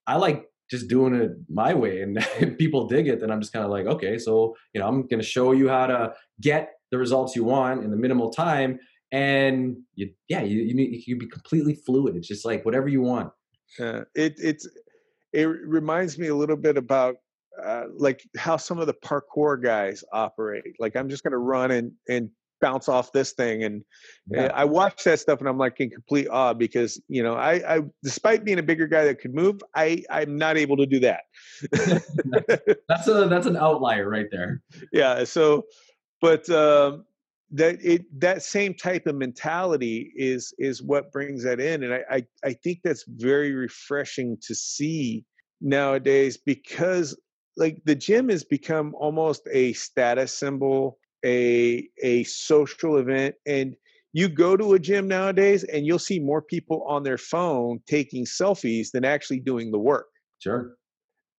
i 0.07 0.17
like 0.17 0.47
just 0.71 0.89
doing 0.89 1.15
it 1.15 1.31
my 1.49 1.75
way 1.75 2.03
and 2.03 2.19
people 2.59 2.87
dig 2.87 3.09
it, 3.09 3.21
then 3.21 3.31
I'm 3.31 3.41
just 3.41 3.53
kind 3.53 3.65
of 3.65 3.71
like, 3.71 3.87
okay, 3.87 4.19
so 4.19 4.57
you 4.73 4.81
know, 4.81 4.89
I'm 4.89 5.03
going 5.03 5.21
to 5.21 5.27
show 5.27 5.53
you 5.53 5.69
how 5.69 5.87
to 5.87 6.15
get 6.41 6.73
the 6.91 6.99
results 6.99 7.37
you 7.37 7.45
want 7.45 7.85
in 7.85 7.91
the 7.91 7.97
minimal 7.97 8.31
time. 8.31 8.79
And 9.13 9.77
you, 9.95 10.11
yeah, 10.29 10.43
you, 10.43 10.63
you 10.63 10.75
need, 10.75 11.05
you 11.07 11.17
be 11.17 11.29
completely 11.29 11.75
fluid. 11.75 12.17
It's 12.17 12.29
just 12.29 12.45
like 12.45 12.65
whatever 12.65 12.89
you 12.89 13.03
want. 13.03 13.33
Uh, 13.79 14.03
it, 14.15 14.35
it's, 14.39 14.69
it 15.33 15.45
reminds 15.45 16.19
me 16.19 16.29
a 16.29 16.35
little 16.35 16.57
bit 16.57 16.77
about 16.77 17.17
uh, 17.63 17.85
like 17.97 18.23
how 18.37 18.57
some 18.57 18.79
of 18.79 18.87
the 18.87 18.95
parkour 18.95 19.63
guys 19.63 20.05
operate. 20.13 20.65
Like 20.79 20.97
I'm 20.97 21.09
just 21.09 21.23
going 21.23 21.33
to 21.33 21.39
run 21.39 21.71
and, 21.71 21.93
and 22.09 22.31
bounce 22.61 22.89
off 22.89 23.13
this 23.13 23.33
thing 23.33 23.65
and 23.65 23.85
yeah. 24.29 24.51
i 24.55 24.65
watch 24.65 25.05
that 25.05 25.21
stuff 25.21 25.41
and 25.41 25.49
i'm 25.49 25.59
like 25.59 25.79
in 25.81 25.91
complete 25.91 26.29
awe 26.29 26.55
because 26.55 27.01
you 27.09 27.23
know 27.23 27.35
I, 27.35 27.77
I 27.77 27.81
despite 28.03 28.45
being 28.45 28.59
a 28.59 28.63
bigger 28.63 28.87
guy 28.87 29.05
that 29.05 29.21
could 29.21 29.35
move 29.35 29.61
i 29.75 30.03
i'm 30.11 30.37
not 30.37 30.57
able 30.57 30.77
to 30.79 30.87
do 30.87 31.01
that 31.01 31.21
that's 32.89 33.09
a 33.09 33.29
that's 33.29 33.47
an 33.47 33.57
outlier 33.57 34.09
right 34.09 34.27
there 34.31 34.63
yeah 34.93 35.25
so 35.25 35.65
but 36.21 36.49
um 36.51 37.05
that 37.53 37.79
it 37.85 38.05
that 38.21 38.43
same 38.43 38.75
type 38.75 39.07
of 39.07 39.15
mentality 39.15 40.13
is 40.17 40.53
is 40.59 40.83
what 40.83 41.13
brings 41.13 41.45
that 41.45 41.61
in 41.61 41.85
and 41.85 41.95
I, 41.95 42.03
I 42.11 42.27
i 42.45 42.53
think 42.53 42.81
that's 42.83 43.05
very 43.07 43.53
refreshing 43.53 44.37
to 44.43 44.55
see 44.55 45.25
nowadays 45.61 46.37
because 46.37 47.17
like 47.57 47.81
the 47.85 47.95
gym 47.95 48.29
has 48.29 48.45
become 48.45 48.95
almost 48.99 49.49
a 49.51 49.73
status 49.75 50.33
symbol 50.33 50.99
a 51.25 51.89
a 52.03 52.25
social 52.25 52.99
event 52.99 53.35
and 53.47 53.77
you 54.13 54.29
go 54.31 54.57
to 54.57 54.73
a 54.73 54.79
gym 54.79 55.07
nowadays 55.07 55.63
and 55.65 55.87
you'll 55.87 55.99
see 55.99 56.19
more 56.19 56.41
people 56.41 56.83
on 56.89 57.03
their 57.03 57.19
phone 57.19 57.81
taking 57.87 58.25
selfies 58.25 58.91
than 58.91 59.05
actually 59.05 59.41
doing 59.41 59.71
the 59.71 59.79
work. 59.79 60.07
Sure. 60.39 60.77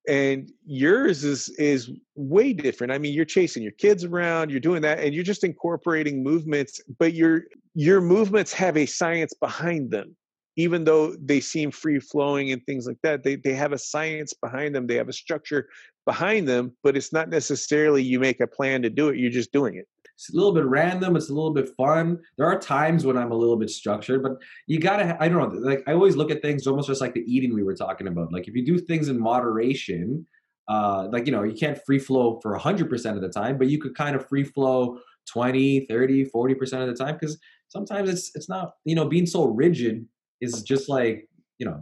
And 0.07 0.51
yours 0.65 1.23
is 1.23 1.49
is 1.57 1.89
way 2.15 2.53
different. 2.53 2.93
I 2.93 2.97
mean 2.97 3.13
you're 3.13 3.25
chasing 3.25 3.63
your 3.63 3.73
kids 3.73 4.03
around 4.03 4.51
you're 4.51 4.59
doing 4.59 4.81
that 4.83 4.99
and 4.99 5.13
you're 5.13 5.23
just 5.23 5.43
incorporating 5.43 6.23
movements 6.23 6.79
but 6.99 7.13
your 7.13 7.43
your 7.73 7.99
movements 7.99 8.53
have 8.53 8.77
a 8.77 8.85
science 8.85 9.33
behind 9.33 9.91
them. 9.91 10.15
Even 10.55 10.83
though 10.85 11.15
they 11.15 11.39
seem 11.39 11.71
free 11.71 11.99
flowing 11.99 12.51
and 12.51 12.63
things 12.65 12.87
like 12.87 12.97
that 13.03 13.23
they 13.23 13.35
they 13.35 13.53
have 13.53 13.73
a 13.73 13.77
science 13.77 14.33
behind 14.33 14.75
them 14.75 14.87
they 14.87 14.95
have 14.95 15.09
a 15.09 15.13
structure 15.13 15.67
behind 16.07 16.47
them 16.47 16.75
but 16.83 16.97
it's 16.97 17.13
not 17.13 17.29
necessarily 17.29 18.01
you 18.01 18.19
make 18.19 18.39
a 18.39 18.47
plan 18.47 18.81
to 18.81 18.89
do 18.89 19.09
it 19.09 19.17
you're 19.17 19.29
just 19.29 19.51
doing 19.51 19.75
it 19.75 19.87
it's 20.17 20.33
a 20.33 20.35
little 20.35 20.51
bit 20.51 20.65
random. 20.65 21.15
It's 21.15 21.29
a 21.29 21.33
little 21.33 21.53
bit 21.53 21.69
fun. 21.77 22.19
There 22.37 22.47
are 22.47 22.59
times 22.59 23.05
when 23.05 23.17
I'm 23.17 23.31
a 23.31 23.35
little 23.35 23.55
bit 23.55 23.69
structured, 23.69 24.23
but 24.23 24.31
you 24.65 24.79
gotta. 24.79 25.15
I 25.19 25.29
don't 25.29 25.53
know. 25.53 25.59
Like 25.59 25.83
I 25.85 25.93
always 25.93 26.15
look 26.15 26.31
at 26.31 26.41
things 26.41 26.65
almost 26.65 26.87
just 26.87 27.01
like 27.01 27.13
the 27.13 27.23
eating 27.31 27.53
we 27.53 27.61
were 27.61 27.75
talking 27.75 28.07
about. 28.07 28.33
Like 28.33 28.47
if 28.47 28.55
you 28.55 28.65
do 28.65 28.79
things 28.79 29.09
in 29.09 29.19
moderation, 29.19 30.25
uh, 30.67 31.07
like 31.11 31.27
you 31.27 31.31
know, 31.31 31.43
you 31.43 31.53
can't 31.53 31.79
free 31.85 31.99
flow 31.99 32.39
for 32.41 32.57
100% 32.57 33.15
of 33.15 33.21
the 33.21 33.29
time, 33.29 33.59
but 33.59 33.67
you 33.67 33.79
could 33.79 33.95
kind 33.95 34.15
of 34.15 34.27
free 34.27 34.43
flow 34.43 34.97
20, 35.31 35.85
30, 35.85 36.25
40% 36.25 36.81
of 36.81 36.87
the 36.87 36.95
time 36.95 37.15
because 37.19 37.37
sometimes 37.67 38.09
it's 38.09 38.31
it's 38.33 38.49
not. 38.49 38.71
You 38.85 38.95
know, 38.95 39.05
being 39.05 39.27
so 39.27 39.45
rigid 39.45 40.07
is 40.41 40.63
just 40.63 40.89
like 40.89 41.29
you 41.57 41.65
know, 41.65 41.81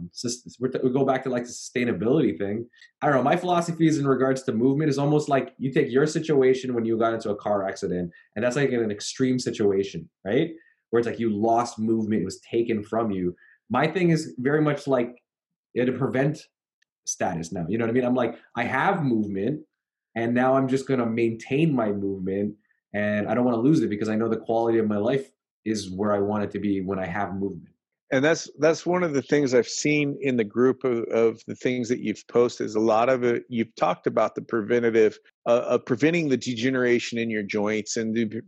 we 0.60 0.90
go 0.90 1.04
back 1.04 1.22
to 1.24 1.30
like 1.30 1.44
the 1.44 1.50
sustainability 1.50 2.36
thing. 2.36 2.66
I 3.02 3.06
don't 3.06 3.16
know. 3.16 3.22
My 3.22 3.36
philosophy 3.36 3.86
is 3.86 3.98
in 3.98 4.06
regards 4.06 4.42
to 4.44 4.52
movement 4.52 4.88
is 4.88 4.98
almost 4.98 5.28
like 5.28 5.54
you 5.58 5.70
take 5.70 5.90
your 5.90 6.06
situation 6.06 6.74
when 6.74 6.86
you 6.86 6.96
got 6.98 7.12
into 7.12 7.30
a 7.30 7.36
car 7.36 7.68
accident, 7.68 8.10
and 8.34 8.44
that's 8.44 8.56
like 8.56 8.72
an 8.72 8.90
extreme 8.90 9.38
situation, 9.38 10.08
right? 10.24 10.50
Where 10.90 11.00
it's 11.00 11.06
like 11.06 11.20
you 11.20 11.30
lost 11.30 11.78
movement, 11.78 12.22
it 12.22 12.24
was 12.24 12.40
taken 12.40 12.82
from 12.82 13.10
you. 13.10 13.36
My 13.68 13.86
thing 13.86 14.10
is 14.10 14.34
very 14.38 14.62
much 14.62 14.86
like 14.86 15.22
it 15.74 15.84
to 15.84 15.92
prevent 15.92 16.38
status 17.04 17.52
now. 17.52 17.66
You 17.68 17.76
know 17.76 17.84
what 17.84 17.90
I 17.90 17.94
mean? 17.94 18.04
I'm 18.04 18.14
like, 18.14 18.38
I 18.56 18.64
have 18.64 19.02
movement, 19.02 19.60
and 20.14 20.34
now 20.34 20.56
I'm 20.56 20.68
just 20.68 20.88
gonna 20.88 21.06
maintain 21.06 21.74
my 21.74 21.92
movement, 21.92 22.54
and 22.94 23.28
I 23.28 23.34
don't 23.34 23.44
want 23.44 23.56
to 23.56 23.60
lose 23.60 23.82
it 23.82 23.90
because 23.90 24.08
I 24.08 24.16
know 24.16 24.30
the 24.30 24.38
quality 24.38 24.78
of 24.78 24.88
my 24.88 24.96
life 24.96 25.30
is 25.66 25.90
where 25.90 26.14
I 26.14 26.20
want 26.20 26.44
it 26.44 26.50
to 26.52 26.60
be 26.60 26.80
when 26.80 26.98
I 26.98 27.06
have 27.06 27.34
movement 27.34 27.75
and 28.12 28.24
that's 28.24 28.48
that's 28.58 28.86
one 28.86 29.02
of 29.02 29.14
the 29.14 29.22
things 29.22 29.52
I've 29.52 29.68
seen 29.68 30.16
in 30.20 30.36
the 30.36 30.44
group 30.44 30.84
of, 30.84 31.04
of, 31.04 31.40
the 31.46 31.56
things 31.56 31.88
that 31.88 32.00
you've 32.00 32.22
posted. 32.28 32.66
Is 32.66 32.76
a 32.76 32.80
lot 32.80 33.08
of 33.08 33.24
it 33.24 33.44
you've 33.48 33.74
talked 33.74 34.06
about 34.06 34.34
the 34.34 34.42
preventative 34.42 35.18
uh, 35.46 35.64
of 35.66 35.84
preventing 35.84 36.28
the 36.28 36.36
degeneration 36.36 37.18
in 37.18 37.30
your 37.30 37.42
joints 37.42 37.96
and 37.96 38.14
the, 38.14 38.40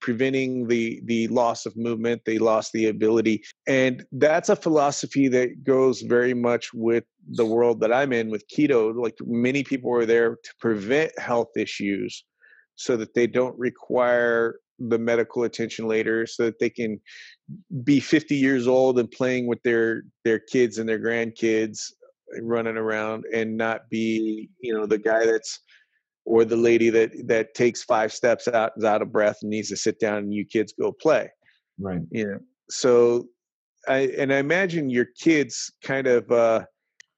preventing 0.00 0.66
the 0.66 1.00
the 1.04 1.28
loss 1.28 1.64
of 1.64 1.76
movement, 1.76 2.22
the 2.26 2.38
loss 2.38 2.72
the 2.72 2.86
ability, 2.86 3.42
and 3.68 4.04
that's 4.12 4.48
a 4.48 4.56
philosophy 4.56 5.28
that 5.28 5.62
goes 5.62 6.02
very 6.02 6.34
much 6.34 6.74
with 6.74 7.04
the 7.30 7.46
world 7.46 7.80
that 7.80 7.92
I'm 7.92 8.12
in 8.12 8.30
with 8.30 8.44
keto. 8.48 8.94
Like 8.94 9.16
many 9.24 9.62
people 9.62 9.94
are 9.94 10.06
there 10.06 10.30
to 10.30 10.54
prevent 10.60 11.16
health 11.20 11.56
issues, 11.56 12.24
so 12.74 12.96
that 12.96 13.14
they 13.14 13.28
don't 13.28 13.56
require 13.58 14.56
the 14.78 14.98
medical 14.98 15.44
attention 15.44 15.86
later 15.86 16.26
so 16.26 16.44
that 16.44 16.58
they 16.58 16.70
can 16.70 17.00
be 17.84 18.00
50 18.00 18.34
years 18.34 18.66
old 18.66 18.98
and 18.98 19.10
playing 19.10 19.46
with 19.46 19.62
their 19.62 20.02
their 20.24 20.38
kids 20.38 20.78
and 20.78 20.88
their 20.88 20.98
grandkids 20.98 21.92
running 22.42 22.76
around 22.76 23.24
and 23.32 23.56
not 23.56 23.88
be 23.90 24.48
you 24.60 24.74
know 24.74 24.86
the 24.86 24.98
guy 24.98 25.24
that's 25.24 25.60
or 26.24 26.44
the 26.44 26.56
lady 26.56 26.90
that 26.90 27.10
that 27.26 27.54
takes 27.54 27.84
five 27.84 28.12
steps 28.12 28.48
out 28.48 28.72
is 28.76 28.84
out 28.84 29.02
of 29.02 29.12
breath 29.12 29.38
and 29.42 29.50
needs 29.50 29.68
to 29.68 29.76
sit 29.76 30.00
down 30.00 30.18
and 30.18 30.34
you 30.34 30.44
kids 30.44 30.74
go 30.80 30.90
play. 30.90 31.30
Right. 31.78 32.00
You 32.10 32.26
know 32.26 32.38
so 32.70 33.26
i 33.88 34.10
and 34.18 34.32
i 34.32 34.38
imagine 34.38 34.88
your 34.88 35.06
kids 35.20 35.72
kind 35.82 36.06
of 36.06 36.30
uh 36.30 36.64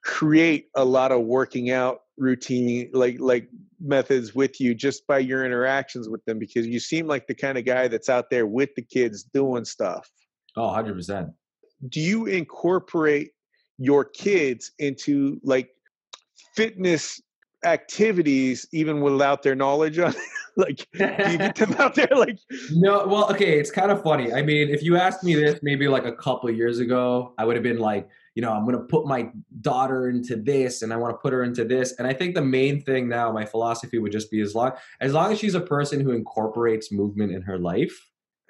create 0.05 0.69
a 0.75 0.85
lot 0.85 1.13
of 1.13 1.23
working 1.23 1.71
out 1.71 2.01
routine 2.19 2.91
like 2.93 3.17
like 3.21 3.49
methods 3.81 4.35
with 4.35 4.61
you 4.61 4.75
just 4.75 5.07
by 5.07 5.19
your 5.19 5.45
interactions 5.45 6.09
with 6.09 6.25
them 6.25 6.39
because 6.39 6.67
you 6.67 6.81
seem 6.81 7.07
like 7.07 7.27
the 7.27 7.35
kind 7.35 7.59
of 7.59 7.65
guy 7.65 7.89
that's 7.89 8.09
out 8.09 8.31
there 8.31 8.47
with 8.47 8.75
the 8.75 8.83
kids 8.83 9.23
doing 9.23 9.65
stuff. 9.65 10.11
Oh, 10.57 10.69
100%. 10.69 11.33
Do 11.89 12.01
you 12.01 12.27
incorporate 12.27 13.33
your 13.79 14.05
kids 14.05 14.71
into 14.79 15.39
like 15.45 15.69
fitness 16.55 17.21
activities 17.65 18.67
even 18.73 19.01
without 19.01 19.43
their 19.43 19.55
knowledge 19.55 19.99
on 19.99 20.13
it? 20.13 20.17
like 20.57 20.89
do 20.95 21.33
you 21.33 21.39
get 21.39 21.55
them 21.57 21.75
out 21.75 21.95
there 21.95 22.09
like 22.17 22.39
no 22.71 23.07
well 23.07 23.31
okay 23.31 23.61
it's 23.61 23.71
kind 23.71 23.91
of 23.91 24.03
funny 24.03 24.33
i 24.33 24.41
mean 24.41 24.71
if 24.71 24.83
you 24.83 24.97
asked 24.97 25.23
me 25.23 25.35
this 25.35 25.61
maybe 25.63 25.87
like 25.87 26.07
a 26.07 26.13
couple 26.13 26.51
years 26.51 26.79
ago 26.79 27.35
i 27.37 27.45
would 27.45 27.57
have 27.57 27.63
been 27.63 27.79
like 27.79 28.09
you 28.37 28.43
know, 28.43 28.53
I'm 28.53 28.65
going 28.65 28.77
to 28.77 28.85
put 28.85 29.07
my 29.07 29.31
daughter 29.63 30.09
into 30.11 30.37
this 30.37 30.83
and 30.83 30.93
I 30.93 30.97
want 30.97 31.15
to 31.15 31.19
put 31.19 31.33
her 31.33 31.43
into 31.43 31.65
this. 31.65 31.95
And 31.99 32.07
I 32.07 32.13
think 32.13 32.35
the 32.35 32.43
main 32.43 32.83
thing 32.83 33.09
now, 33.09 33.33
my 33.33 33.47
philosophy 33.47 33.99
would 33.99 34.13
just 34.13 34.31
be 34.31 34.43
as 34.43 34.55
long 34.55 34.73
as 35.01 35.15
long 35.15 35.33
as 35.33 35.39
she's 35.39 35.55
a 35.55 35.61
person 35.61 36.01
who 36.01 36.13
incorporates 36.13 36.93
movement 36.93 37.33
in 37.33 37.41
her 37.43 37.59
life, 37.59 37.99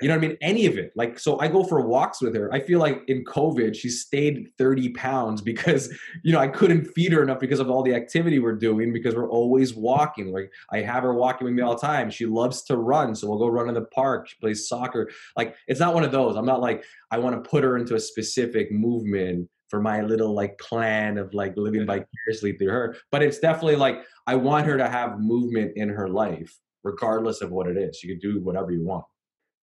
you 0.02 0.08
know 0.08 0.14
what 0.16 0.24
I 0.24 0.28
mean? 0.28 0.36
Any 0.42 0.66
of 0.66 0.76
it. 0.76 0.92
Like, 0.94 1.18
so 1.18 1.38
I 1.38 1.48
go 1.48 1.62
for 1.62 1.80
walks 1.86 2.20
with 2.20 2.34
her. 2.34 2.52
I 2.52 2.60
feel 2.60 2.80
like 2.80 3.02
in 3.06 3.24
COVID, 3.24 3.74
she 3.74 3.88
stayed 3.88 4.48
30 4.58 4.90
pounds 4.90 5.40
because, 5.40 5.88
you 6.22 6.32
know, 6.32 6.40
I 6.40 6.48
couldn't 6.48 6.86
feed 6.86 7.12
her 7.12 7.22
enough 7.22 7.38
because 7.38 7.60
of 7.60 7.70
all 7.70 7.82
the 7.82 7.94
activity 7.94 8.38
we're 8.38 8.56
doing 8.56 8.92
because 8.92 9.14
we're 9.14 9.30
always 9.30 9.74
walking. 9.74 10.32
Like, 10.32 10.50
I 10.70 10.80
have 10.80 11.04
her 11.04 11.14
walking 11.14 11.46
with 11.46 11.54
me 11.54 11.62
all 11.62 11.76
the 11.76 11.86
time. 11.86 12.10
She 12.10 12.26
loves 12.26 12.62
to 12.64 12.76
run. 12.76 13.14
So 13.14 13.28
we'll 13.28 13.38
go 13.38 13.46
run 13.46 13.68
in 13.68 13.74
the 13.74 13.82
park. 13.82 14.28
She 14.28 14.36
plays 14.38 14.68
soccer. 14.68 15.10
Like, 15.36 15.54
it's 15.66 15.80
not 15.80 15.94
one 15.94 16.04
of 16.04 16.12
those. 16.12 16.36
I'm 16.36 16.44
not 16.44 16.60
like, 16.60 16.84
I 17.10 17.18
want 17.18 17.42
to 17.42 17.48
put 17.48 17.64
her 17.64 17.78
into 17.78 17.94
a 17.94 18.00
specific 18.00 18.70
movement 18.70 19.48
for 19.68 19.80
my 19.80 20.00
little 20.00 20.32
like 20.32 20.58
plan 20.58 21.18
of 21.18 21.32
like 21.34 21.56
living 21.56 21.86
vicariously 21.86 22.52
through 22.56 22.70
her. 22.70 22.96
But 23.10 23.22
it's 23.22 23.38
definitely 23.38 23.76
like 23.76 24.02
I 24.26 24.34
want 24.36 24.66
her 24.66 24.76
to 24.76 24.88
have 24.88 25.18
movement 25.20 25.72
in 25.76 25.88
her 25.88 26.08
life, 26.08 26.54
regardless 26.84 27.40
of 27.40 27.50
what 27.50 27.66
it 27.66 27.76
is. 27.76 28.02
You 28.02 28.16
can 28.16 28.18
do 28.18 28.40
whatever 28.42 28.70
you 28.70 28.84
want. 28.84 29.04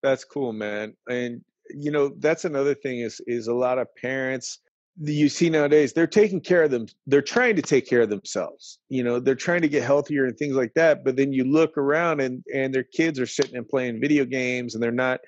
That's 0.02 0.24
cool, 0.24 0.54
man. 0.54 0.96
And 1.10 1.42
you 1.70 1.92
know, 1.92 2.14
that's 2.20 2.46
another 2.46 2.76
thing 2.76 3.00
is 3.00 3.22
is 3.26 3.48
a 3.48 3.54
lot 3.54 3.78
of 3.80 3.88
parents 3.96 4.60
you 5.02 5.28
see 5.28 5.50
nowadays 5.50 5.92
they're 5.92 6.06
taking 6.06 6.40
care 6.40 6.64
of 6.64 6.72
them 6.72 6.86
they're 7.08 7.22
trying 7.22 7.56
to 7.56 7.62
take 7.62 7.88
care 7.88 8.02
of 8.02 8.10
themselves 8.10 8.80
you 8.90 9.04
know 9.04 9.20
they're 9.20 9.34
trying 9.34 9.62
to 9.62 9.68
get 9.68 9.82
healthier 9.82 10.26
and 10.26 10.38
things 10.38 10.56
like 10.56 10.72
that 10.76 11.04
but 11.04 11.16
then 11.16 11.34
you 11.34 11.44
look 11.44 11.78
around 11.78 12.20
and 12.20 12.44
and 12.54 12.74
their 12.74 12.84
kids 12.84 13.20
are 13.20 13.26
sitting 13.26 13.56
and 13.56 13.68
playing 13.68 14.00
video 14.00 14.24
games 14.24 14.76
and 14.76 14.84
they're 14.84 14.92
not 14.92 15.20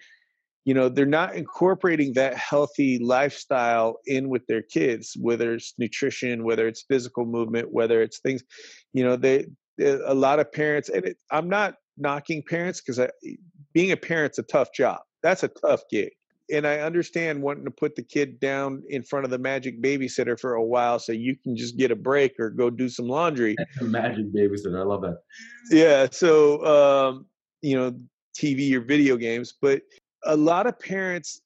you 0.65 0.73
know 0.73 0.89
they're 0.89 1.05
not 1.05 1.35
incorporating 1.35 2.13
that 2.13 2.35
healthy 2.35 2.99
lifestyle 2.99 3.97
in 4.05 4.29
with 4.29 4.45
their 4.47 4.61
kids 4.61 5.15
whether 5.19 5.53
it's 5.53 5.73
nutrition 5.77 6.43
whether 6.43 6.67
it's 6.67 6.83
physical 6.83 7.25
movement 7.25 7.71
whether 7.71 8.01
it's 8.01 8.19
things 8.19 8.43
you 8.93 9.03
know 9.03 9.15
they, 9.15 9.45
a 9.79 10.13
lot 10.13 10.39
of 10.39 10.51
parents 10.51 10.89
and 10.89 11.05
it, 11.05 11.17
i'm 11.31 11.47
not 11.47 11.75
knocking 11.97 12.43
parents 12.43 12.81
because 12.81 12.99
being 13.73 13.91
a 13.91 13.97
parent's 13.97 14.39
a 14.39 14.43
tough 14.43 14.73
job. 14.73 14.99
That's 15.23 15.43
a 15.43 15.47
tough 15.47 15.81
gig. 15.89 16.11
And 16.51 16.67
i 16.67 16.77
understand 16.79 17.41
wanting 17.41 17.65
to 17.65 17.71
put 17.71 17.95
the 17.95 18.03
kid 18.03 18.39
down 18.39 18.83
in 18.89 19.01
front 19.01 19.25
of 19.25 19.31
the 19.31 19.39
magic 19.39 19.81
babysitter 19.81 20.39
for 20.39 20.53
a 20.53 20.63
while 20.63 20.99
so 20.99 21.11
you 21.11 21.35
can 21.43 21.55
just 21.57 21.75
get 21.75 21.89
a 21.89 21.95
break 21.95 22.39
or 22.39 22.51
go 22.51 22.69
do 22.69 22.87
some 22.87 23.07
laundry. 23.07 23.55
Magic 23.81 24.31
babysitter 24.31 24.79
i 24.79 24.83
love 24.83 25.01
that. 25.01 25.17
Yeah 25.71 26.07
so 26.11 26.63
um 26.65 27.25
you 27.63 27.75
know 27.75 27.95
tv 28.37 28.73
or 28.73 28.81
video 28.81 29.17
games 29.17 29.53
but 29.59 29.81
a 30.25 30.35
lot 30.35 30.67
of 30.67 30.79
parents 30.79 31.41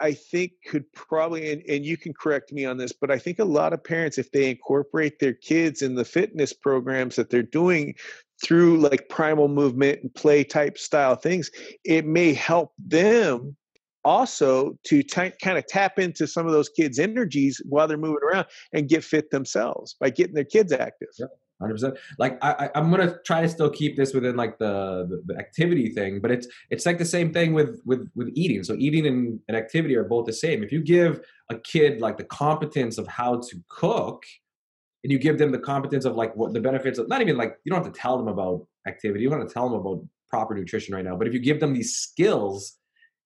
I 0.00 0.12
think 0.14 0.52
could 0.66 0.90
probably, 0.94 1.52
and, 1.52 1.62
and, 1.68 1.84
you 1.84 1.96
can 1.96 2.14
correct 2.14 2.52
me 2.52 2.64
on 2.64 2.78
this, 2.78 2.92
but 2.92 3.10
I 3.10 3.18
think 3.18 3.38
a 3.38 3.44
lot 3.44 3.74
of 3.74 3.84
parents, 3.84 4.16
if 4.16 4.32
they 4.32 4.50
incorporate 4.50 5.18
their 5.18 5.34
kids 5.34 5.82
in 5.82 5.94
the 5.94 6.06
fitness 6.06 6.54
programs 6.54 7.16
that 7.16 7.28
they're 7.28 7.42
doing 7.42 7.94
through 8.42 8.78
like 8.78 9.10
primal 9.10 9.48
movement 9.48 10.00
and 10.02 10.14
play 10.14 10.42
type 10.42 10.78
style 10.78 11.16
things, 11.16 11.50
it 11.84 12.06
may 12.06 12.32
help 12.32 12.72
them 12.78 13.56
also 14.02 14.78
to 14.84 15.02
t- 15.02 15.32
kind 15.42 15.58
of 15.58 15.66
tap 15.66 15.98
into 15.98 16.26
some 16.26 16.46
of 16.46 16.52
those 16.52 16.70
kids' 16.70 16.98
energies 16.98 17.60
while 17.68 17.86
they're 17.86 17.98
moving 17.98 18.22
around 18.22 18.46
and 18.72 18.88
get 18.88 19.04
fit 19.04 19.30
themselves 19.30 19.94
by 20.00 20.08
getting 20.08 20.34
their 20.34 20.44
kids 20.44 20.72
active. 20.72 21.08
Yeah. 21.18 21.26
100% 21.60 21.96
like 22.18 22.38
I, 22.42 22.70
i'm 22.74 22.90
gonna 22.90 23.16
try 23.24 23.42
to 23.42 23.48
still 23.48 23.70
keep 23.70 23.96
this 23.96 24.14
within 24.14 24.36
like 24.36 24.58
the, 24.58 25.06
the, 25.08 25.34
the 25.34 25.38
activity 25.38 25.90
thing 25.90 26.20
but 26.20 26.30
it's 26.30 26.46
it's 26.70 26.86
like 26.86 26.98
the 26.98 27.04
same 27.04 27.32
thing 27.32 27.52
with 27.52 27.80
with 27.84 28.08
with 28.14 28.30
eating. 28.34 28.62
So 28.64 28.74
eating 28.78 29.06
and, 29.06 29.40
and 29.48 29.56
activity 29.56 29.96
are 29.96 30.04
both 30.04 30.26
the 30.26 30.32
same. 30.32 30.62
If 30.62 30.72
you 30.72 30.82
give 30.82 31.20
a 31.48 31.58
kid 31.58 32.00
like 32.00 32.16
the 32.16 32.24
competence 32.24 32.98
of 32.98 33.06
how 33.06 33.40
to 33.40 33.56
cook 33.68 34.24
and 35.02 35.10
you 35.10 35.18
give 35.18 35.38
them 35.38 35.50
the 35.50 35.58
competence 35.58 36.04
of 36.04 36.14
like 36.14 36.34
what 36.36 36.52
the 36.52 36.60
benefits 36.60 36.98
of 36.98 37.08
not 37.08 37.20
even 37.20 37.36
like 37.36 37.58
you 37.64 37.70
don't 37.70 37.82
have 37.82 37.92
to 37.92 37.98
tell 37.98 38.16
them 38.16 38.28
about 38.28 38.66
activity. 38.86 39.22
You 39.22 39.30
don't 39.30 39.40
have 39.40 39.48
to 39.48 39.54
tell 39.54 39.68
them 39.68 39.80
about 39.80 40.04
proper 40.28 40.54
nutrition 40.54 40.94
right 40.94 41.04
now. 41.04 41.16
But 41.16 41.26
if 41.26 41.34
you 41.34 41.40
give 41.40 41.60
them 41.60 41.74
these 41.74 41.96
skills, 41.96 42.76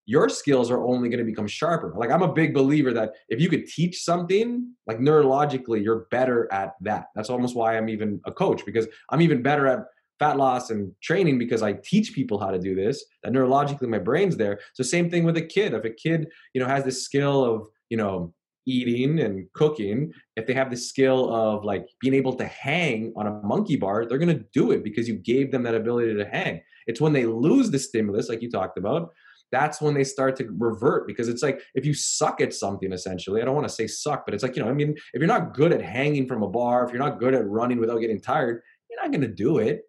your 0.07 0.29
skills 0.29 0.71
are 0.71 0.85
only 0.85 1.09
going 1.09 1.19
to 1.19 1.25
become 1.25 1.47
sharper. 1.47 1.95
Like 1.97 2.11
I'm 2.11 2.23
a 2.23 2.33
big 2.33 2.53
believer 2.53 2.93
that 2.93 3.13
if 3.29 3.41
you 3.41 3.49
could 3.49 3.67
teach 3.67 4.03
something, 4.03 4.75
like 4.87 4.99
neurologically, 4.99 5.83
you're 5.83 6.07
better 6.11 6.53
at 6.53 6.75
that. 6.83 7.07
That's 7.15 7.31
almost 7.31 7.57
why 7.57 7.77
I'm 7.77 7.89
even 7.89 8.21
a 8.27 8.33
coach 8.33 8.65
because 8.67 8.87
I'm 9.11 9.23
even 9.23 9.43
better 9.43 9.67
at 9.67 9.81
fat 10.19 10.37
loss 10.37 10.71
and 10.71 10.93
training 11.03 11.39
because 11.39 11.63
I 11.63 11.73
teach 11.73 12.15
people 12.15 12.39
how 12.39 12.51
to 12.51 12.59
do 12.59 12.75
this. 12.75 13.05
That 13.23 13.33
neurologically 13.33 13.89
my 13.89 13.99
brain's 13.99 14.37
there. 14.37 14.61
So 14.75 14.83
same 14.83 15.11
thing 15.11 15.25
with 15.25 15.37
a 15.37 15.43
kid. 15.43 15.75
If 15.75 15.85
a 15.85 15.91
kid, 15.91 16.29
you 16.53 16.61
know, 16.61 16.69
has 16.69 16.85
this 16.85 17.05
skill 17.05 17.45
of, 17.45 17.69
you 17.89 17.97
know, 17.97 18.35
eating 18.67 19.21
and 19.21 19.47
cooking, 19.53 20.13
if 20.37 20.47
they 20.47 20.55
have 20.55 20.71
the 20.71 20.77
skill 20.77 21.35
of 21.35 21.65
like 21.65 21.87
being 22.01 22.15
able 22.15 22.35
to 22.35 22.47
hang 22.47 23.13
on 23.17 23.27
a 23.27 23.33
monkey 23.43 23.77
bar, 23.77 24.07
they're 24.07 24.19
going 24.19 24.37
to 24.37 24.45
do 24.53 24.71
it 24.71 24.83
because 24.85 25.09
you 25.09 25.15
gave 25.15 25.51
them 25.51 25.63
that 25.65 25.75
ability 25.75 26.15
to 26.15 26.25
hang. 26.25 26.63
It's 26.87 27.01
when 27.01 27.13
they 27.13 27.27
lose 27.27 27.71
the 27.71 27.79
stimulus, 27.79 28.29
like 28.29 28.43
you 28.43 28.51
talked 28.51 28.79
about, 28.79 29.13
that's 29.55 29.81
when 29.81 29.95
they 29.95 30.03
start 30.03 30.35
to 30.35 30.49
revert 30.59 31.07
because 31.07 31.29
it's 31.29 31.43
like 31.43 31.63
if 31.75 31.87
you 31.87 31.95
suck 31.95 32.41
at 32.41 32.53
something 32.53 32.93
essentially 32.93 33.41
i 33.41 33.45
don't 33.45 33.55
want 33.55 33.67
to 33.67 33.73
say 33.73 33.87
suck 33.87 34.25
but 34.25 34.35
it's 34.35 34.43
like 34.43 34.57
you 34.57 34.63
know 34.63 34.69
i 34.69 34.73
mean 34.73 34.91
if 35.13 35.21
you're 35.21 35.29
not 35.29 35.55
good 35.55 35.73
at 35.73 35.81
hanging 35.81 36.27
from 36.27 36.43
a 36.43 36.49
bar 36.49 36.85
if 36.85 36.91
you're 36.91 36.99
not 36.99 37.21
good 37.21 37.35
at 37.35 37.47
running 37.47 37.79
without 37.79 37.99
getting 37.99 38.21
tired 38.21 38.61
you're 38.91 39.01
not 39.01 39.13
going 39.13 39.21
to 39.21 39.29
do 39.29 39.59
it 39.59 39.83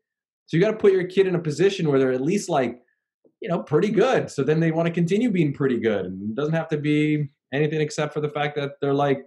so 0.46 0.56
you 0.56 0.62
got 0.62 0.72
to 0.72 0.78
put 0.78 0.94
your 0.94 1.08
kid 1.08 1.26
in 1.26 1.34
a 1.34 1.40
position 1.40 1.90
where 1.90 1.98
they're 1.98 2.12
at 2.12 2.22
least 2.22 2.48
like 2.48 2.80
you 3.42 3.50
know 3.50 3.64
pretty 3.64 3.90
good 3.90 4.30
so 4.30 4.44
then 4.44 4.60
they 4.60 4.72
want 4.72 4.86
to 4.86 4.94
continue 4.94 5.32
being 5.32 5.52
pretty 5.52 5.80
good 5.80 6.06
and 6.06 6.30
it 6.30 6.36
doesn't 6.36 6.54
have 6.54 6.70
to 6.70 6.78
be 6.78 7.28
anything 7.52 7.82
except 7.82 8.14
for 8.14 8.22
the 8.22 8.30
fact 8.30 8.56
that 8.56 8.74
they're 8.82 8.94
like 8.94 9.26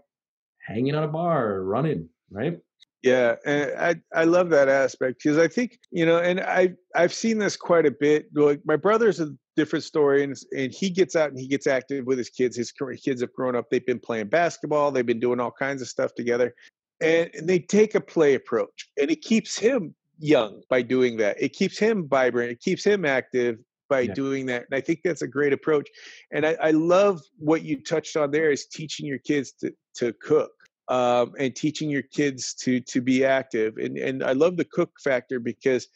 hanging 0.67 0.95
on 0.95 1.03
a 1.03 1.09
bar 1.09 1.49
or 1.49 1.65
running 1.65 2.09
right 2.31 2.59
yeah, 3.03 3.37
and 3.47 3.73
I 3.79 3.95
I 4.13 4.25
love 4.25 4.51
that 4.51 4.69
aspect 4.69 5.23
because 5.23 5.39
I 5.39 5.47
think 5.47 5.79
you 5.91 6.05
know, 6.05 6.19
and 6.19 6.41
I 6.41 6.75
I've 6.97 7.15
seen 7.15 7.39
this 7.39 7.57
quite 7.57 7.87
a 7.87 7.93
bit. 7.93 8.27
Like 8.35 8.61
my 8.65 8.77
brother's 8.77 9.21
a 9.21 9.29
different 9.59 9.85
story, 9.85 10.23
and 10.23 10.37
and 10.57 10.73
he 10.73 10.89
gets 10.89 11.17
out 11.17 11.31
and 11.31 11.39
he 11.39 11.49
gets 11.49 11.67
active 11.67 12.07
with 12.07 12.19
his 12.19 12.31
kids. 12.31 12.57
His 12.57 12.73
kids 12.73 13.21
have 13.21 13.33
grown 13.33 13.57
up; 13.57 13.69
they've 13.71 13.85
been 13.85 13.99
playing 13.99 14.29
basketball, 14.29 14.91
they've 14.91 15.05
been 15.05 15.21
doing 15.21 15.41
all 15.41 15.51
kinds 15.51 15.83
of 15.83 15.89
stuff 15.89 16.15
together, 16.15 16.55
and, 17.01 17.31
and 17.35 17.49
they 17.49 17.59
take 17.59 17.95
a 17.95 18.01
play 18.01 18.35
approach, 18.35 18.89
and 19.01 19.11
it 19.11 19.23
keeps 19.23 19.59
him 19.59 19.95
young 20.19 20.63
by 20.69 20.83
doing 20.83 21.17
that. 21.19 21.37
It 21.41 21.53
keeps 21.53 21.79
him 21.79 22.09
vibrant. 22.09 22.51
It 22.53 22.61
keeps 22.61 22.85
him 22.85 23.05
active 23.05 23.59
by 23.89 24.01
yeah. 24.01 24.15
doing 24.15 24.47
that. 24.47 24.65
And 24.71 24.77
I 24.77 24.81
think 24.81 25.01
that's 25.05 25.23
a 25.23 25.29
great 25.29 25.53
approach. 25.53 25.89
And 26.31 26.47
I, 26.47 26.57
I 26.61 26.71
love 26.71 27.21
what 27.39 27.63
you 27.63 27.83
touched 27.83 28.17
on 28.17 28.31
there 28.31 28.51
is 28.51 28.67
teaching 28.67 29.07
your 29.07 29.19
kids 29.19 29.53
to 29.61 29.73
to 29.97 30.13
cook 30.15 30.53
um, 30.89 31.33
and 31.39 31.55
teaching 31.55 31.91
your 31.91 32.03
kids 32.03 32.55
to 32.63 32.81
to 32.81 33.01
be 33.01 33.25
active. 33.25 33.77
And 33.77 33.97
and 33.99 34.23
I 34.23 34.33
love 34.33 34.57
the 34.57 34.65
cook 34.65 34.93
factor 35.03 35.41
because 35.41 35.89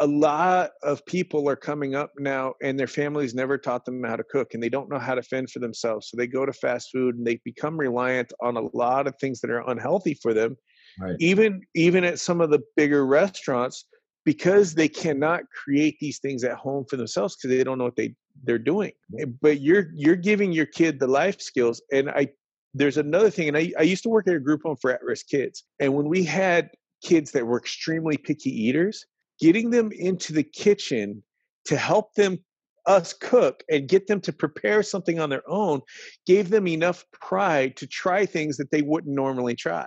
a 0.00 0.06
lot 0.06 0.70
of 0.82 1.04
people 1.06 1.48
are 1.48 1.56
coming 1.56 1.94
up 1.94 2.12
now 2.18 2.54
and 2.62 2.78
their 2.78 2.86
families 2.86 3.34
never 3.34 3.56
taught 3.56 3.84
them 3.84 4.02
how 4.02 4.16
to 4.16 4.24
cook 4.24 4.54
and 4.54 4.62
they 4.62 4.68
don't 4.68 4.90
know 4.90 4.98
how 4.98 5.14
to 5.14 5.22
fend 5.22 5.50
for 5.50 5.58
themselves 5.58 6.08
so 6.08 6.16
they 6.16 6.26
go 6.26 6.44
to 6.44 6.52
fast 6.52 6.90
food 6.92 7.16
and 7.16 7.26
they 7.26 7.40
become 7.44 7.76
reliant 7.76 8.32
on 8.40 8.56
a 8.56 8.76
lot 8.76 9.06
of 9.06 9.14
things 9.16 9.40
that 9.40 9.50
are 9.50 9.68
unhealthy 9.70 10.14
for 10.14 10.34
them 10.34 10.56
right. 11.00 11.16
even 11.18 11.60
even 11.74 12.04
at 12.04 12.18
some 12.18 12.40
of 12.40 12.50
the 12.50 12.60
bigger 12.76 13.06
restaurants 13.06 13.86
because 14.24 14.74
they 14.74 14.88
cannot 14.88 15.42
create 15.50 15.96
these 16.00 16.18
things 16.18 16.44
at 16.44 16.56
home 16.56 16.84
for 16.90 16.96
themselves 16.96 17.36
because 17.36 17.56
they 17.56 17.64
don't 17.64 17.78
know 17.78 17.84
what 17.84 17.96
they 17.96 18.14
they're 18.44 18.58
doing 18.58 18.92
but 19.40 19.60
you're 19.60 19.90
you're 19.94 20.16
giving 20.16 20.52
your 20.52 20.66
kid 20.66 21.00
the 21.00 21.06
life 21.06 21.40
skills 21.40 21.80
and 21.92 22.10
i 22.10 22.28
there's 22.76 22.98
another 22.98 23.30
thing, 23.30 23.48
and 23.48 23.56
I, 23.56 23.72
I 23.78 23.82
used 23.82 24.02
to 24.02 24.10
work 24.10 24.28
at 24.28 24.34
a 24.34 24.40
group 24.40 24.62
home 24.64 24.76
for 24.76 24.90
at 24.92 25.02
risk 25.02 25.28
kids. 25.28 25.64
And 25.80 25.94
when 25.94 26.08
we 26.08 26.22
had 26.22 26.70
kids 27.02 27.32
that 27.32 27.46
were 27.46 27.58
extremely 27.58 28.18
picky 28.18 28.50
eaters, 28.50 29.06
getting 29.40 29.70
them 29.70 29.90
into 29.92 30.32
the 30.32 30.42
kitchen 30.42 31.22
to 31.66 31.76
help 31.76 32.14
them 32.14 32.38
us 32.86 33.12
cook 33.12 33.64
and 33.68 33.88
get 33.88 34.06
them 34.06 34.20
to 34.20 34.32
prepare 34.32 34.82
something 34.82 35.18
on 35.18 35.28
their 35.28 35.42
own 35.48 35.80
gave 36.24 36.50
them 36.50 36.68
enough 36.68 37.04
pride 37.12 37.76
to 37.76 37.86
try 37.86 38.24
things 38.24 38.56
that 38.56 38.70
they 38.70 38.82
wouldn't 38.82 39.14
normally 39.14 39.56
try. 39.56 39.86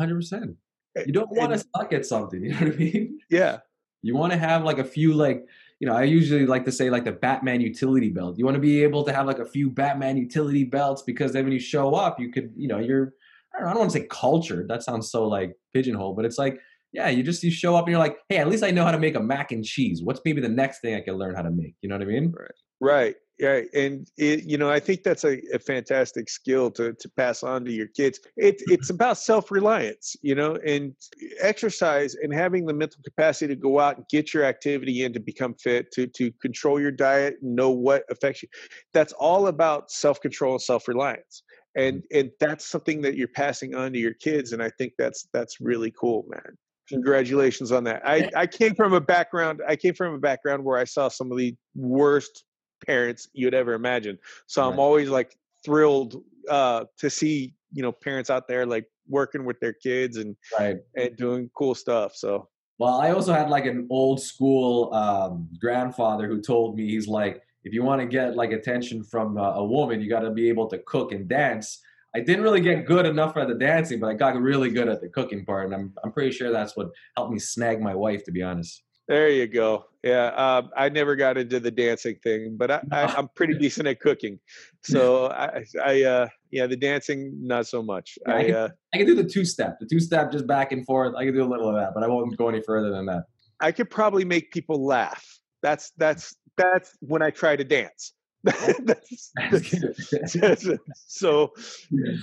100%. 0.00 0.54
Eh, 0.96 1.02
you 1.06 1.12
don't 1.12 1.30
want 1.30 1.52
to 1.52 1.58
suck 1.58 1.92
at 1.92 2.06
something, 2.06 2.42
you 2.44 2.50
know 2.50 2.60
what 2.60 2.74
I 2.74 2.76
mean? 2.76 3.18
Yeah. 3.30 3.58
You 4.02 4.16
want 4.16 4.32
to 4.32 4.38
have 4.38 4.64
like 4.64 4.78
a 4.78 4.84
few 4.84 5.12
like 5.12 5.44
you 5.80 5.86
know, 5.86 5.94
I 5.94 6.02
usually 6.04 6.44
like 6.44 6.64
to 6.64 6.72
say 6.72 6.90
like 6.90 7.04
the 7.04 7.12
Batman 7.12 7.60
utility 7.60 8.10
belt. 8.10 8.36
You 8.36 8.44
want 8.44 8.56
to 8.56 8.60
be 8.60 8.82
able 8.82 9.04
to 9.04 9.12
have 9.12 9.26
like 9.26 9.38
a 9.38 9.44
few 9.44 9.70
Batman 9.70 10.16
utility 10.16 10.64
belts 10.64 11.02
because 11.02 11.32
then 11.32 11.44
when 11.44 11.52
you 11.52 11.60
show 11.60 11.94
up, 11.94 12.18
you 12.18 12.32
could, 12.32 12.52
you 12.56 12.66
know, 12.66 12.78
you're 12.78 13.14
I 13.54 13.58
don't, 13.58 13.64
know, 13.64 13.70
I 13.70 13.72
don't 13.74 13.80
want 13.80 13.92
to 13.92 13.98
say 14.00 14.06
cultured. 14.10 14.68
That 14.68 14.82
sounds 14.82 15.10
so 15.10 15.26
like 15.28 15.56
pigeonhole, 15.72 16.14
but 16.14 16.24
it's 16.24 16.38
like, 16.38 16.60
yeah, 16.92 17.08
you 17.08 17.22
just 17.22 17.42
you 17.42 17.50
show 17.50 17.76
up 17.76 17.84
and 17.84 17.92
you're 17.92 18.00
like, 18.00 18.18
hey, 18.28 18.38
at 18.38 18.48
least 18.48 18.64
I 18.64 18.70
know 18.70 18.84
how 18.84 18.92
to 18.92 18.98
make 18.98 19.14
a 19.14 19.20
mac 19.20 19.52
and 19.52 19.64
cheese. 19.64 20.02
What's 20.02 20.20
maybe 20.24 20.40
the 20.40 20.48
next 20.48 20.80
thing 20.80 20.94
I 20.94 21.00
can 21.00 21.14
learn 21.14 21.34
how 21.34 21.42
to 21.42 21.50
make? 21.50 21.74
You 21.82 21.88
know 21.88 21.96
what 21.96 22.02
I 22.02 22.06
mean? 22.06 22.32
Right. 22.36 22.50
Right. 22.80 23.16
Yeah, 23.38 23.60
and 23.72 24.10
it, 24.16 24.44
you 24.46 24.58
know, 24.58 24.68
I 24.68 24.80
think 24.80 25.04
that's 25.04 25.22
a, 25.22 25.38
a, 25.54 25.60
fantastic 25.60 26.28
skill 26.28 26.72
to 26.72 26.92
to 26.94 27.08
pass 27.16 27.44
on 27.44 27.64
to 27.66 27.70
your 27.72 27.86
kids. 27.86 28.18
It, 28.36 28.56
it's 28.66 28.90
about 28.90 29.16
self 29.16 29.52
reliance, 29.52 30.16
you 30.22 30.34
know, 30.34 30.56
and 30.66 30.92
exercise 31.40 32.16
and 32.16 32.34
having 32.34 32.66
the 32.66 32.74
mental 32.74 33.00
capacity 33.04 33.54
to 33.54 33.60
go 33.60 33.78
out 33.78 33.96
and 33.96 34.04
get 34.10 34.34
your 34.34 34.42
activity 34.42 35.04
in 35.04 35.12
to 35.12 35.20
become 35.20 35.54
fit, 35.54 35.92
to 35.92 36.08
to 36.08 36.32
control 36.42 36.80
your 36.80 36.90
diet, 36.90 37.36
know 37.40 37.70
what 37.70 38.02
affects 38.10 38.42
you. 38.42 38.48
That's 38.92 39.12
all 39.12 39.46
about 39.46 39.92
self 39.92 40.20
control 40.20 40.54
and 40.54 40.62
self 40.62 40.88
reliance, 40.88 41.44
and 41.76 42.02
and 42.12 42.32
that's 42.40 42.66
something 42.66 43.02
that 43.02 43.16
you're 43.16 43.28
passing 43.28 43.76
on 43.76 43.92
to 43.92 44.00
your 44.00 44.14
kids. 44.14 44.52
And 44.52 44.60
I 44.60 44.70
think 44.78 44.94
that's 44.98 45.28
that's 45.32 45.60
really 45.60 45.92
cool, 45.92 46.24
man 46.28 46.56
congratulations 46.88 47.70
on 47.70 47.84
that 47.84 48.00
i 48.06 48.28
i 48.34 48.46
came 48.46 48.74
from 48.74 48.92
a 48.94 49.00
background 49.00 49.60
i 49.68 49.76
came 49.76 49.94
from 49.94 50.14
a 50.14 50.18
background 50.18 50.64
where 50.64 50.78
i 50.78 50.84
saw 50.84 51.08
some 51.08 51.30
of 51.30 51.38
the 51.38 51.54
worst 51.74 52.44
parents 52.86 53.28
you'd 53.32 53.54
ever 53.54 53.74
imagine. 53.74 54.18
So 54.46 54.62
right. 54.62 54.72
I'm 54.72 54.78
always 54.78 55.08
like 55.08 55.36
thrilled 55.64 56.22
uh, 56.48 56.84
to 56.98 57.10
see 57.10 57.54
you 57.72 57.82
know 57.82 57.92
parents 57.92 58.30
out 58.30 58.48
there 58.48 58.64
like 58.64 58.86
working 59.08 59.44
with 59.44 59.58
their 59.60 59.72
kids 59.72 60.16
and 60.16 60.36
right. 60.58 60.78
and 60.96 61.16
doing 61.16 61.50
cool 61.54 61.74
stuff. 61.74 62.14
So 62.14 62.48
well, 62.78 63.00
I 63.00 63.10
also 63.10 63.32
had 63.32 63.50
like 63.50 63.66
an 63.66 63.86
old 63.90 64.22
school 64.22 64.94
um, 64.94 65.48
grandfather 65.60 66.28
who 66.28 66.40
told 66.40 66.76
me 66.76 66.88
he's 66.88 67.08
like, 67.08 67.42
if 67.64 67.72
you 67.72 67.82
want 67.82 68.00
to 68.00 68.06
get 68.06 68.36
like 68.36 68.52
attention 68.52 69.02
from 69.02 69.36
uh, 69.36 69.54
a 69.54 69.64
woman, 69.64 70.00
you 70.00 70.08
got 70.08 70.20
to 70.20 70.30
be 70.30 70.48
able 70.48 70.68
to 70.68 70.78
cook 70.78 71.12
and 71.12 71.28
dance. 71.28 71.80
I 72.14 72.20
didn't 72.20 72.42
really 72.42 72.60
get 72.60 72.86
good 72.86 73.06
enough 73.06 73.36
at 73.36 73.48
the 73.48 73.54
dancing, 73.54 74.00
but 74.00 74.08
I 74.08 74.14
got 74.14 74.40
really 74.40 74.70
good 74.70 74.88
at 74.88 75.00
the 75.00 75.08
cooking 75.08 75.44
part, 75.44 75.66
and 75.66 75.74
I'm 75.74 75.92
I'm 76.02 76.12
pretty 76.12 76.32
sure 76.32 76.50
that's 76.50 76.76
what 76.76 76.88
helped 77.16 77.32
me 77.32 77.38
snag 77.38 77.80
my 77.80 77.94
wife, 77.94 78.24
to 78.24 78.32
be 78.32 78.42
honest. 78.42 78.82
There 79.08 79.30
you 79.30 79.46
go. 79.46 79.86
Yeah, 80.04 80.26
um, 80.28 80.70
I 80.76 80.90
never 80.90 81.16
got 81.16 81.38
into 81.38 81.60
the 81.60 81.70
dancing 81.70 82.16
thing, 82.22 82.56
but 82.58 82.70
I, 82.70 82.82
I, 82.92 83.18
am 83.18 83.28
pretty 83.34 83.54
decent 83.58 83.88
at 83.88 84.00
cooking. 84.00 84.38
So 84.82 85.26
I, 85.28 85.64
I 85.82 86.02
uh, 86.02 86.28
yeah, 86.50 86.66
the 86.66 86.76
dancing 86.76 87.32
not 87.40 87.66
so 87.66 87.82
much. 87.82 88.18
Yeah, 88.26 88.34
I, 88.34 88.44
can, 88.44 88.54
uh, 88.54 88.68
I 88.94 88.96
can 88.98 89.06
do 89.06 89.14
the 89.14 89.24
two 89.24 89.46
step, 89.46 89.78
the 89.80 89.86
two 89.86 89.98
step 89.98 90.30
just 90.30 90.46
back 90.46 90.72
and 90.72 90.84
forth. 90.84 91.14
I 91.16 91.24
can 91.24 91.34
do 91.34 91.42
a 91.42 91.48
little 91.48 91.68
of 91.68 91.74
that, 91.76 91.94
but 91.94 92.02
I 92.02 92.06
won't 92.06 92.36
go 92.36 92.48
any 92.48 92.62
further 92.62 92.90
than 92.90 93.06
that. 93.06 93.24
I 93.60 93.72
could 93.72 93.90
probably 93.90 94.24
make 94.26 94.52
people 94.52 94.84
laugh. 94.84 95.24
That's 95.62 95.90
that's 95.96 96.36
that's 96.58 96.94
when 97.00 97.22
I 97.22 97.30
try 97.30 97.56
to 97.56 97.64
dance. 97.64 98.12
that's, 98.44 99.32
that's, 99.50 100.32
that's, 100.34 100.68
so 101.06 101.52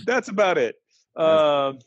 that's 0.05 0.29
about 0.29 0.57
it. 0.57 0.75
Um, 1.15 1.79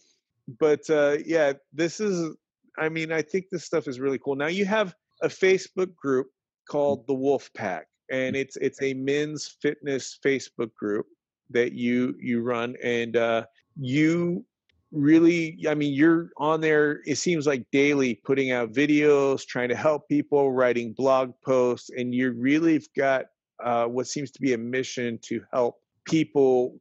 but 0.59 0.89
uh, 0.91 1.19
yeah, 1.25 1.55
this 1.73 2.01
is 2.01 2.37
I 2.79 2.89
mean, 2.89 3.13
I 3.13 3.23
think 3.23 3.47
this 3.51 3.65
stuff 3.65 3.89
is 3.89 4.01
really 4.01 4.19
cool. 4.19 4.37
Now 4.37 4.47
you 4.47 4.65
have 4.65 4.95
a 5.23 5.29
Facebook 5.29 5.95
group 5.97 6.29
called 6.69 7.07
the 7.07 7.15
Wolf 7.15 7.51
Pack, 7.55 7.89
and 8.11 8.37
it's 8.37 8.57
it's 8.57 8.81
a 8.83 8.95
men's 8.95 9.57
fitness 9.61 10.19
Facebook 10.25 10.75
group 10.75 11.07
that 11.51 11.73
you 11.73 12.15
you 12.21 12.43
run, 12.43 12.77
and 12.83 13.17
uh, 13.17 13.45
you 13.77 14.45
really 14.91 15.59
i 15.69 15.75
mean 15.75 15.93
you're 15.93 16.31
on 16.39 16.63
there 16.63 17.03
it 17.05 17.17
seems 17.17 17.47
like 17.47 17.63
daily 17.73 18.15
putting 18.15 18.53
out 18.53 18.73
videos 18.73 19.47
trying 19.47 19.69
to 19.69 19.77
help 19.77 20.09
people 20.09 20.51
writing 20.51 20.95
blog 20.95 21.33
posts 21.45 21.91
and 21.95 22.15
you 22.15 22.33
really've 22.33 22.87
got 22.97 23.27
uh, 23.63 23.87
what 23.87 24.07
seems 24.07 24.31
to 24.33 24.41
be 24.41 24.53
a 24.53 24.59
mission 24.59 25.19
to 25.23 25.43
help 25.53 25.77
people 26.05 26.79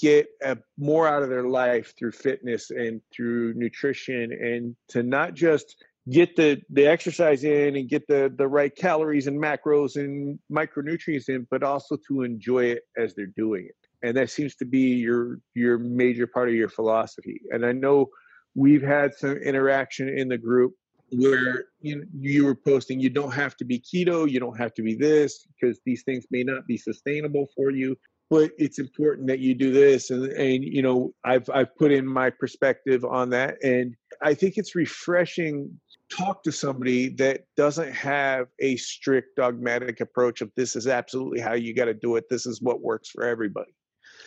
get 0.00 0.26
a, 0.42 0.56
more 0.78 1.06
out 1.06 1.22
of 1.22 1.28
their 1.28 1.44
life 1.44 1.94
through 1.98 2.12
fitness 2.12 2.70
and 2.70 3.00
through 3.12 3.54
nutrition 3.54 4.32
and 4.32 4.74
to 4.88 5.02
not 5.02 5.34
just 5.34 5.76
get 6.10 6.36
the 6.36 6.60
the 6.70 6.86
exercise 6.86 7.44
in 7.44 7.76
and 7.76 7.88
get 7.88 8.06
the 8.08 8.32
the 8.36 8.46
right 8.46 8.76
calories 8.76 9.26
and 9.26 9.40
macros 9.40 9.96
and 9.96 10.38
micronutrients 10.52 11.28
in 11.28 11.46
but 11.50 11.62
also 11.62 11.96
to 12.06 12.22
enjoy 12.22 12.64
it 12.64 12.82
as 12.96 13.14
they're 13.14 13.26
doing 13.26 13.66
it. 13.66 13.88
And 14.02 14.16
that 14.16 14.30
seems 14.30 14.54
to 14.56 14.66
be 14.66 14.96
your 14.96 15.38
your 15.54 15.78
major 15.78 16.26
part 16.26 16.48
of 16.48 16.54
your 16.54 16.68
philosophy. 16.68 17.40
And 17.50 17.64
i 17.64 17.72
know 17.72 18.08
we've 18.54 18.82
had 18.82 19.14
some 19.14 19.36
interaction 19.38 20.08
in 20.08 20.28
the 20.28 20.38
group 20.38 20.74
where 21.12 21.66
you, 21.80 22.06
you 22.18 22.44
were 22.44 22.54
posting 22.54 23.00
you 23.00 23.10
don't 23.10 23.32
have 23.32 23.56
to 23.56 23.64
be 23.64 23.78
keto 23.78 24.28
you 24.28 24.40
don't 24.40 24.58
have 24.58 24.74
to 24.74 24.82
be 24.82 24.94
this 24.94 25.46
because 25.60 25.78
these 25.84 26.02
things 26.02 26.24
may 26.30 26.42
not 26.42 26.66
be 26.66 26.76
sustainable 26.76 27.46
for 27.54 27.70
you 27.70 27.96
but 28.30 28.50
it's 28.58 28.78
important 28.78 29.26
that 29.26 29.38
you 29.38 29.54
do 29.54 29.72
this 29.72 30.10
and 30.10 30.24
and 30.32 30.64
you 30.64 30.82
know 30.82 31.12
i've 31.24 31.48
i've 31.50 31.74
put 31.76 31.92
in 31.92 32.06
my 32.06 32.30
perspective 32.30 33.04
on 33.04 33.30
that 33.30 33.56
and 33.62 33.94
i 34.22 34.34
think 34.34 34.56
it's 34.56 34.74
refreshing 34.74 35.70
talk 36.10 36.42
to 36.42 36.52
somebody 36.52 37.08
that 37.08 37.42
doesn't 37.56 37.92
have 37.92 38.46
a 38.60 38.76
strict 38.76 39.36
dogmatic 39.36 40.00
approach 40.00 40.40
of 40.40 40.50
this 40.56 40.76
is 40.76 40.86
absolutely 40.86 41.40
how 41.40 41.52
you 41.52 41.74
got 41.74 41.86
to 41.86 41.94
do 41.94 42.16
it 42.16 42.24
this 42.28 42.46
is 42.46 42.60
what 42.60 42.82
works 42.82 43.08
for 43.10 43.24
everybody 43.24 43.74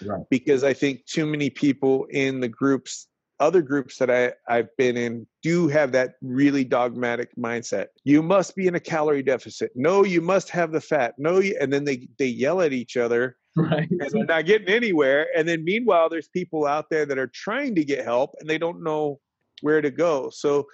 right. 0.05 0.25
because 0.30 0.63
i 0.63 0.73
think 0.73 1.05
too 1.05 1.25
many 1.25 1.49
people 1.49 2.05
in 2.11 2.39
the 2.39 2.47
groups 2.47 3.07
other 3.39 3.61
groups 3.61 3.97
that 3.97 4.09
I, 4.09 4.33
I've 4.47 4.75
been 4.77 4.97
in 4.97 5.27
do 5.43 5.67
have 5.67 5.91
that 5.91 6.15
really 6.21 6.63
dogmatic 6.63 7.29
mindset. 7.38 7.88
You 8.03 8.23
must 8.23 8.55
be 8.55 8.67
in 8.67 8.75
a 8.75 8.79
calorie 8.79 9.23
deficit. 9.23 9.71
No, 9.75 10.03
you 10.03 10.21
must 10.21 10.49
have 10.49 10.71
the 10.71 10.81
fat. 10.81 11.13
No, 11.17 11.39
you, 11.39 11.57
and 11.59 11.71
then 11.71 11.83
they 11.83 12.07
they 12.17 12.27
yell 12.27 12.61
at 12.61 12.73
each 12.73 12.97
other, 12.97 13.38
right? 13.55 13.89
And 13.89 14.09
they're 14.11 14.25
not 14.25 14.45
getting 14.45 14.69
anywhere. 14.69 15.27
And 15.35 15.47
then 15.47 15.63
meanwhile, 15.63 16.09
there's 16.09 16.29
people 16.29 16.65
out 16.65 16.89
there 16.89 17.05
that 17.05 17.17
are 17.17 17.31
trying 17.33 17.75
to 17.75 17.85
get 17.85 18.03
help 18.03 18.35
and 18.39 18.49
they 18.49 18.57
don't 18.57 18.83
know 18.83 19.19
where 19.61 19.81
to 19.81 19.91
go. 19.91 20.29
So, 20.31 20.67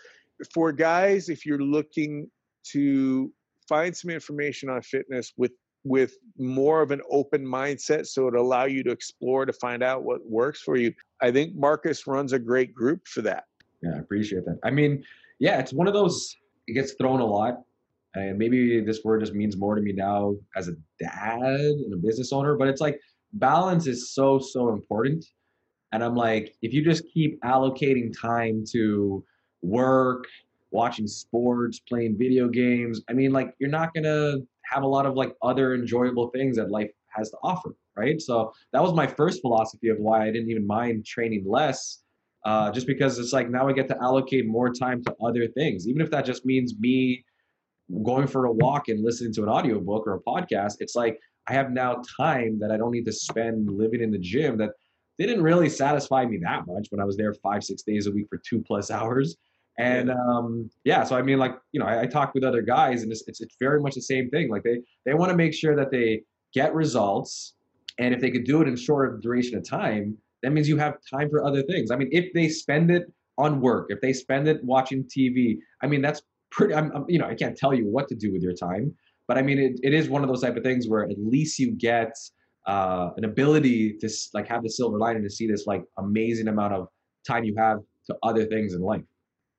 for 0.53 0.71
guys, 0.71 1.29
if 1.29 1.45
you're 1.45 1.61
looking 1.61 2.29
to 2.71 3.31
find 3.67 3.95
some 3.95 4.11
information 4.11 4.69
on 4.69 4.81
fitness 4.81 5.33
with 5.37 5.51
with 5.83 6.17
more 6.37 6.81
of 6.81 6.91
an 6.91 7.01
open 7.09 7.45
mindset 7.45 8.07
so 8.07 8.27
it 8.27 8.35
allow 8.35 8.65
you 8.65 8.83
to 8.83 8.91
explore 8.91 9.45
to 9.45 9.53
find 9.53 9.83
out 9.83 10.03
what 10.03 10.25
works 10.25 10.61
for 10.61 10.77
you. 10.77 10.93
I 11.21 11.31
think 11.31 11.55
markus 11.55 12.07
runs 12.07 12.33
a 12.33 12.39
great 12.39 12.73
group 12.73 13.07
for 13.07 13.21
that. 13.21 13.45
Yeah 13.81 13.95
i 13.95 13.99
appreciate 13.99 14.45
that. 14.45 14.59
I 14.63 14.71
mean 14.71 15.03
yeah 15.39 15.59
it's 15.59 15.73
one 15.73 15.87
of 15.87 15.93
those 15.93 16.35
it 16.67 16.73
gets 16.73 16.93
thrown 16.93 17.19
a 17.19 17.25
lot 17.25 17.61
and 18.15 18.37
maybe 18.37 18.81
this 18.81 19.03
word 19.03 19.21
just 19.21 19.33
means 19.33 19.57
more 19.57 19.75
to 19.75 19.81
me 19.81 19.91
now 19.91 20.35
as 20.55 20.67
a 20.67 20.73
dad 20.99 21.49
and 21.49 21.93
a 21.93 21.97
business 21.97 22.31
owner 22.31 22.55
but 22.55 22.67
it's 22.67 22.81
like 22.81 22.99
balance 23.33 23.87
is 23.87 24.11
so 24.11 24.39
so 24.39 24.69
important 24.69 25.25
and 25.91 26.03
i'm 26.03 26.15
like 26.15 26.55
if 26.61 26.73
you 26.73 26.83
just 26.83 27.03
keep 27.11 27.41
allocating 27.41 28.13
time 28.19 28.63
to 28.71 29.23
work 29.61 30.25
watching 30.71 31.07
sports 31.07 31.79
playing 31.79 32.17
video 32.17 32.47
games 32.47 33.01
i 33.09 33.13
mean 33.13 33.31
like 33.31 33.53
you're 33.59 33.69
not 33.69 33.93
gonna 33.93 34.37
have 34.65 34.83
a 34.83 34.87
lot 34.87 35.05
of 35.05 35.15
like 35.15 35.35
other 35.41 35.75
enjoyable 35.75 36.29
things 36.29 36.55
that 36.57 36.71
life 36.71 36.89
has 37.07 37.29
to 37.31 37.37
offer, 37.43 37.75
right? 37.95 38.21
So 38.21 38.53
that 38.71 38.81
was 38.81 38.93
my 38.93 39.07
first 39.07 39.41
philosophy 39.41 39.89
of 39.89 39.99
why 39.99 40.23
I 40.23 40.31
didn't 40.31 40.49
even 40.49 40.65
mind 40.65 41.05
training 41.05 41.43
less, 41.47 42.03
uh, 42.45 42.71
just 42.71 42.87
because 42.87 43.19
it's 43.19 43.33
like 43.33 43.49
now 43.49 43.67
I 43.67 43.73
get 43.73 43.87
to 43.89 44.01
allocate 44.01 44.47
more 44.47 44.69
time 44.73 45.03
to 45.03 45.15
other 45.23 45.47
things, 45.47 45.87
even 45.87 46.01
if 46.01 46.09
that 46.11 46.25
just 46.25 46.45
means 46.45 46.73
me 46.79 47.23
going 48.03 48.27
for 48.27 48.45
a 48.45 48.51
walk 48.51 48.89
and 48.89 49.03
listening 49.03 49.33
to 49.33 49.43
an 49.43 49.49
audiobook 49.49 50.07
or 50.07 50.15
a 50.15 50.19
podcast. 50.21 50.75
It's 50.79 50.95
like 50.95 51.19
I 51.47 51.53
have 51.53 51.71
now 51.71 52.01
time 52.17 52.59
that 52.59 52.71
I 52.71 52.77
don't 52.77 52.91
need 52.91 53.05
to 53.05 53.11
spend 53.11 53.69
living 53.69 54.01
in 54.01 54.11
the 54.11 54.17
gym 54.17 54.57
that 54.57 54.71
didn't 55.19 55.43
really 55.43 55.69
satisfy 55.69 56.25
me 56.25 56.39
that 56.43 56.65
much 56.65 56.87
when 56.89 56.99
I 56.99 57.05
was 57.05 57.17
there 57.17 57.33
five, 57.33 57.63
six 57.63 57.83
days 57.83 58.07
a 58.07 58.11
week 58.11 58.27
for 58.29 58.39
two 58.47 58.61
plus 58.61 58.89
hours. 58.99 59.35
And 59.79 60.11
um, 60.11 60.69
yeah, 60.83 61.03
so 61.03 61.15
I 61.17 61.21
mean, 61.21 61.39
like 61.39 61.55
you 61.71 61.79
know, 61.79 61.87
I, 61.87 62.01
I 62.01 62.05
talk 62.05 62.33
with 62.35 62.43
other 62.43 62.61
guys, 62.61 63.01
and 63.01 63.11
it's, 63.11 63.23
it's, 63.27 63.41
it's 63.41 63.55
very 63.59 63.81
much 63.81 63.95
the 63.95 64.01
same 64.01 64.29
thing. 64.29 64.49
Like 64.49 64.63
they 64.63 64.79
they 65.05 65.13
want 65.15 65.31
to 65.31 65.37
make 65.37 65.53
sure 65.53 65.75
that 65.75 65.89
they 65.89 66.21
get 66.53 66.75
results, 66.75 67.53
and 67.97 68.13
if 68.13 68.21
they 68.21 68.29
could 68.29 68.43
do 68.43 68.61
it 68.61 68.67
in 68.67 68.75
shorter 68.75 69.17
duration 69.21 69.57
of 69.57 69.67
time, 69.67 70.15
that 70.43 70.51
means 70.51 70.69
you 70.69 70.77
have 70.77 70.97
time 71.09 71.29
for 71.29 71.43
other 71.43 71.63
things. 71.63 71.89
I 71.89 71.95
mean, 71.95 72.09
if 72.11 72.31
they 72.33 72.49
spend 72.49 72.91
it 72.91 73.11
on 73.39 73.61
work, 73.61 73.87
if 73.89 73.99
they 73.99 74.13
spend 74.13 74.47
it 74.47 74.63
watching 74.63 75.05
TV, 75.05 75.57
I 75.81 75.87
mean, 75.87 76.01
that's 76.01 76.21
pretty. 76.51 76.75
I'm, 76.75 76.91
I'm 76.95 77.05
you 77.07 77.17
know, 77.17 77.25
I 77.25 77.33
can't 77.33 77.57
tell 77.57 77.73
you 77.73 77.87
what 77.87 78.07
to 78.09 78.15
do 78.15 78.31
with 78.31 78.43
your 78.43 78.53
time, 78.53 78.93
but 79.27 79.39
I 79.39 79.41
mean, 79.41 79.57
it, 79.57 79.79
it 79.81 79.93
is 79.93 80.07
one 80.07 80.21
of 80.21 80.29
those 80.29 80.41
type 80.41 80.55
of 80.55 80.63
things 80.63 80.87
where 80.87 81.03
at 81.03 81.17
least 81.17 81.57
you 81.57 81.71
get 81.71 82.15
uh, 82.67 83.09
an 83.17 83.25
ability 83.25 83.97
to 83.97 84.09
like 84.33 84.47
have 84.47 84.63
the 84.63 84.69
silver 84.69 84.97
lining 84.97 85.23
to 85.23 85.29
see 85.29 85.47
this 85.47 85.65
like 85.65 85.83
amazing 85.97 86.47
amount 86.47 86.73
of 86.73 86.87
time 87.27 87.43
you 87.43 87.55
have 87.57 87.79
to 88.05 88.15
other 88.23 88.45
things 88.45 88.73
in 88.73 88.81
life. 88.81 89.03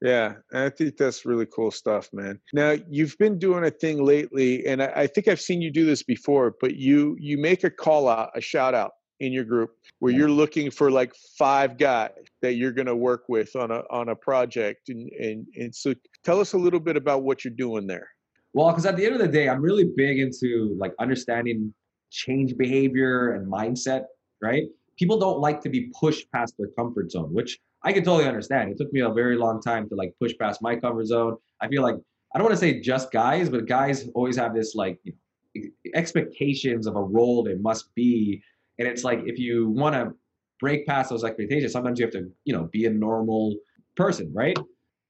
Yeah, 0.04 0.34
I 0.52 0.68
think 0.68 0.98
that's 0.98 1.24
really 1.24 1.46
cool 1.46 1.70
stuff, 1.70 2.10
man. 2.12 2.38
Now 2.52 2.76
you've 2.90 3.16
been 3.16 3.38
doing 3.38 3.64
a 3.64 3.70
thing 3.70 4.04
lately, 4.04 4.66
and 4.66 4.82
I, 4.82 4.92
I, 4.94 5.06
think 5.06 5.28
I've 5.28 5.40
seen 5.40 5.62
you 5.62 5.72
do 5.72 5.86
this 5.86 6.02
before. 6.02 6.54
But 6.60 6.76
you 6.76 7.16
you 7.18 7.38
make 7.38 7.64
a 7.64 7.70
call 7.70 8.06
out, 8.06 8.28
a 8.36 8.40
shout 8.42 8.74
out 8.74 8.90
in 9.20 9.32
your 9.32 9.44
group 9.44 9.70
where 10.00 10.12
you're 10.12 10.28
looking 10.28 10.70
for 10.70 10.90
like 10.90 11.14
five 11.38 11.78
guys 11.78 12.10
that 12.42 12.56
you're 12.56 12.72
going 12.72 12.86
to 12.86 12.94
work 12.94 13.22
with 13.30 13.56
on 13.56 13.70
a 13.70 13.82
on 13.88 14.10
a 14.10 14.14
project, 14.14 14.90
and 14.90 15.10
and 15.12 15.46
and 15.56 15.74
so 15.74 15.94
tell 16.22 16.38
us 16.38 16.52
a 16.52 16.58
little 16.58 16.80
bit 16.80 16.98
about 16.98 17.22
what 17.22 17.42
you're 17.42 17.54
doing 17.56 17.86
there. 17.86 18.08
Well, 18.52 18.68
because 18.68 18.84
at 18.84 18.98
the 18.98 19.06
end 19.06 19.14
of 19.14 19.22
the 19.22 19.28
day, 19.28 19.48
I'm 19.48 19.62
really 19.62 19.90
big 19.96 20.18
into 20.18 20.76
like 20.78 20.92
understanding 21.00 21.72
change 22.10 22.58
behavior 22.58 23.32
and 23.32 23.50
mindset. 23.50 24.02
Right? 24.42 24.64
People 24.98 25.18
don't 25.18 25.40
like 25.40 25.62
to 25.62 25.70
be 25.70 25.90
pushed 25.98 26.30
past 26.30 26.56
their 26.58 26.68
comfort 26.76 27.10
zone, 27.10 27.32
which 27.32 27.58
I 27.84 27.92
can 27.92 28.02
totally 28.02 28.26
understand. 28.26 28.70
It 28.70 28.78
took 28.78 28.92
me 28.92 29.00
a 29.00 29.10
very 29.10 29.36
long 29.36 29.60
time 29.60 29.88
to 29.90 29.94
like 29.94 30.14
push 30.18 30.32
past 30.40 30.62
my 30.62 30.74
comfort 30.74 31.06
zone. 31.06 31.36
I 31.60 31.68
feel 31.68 31.82
like 31.82 31.96
I 32.34 32.38
don't 32.38 32.46
want 32.46 32.54
to 32.54 32.60
say 32.60 32.80
just 32.80 33.12
guys, 33.12 33.48
but 33.48 33.66
guys 33.66 34.08
always 34.14 34.36
have 34.36 34.54
this 34.54 34.74
like 34.74 34.98
you 35.04 35.12
know, 35.54 35.68
expectations 35.94 36.86
of 36.86 36.96
a 36.96 37.02
role 37.02 37.44
they 37.44 37.54
must 37.56 37.94
be, 37.94 38.42
and 38.78 38.88
it's 38.88 39.04
like 39.04 39.20
if 39.26 39.38
you 39.38 39.68
want 39.68 39.94
to 39.94 40.14
break 40.58 40.86
past 40.86 41.10
those 41.10 41.24
expectations, 41.24 41.72
sometimes 41.72 41.98
you 41.98 42.06
have 42.06 42.12
to 42.14 42.30
you 42.44 42.54
know 42.54 42.68
be 42.72 42.86
a 42.86 42.90
normal 42.90 43.54
person, 43.96 44.32
right? 44.34 44.58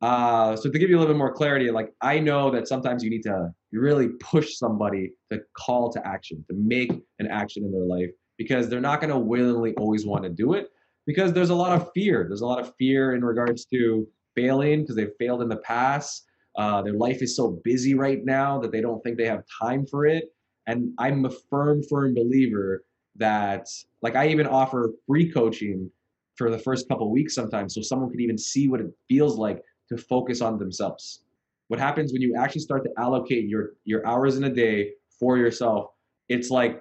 Uh, 0.02 0.54
so 0.56 0.68
to 0.70 0.78
give 0.78 0.90
you 0.90 0.98
a 0.98 1.00
little 1.00 1.14
bit 1.14 1.18
more 1.18 1.32
clarity, 1.32 1.70
like 1.70 1.94
I 2.02 2.18
know 2.18 2.50
that 2.50 2.68
sometimes 2.68 3.02
you 3.02 3.08
need 3.08 3.22
to 3.22 3.54
really 3.72 4.08
push 4.20 4.56
somebody 4.56 5.12
to 5.32 5.40
call 5.56 5.90
to 5.92 6.06
action, 6.06 6.44
to 6.50 6.56
make 6.56 6.92
an 7.20 7.28
action 7.28 7.64
in 7.64 7.72
their 7.72 7.84
life, 7.84 8.10
because 8.36 8.68
they're 8.68 8.80
not 8.80 9.00
going 9.00 9.10
to 9.10 9.18
willingly 9.18 9.74
always 9.76 10.04
want 10.04 10.24
to 10.24 10.28
do 10.28 10.54
it 10.54 10.68
because 11.06 11.32
there's 11.32 11.50
a 11.50 11.54
lot 11.54 11.72
of 11.80 11.90
fear. 11.92 12.24
There's 12.28 12.40
a 12.40 12.46
lot 12.46 12.60
of 12.60 12.74
fear 12.76 13.14
in 13.14 13.24
regards 13.24 13.64
to 13.66 14.06
failing 14.34 14.82
because 14.82 14.96
they've 14.96 15.14
failed 15.18 15.42
in 15.42 15.48
the 15.48 15.58
past. 15.58 16.26
Uh, 16.56 16.82
their 16.82 16.94
life 16.94 17.20
is 17.22 17.36
so 17.36 17.60
busy 17.64 17.94
right 17.94 18.24
now 18.24 18.60
that 18.60 18.70
they 18.72 18.80
don't 18.80 19.02
think 19.02 19.16
they 19.16 19.26
have 19.26 19.42
time 19.60 19.86
for 19.86 20.06
it. 20.06 20.32
And 20.66 20.92
I'm 20.98 21.24
a 21.24 21.30
firm, 21.50 21.82
firm 21.82 22.14
believer 22.14 22.84
that, 23.16 23.66
like, 24.02 24.16
I 24.16 24.28
even 24.28 24.46
offer 24.46 24.92
free 25.06 25.30
coaching 25.30 25.90
for 26.36 26.50
the 26.50 26.58
first 26.58 26.88
couple 26.88 27.10
weeks 27.10 27.34
sometimes 27.34 27.74
so 27.74 27.82
someone 27.82 28.10
can 28.10 28.20
even 28.20 28.38
see 28.38 28.68
what 28.68 28.80
it 28.80 28.90
feels 29.08 29.36
like 29.36 29.62
to 29.88 29.96
focus 29.96 30.40
on 30.40 30.58
themselves. 30.58 31.22
What 31.68 31.80
happens 31.80 32.12
when 32.12 32.22
you 32.22 32.36
actually 32.36 32.62
start 32.62 32.84
to 32.84 32.90
allocate 32.98 33.48
your, 33.48 33.70
your 33.84 34.06
hours 34.06 34.36
in 34.36 34.44
a 34.44 34.50
day 34.50 34.92
for 35.18 35.36
yourself? 35.36 35.90
It's 36.28 36.50
like 36.50 36.80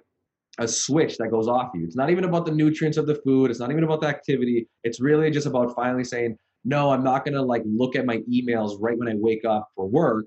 a 0.60 0.68
switch 0.68 1.18
that 1.18 1.30
goes 1.30 1.48
off 1.48 1.72
you. 1.74 1.84
It's 1.84 1.96
not 1.96 2.10
even 2.10 2.24
about 2.24 2.46
the 2.46 2.52
nutrients 2.52 2.98
of 2.98 3.08
the 3.08 3.16
food. 3.16 3.50
It's 3.50 3.60
not 3.60 3.72
even 3.72 3.84
about 3.84 4.02
the 4.02 4.08
activity. 4.08 4.68
It's 4.84 5.02
really 5.02 5.32
just 5.32 5.48
about 5.48 5.76
finally 5.76 6.04
saying, 6.04 6.38
no, 6.64 6.92
I'm 6.92 7.04
not 7.04 7.26
going 7.26 7.34
to 7.34 7.42
like 7.42 7.64
look 7.66 7.96
at 7.96 8.06
my 8.06 8.18
emails 8.32 8.78
right 8.80 8.98
when 8.98 9.08
I 9.08 9.16
wake 9.16 9.46
up 9.46 9.68
for 9.76 9.88
work. 9.88 10.26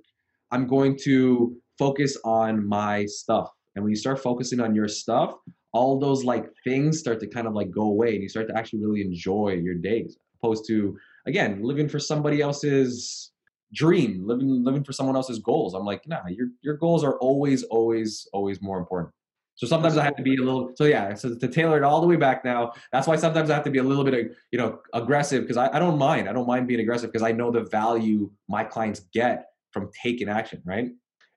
I'm 0.51 0.67
going 0.67 0.99
to 1.05 1.57
focus 1.79 2.17
on 2.25 2.67
my 2.67 3.07
stuff. 3.07 3.51
And 3.75 3.85
when 3.85 3.91
you 3.91 3.97
start 3.97 4.23
focusing 4.23 4.61
on 4.61 4.75
your 4.75 4.89
stuff, 4.89 5.35
all 5.77 5.99
those 5.99 6.25
like 6.25 6.47
things 6.65 6.99
start 6.99 7.21
to 7.21 7.27
kind 7.27 7.47
of 7.47 7.53
like 7.53 7.71
go 7.71 7.83
away 7.83 8.15
and 8.15 8.23
you 8.23 8.29
start 8.29 8.49
to 8.49 8.57
actually 8.57 8.83
really 8.83 9.03
enjoy 9.03 9.59
your 9.63 9.75
days 9.75 10.17
opposed 10.39 10.65
to 10.67 10.97
again 11.27 11.61
living 11.63 11.89
for 11.89 11.99
somebody 11.99 12.41
else's 12.41 13.33
dream 13.75 14.27
living 14.27 14.65
living 14.65 14.83
for 14.83 14.93
someone 14.93 15.17
else's 15.17 15.39
goals 15.41 15.75
i'm 15.75 15.85
like 15.85 16.01
nah 16.07 16.21
your 16.29 16.49
your 16.63 16.77
goals 16.77 17.05
are 17.05 17.19
always 17.19 17.63
always 17.65 18.27
always 18.33 18.63
more 18.63 18.79
important 18.79 19.13
so 19.57 19.67
sometimes 19.67 19.97
I 19.97 20.05
have 20.05 20.17
to 20.17 20.23
be 20.23 20.37
a 20.37 20.43
little. 20.43 20.73
So 20.75 20.85
yeah, 20.85 21.15
so 21.15 21.35
to 21.35 21.49
tailor 21.49 21.79
it 21.79 21.83
all 21.83 22.03
the 22.03 22.07
way 22.07 22.17
back 22.17 22.45
now. 22.45 22.73
That's 22.93 23.07
why 23.07 23.17
sometimes 23.17 23.49
I 23.49 23.55
have 23.55 23.65
to 23.65 23.71
be 23.71 23.79
a 23.79 23.83
little 23.83 24.05
bit, 24.05 24.13
of, 24.13 24.37
you 24.53 24.59
know, 24.59 24.81
aggressive 24.93 25.43
because 25.43 25.57
I, 25.57 25.75
I 25.75 25.79
don't 25.79 25.99
mind. 25.99 26.29
I 26.29 26.35
don't 26.35 26.47
mind 26.47 26.69
being 26.69 26.81
aggressive 26.81 27.11
because 27.11 27.27
I 27.27 27.33
know 27.33 27.51
the 27.51 27.63
value 27.63 28.31
my 28.49 28.65
clients 28.65 29.01
get 29.15 29.47
from 29.73 29.91
taking 30.03 30.29
action. 30.29 30.63
Right. 30.67 30.91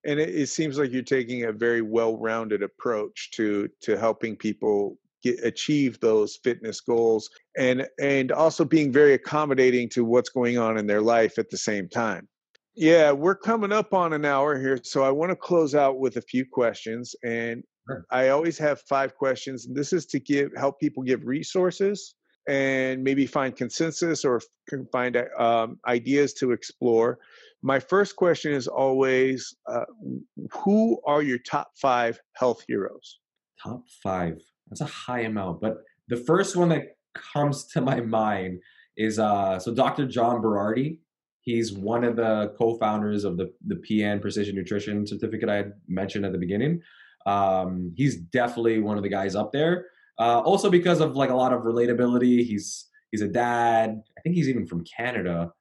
And 0.05 0.19
it, 0.19 0.35
it 0.35 0.47
seems 0.47 0.77
like 0.77 0.91
you're 0.91 1.01
taking 1.01 1.45
a 1.45 1.53
very 1.53 1.81
well-rounded 1.81 2.61
approach 2.61 3.31
to 3.35 3.69
to 3.83 3.97
helping 3.97 4.35
people 4.35 4.97
get, 5.23 5.41
achieve 5.45 5.97
those 6.01 6.39
fitness 6.43 6.81
goals 6.81 7.29
and 7.57 7.87
and 8.01 8.33
also 8.33 8.65
being 8.65 8.91
very 8.91 9.13
accommodating 9.13 9.87
to 9.89 10.03
what's 10.03 10.29
going 10.29 10.57
on 10.57 10.77
in 10.77 10.87
their 10.87 11.01
life 11.01 11.39
at 11.39 11.49
the 11.49 11.57
same 11.57 11.87
time. 11.87 12.27
Yeah, 12.75 13.13
we're 13.13 13.35
coming 13.35 13.71
up 13.71 13.93
on 13.93 14.11
an 14.11 14.25
hour 14.25 14.59
here, 14.59 14.77
so 14.83 15.03
I 15.03 15.09
want 15.09 15.29
to 15.31 15.37
close 15.37 15.73
out 15.73 15.99
with 15.99 16.17
a 16.17 16.21
few 16.21 16.45
questions. 16.45 17.15
And. 17.23 17.63
I 18.11 18.29
always 18.29 18.57
have 18.57 18.81
five 18.81 19.15
questions. 19.15 19.65
And 19.65 19.75
this 19.75 19.93
is 19.93 20.05
to 20.07 20.19
give 20.19 20.51
help 20.55 20.79
people 20.79 21.03
give 21.03 21.25
resources 21.25 22.15
and 22.47 23.03
maybe 23.03 23.25
find 23.25 23.55
consensus 23.55 24.25
or 24.25 24.41
find 24.91 25.17
um, 25.37 25.79
ideas 25.87 26.33
to 26.33 26.51
explore. 26.51 27.19
My 27.61 27.79
first 27.79 28.15
question 28.15 28.53
is 28.53 28.67
always, 28.67 29.55
uh, 29.67 29.85
who 30.51 30.99
are 31.05 31.21
your 31.21 31.39
top 31.39 31.71
five 31.75 32.19
health 32.33 32.63
heroes? 32.67 33.19
Top 33.61 33.83
five. 34.01 34.39
That's 34.69 34.81
a 34.81 34.85
high 34.85 35.21
amount, 35.21 35.61
but 35.61 35.77
the 36.07 36.17
first 36.17 36.55
one 36.55 36.69
that 36.69 36.83
comes 37.13 37.65
to 37.67 37.81
my 37.81 37.99
mind 38.01 38.59
is 38.97 39.19
uh, 39.19 39.59
so 39.59 39.73
Dr. 39.73 40.07
John 40.07 40.41
Berardi. 40.41 40.99
He's 41.41 41.73
one 41.73 42.03
of 42.03 42.15
the 42.15 42.53
co-founders 42.59 43.23
of 43.23 43.37
the 43.37 43.51
the 43.65 43.75
PN 43.75 44.21
Precision 44.21 44.55
Nutrition 44.55 45.07
Certificate 45.07 45.49
I 45.49 45.55
had 45.55 45.73
mentioned 45.87 46.25
at 46.25 46.31
the 46.31 46.37
beginning. 46.37 46.81
Um, 47.25 47.93
he's 47.95 48.17
definitely 48.17 48.79
one 48.79 48.97
of 48.97 49.03
the 49.03 49.09
guys 49.09 49.35
up 49.35 49.51
there. 49.51 49.87
Uh, 50.19 50.39
also 50.41 50.69
because 50.69 50.99
of 50.99 51.15
like 51.15 51.29
a 51.29 51.35
lot 51.35 51.53
of 51.53 51.61
relatability. 51.61 52.45
He's 52.45 52.87
he's 53.11 53.21
a 53.21 53.27
dad. 53.27 54.01
I 54.17 54.21
think 54.21 54.35
he's 54.35 54.49
even 54.49 54.65
from 54.65 54.83
Canada. 54.83 55.51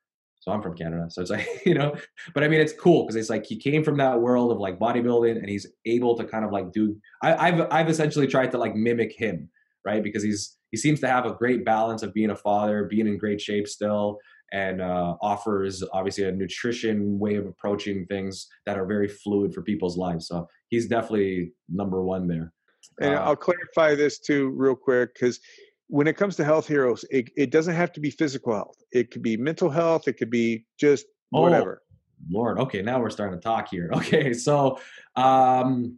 So 0.41 0.53
I'm 0.53 0.63
from 0.63 0.77
Canada. 0.77 1.07
So 1.11 1.21
it's 1.21 1.31
like, 1.31 1.47
you 1.67 1.75
know, 1.75 1.95
but 2.35 2.45
I 2.45 2.49
mean, 2.49 2.61
it's 2.61 2.73
cool 2.73 3.05
because 3.05 3.17
it's 3.17 3.31
like 3.31 3.47
he 3.47 3.57
came 3.57 3.85
from 3.85 3.97
that 3.99 4.21
world 4.21 4.53
of 4.53 4.59
like 4.59 4.79
bodybuilding 4.79 5.37
and 5.37 5.49
he's 5.49 5.67
able 5.85 6.17
to 6.17 6.25
kind 6.25 6.45
of 6.45 6.53
like 6.53 6.73
do, 6.73 6.97
I, 7.23 7.49
I've, 7.49 7.67
I've 7.71 7.89
essentially 7.89 8.27
tried 8.27 8.51
to 8.53 8.59
like 8.59 8.75
mimic 8.75 9.13
him, 9.13 9.51
right? 9.85 10.03
Because 10.03 10.23
he's, 10.23 10.57
he 10.71 10.77
seems 10.77 11.01
to 11.01 11.09
have 11.09 11.27
a 11.27 11.35
great 11.35 11.65
balance 11.65 12.03
of 12.03 12.15
being 12.15 12.31
a 12.31 12.37
father, 12.37 12.85
being 12.85 13.07
in 13.07 13.19
great 13.19 13.41
shape 13.41 13.67
still, 13.67 14.19
and 14.53 14.81
uh, 14.81 15.17
offers 15.21 15.83
obviously 15.93 16.25
a 16.25 16.33
nutrition 16.33 17.19
way 17.19 17.37
of 17.37 17.47
approaching 17.47 18.07
things 18.07 18.49
that 18.67 18.79
are 18.79 18.87
very 18.87 19.09
fluid 19.09 19.55
for 19.55 19.63
people's 19.63 19.97
lives. 19.97 20.27
So 20.27 20.49
he's 20.69 20.87
definitely 20.87 21.53
number 21.69 22.03
one 22.03 22.27
there. 22.27 22.53
And 23.01 23.15
uh, 23.15 23.23
I'll 23.23 23.37
clarify 23.37 23.95
this 23.95 24.19
too, 24.19 24.49
real 24.51 24.75
quick, 24.75 25.15
because 25.15 25.41
when 25.89 26.07
it 26.07 26.17
comes 26.17 26.37
to 26.37 26.45
health 26.45 26.67
heroes, 26.67 27.05
it, 27.11 27.31
it 27.37 27.51
doesn't 27.51 27.75
have 27.75 27.93
to 27.93 28.01
be 28.01 28.11
physical 28.11 28.55
health. 28.55 28.77
It 28.93 29.11
could 29.11 29.23
be 29.23 29.37
mental 29.37 29.71
health. 29.71 30.09
It 30.09 30.15
could 30.15 30.31
be 30.31 30.65
just 30.79 31.07
oh, 31.33 31.43
whatever. 31.43 31.83
Lord, 32.31 32.59
okay, 32.59 32.83
now 32.83 33.01
we're 33.01 33.11
starting 33.11 33.39
to 33.39 33.43
talk 33.43 33.69
here. 33.71 33.91
Okay, 33.97 34.33
so 34.33 34.81
um, 35.17 35.97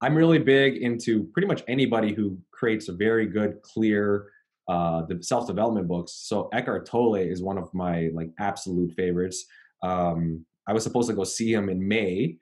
I'm 0.00 0.14
really 0.14 0.38
big 0.38 0.76
into 0.76 1.24
pretty 1.32 1.48
much 1.48 1.62
anybody 1.68 2.12
who 2.12 2.38
creates 2.50 2.88
a 2.88 2.92
very 2.92 3.26
good, 3.26 3.62
clear 3.62 4.26
uh, 4.68 5.02
the 5.06 5.22
self 5.22 5.46
development 5.46 5.88
books. 5.88 6.12
So 6.12 6.48
Eckhart 6.52 6.86
Tolle 6.86 7.16
is 7.16 7.42
one 7.42 7.58
of 7.58 7.72
my 7.74 8.10
like 8.14 8.30
absolute 8.38 8.94
favorites. 8.94 9.44
Um, 9.82 10.46
I 10.66 10.72
was 10.72 10.82
supposed 10.82 11.10
to 11.10 11.14
go 11.14 11.24
see 11.24 11.52
him 11.52 11.68
in 11.68 11.86
May, 11.86 12.38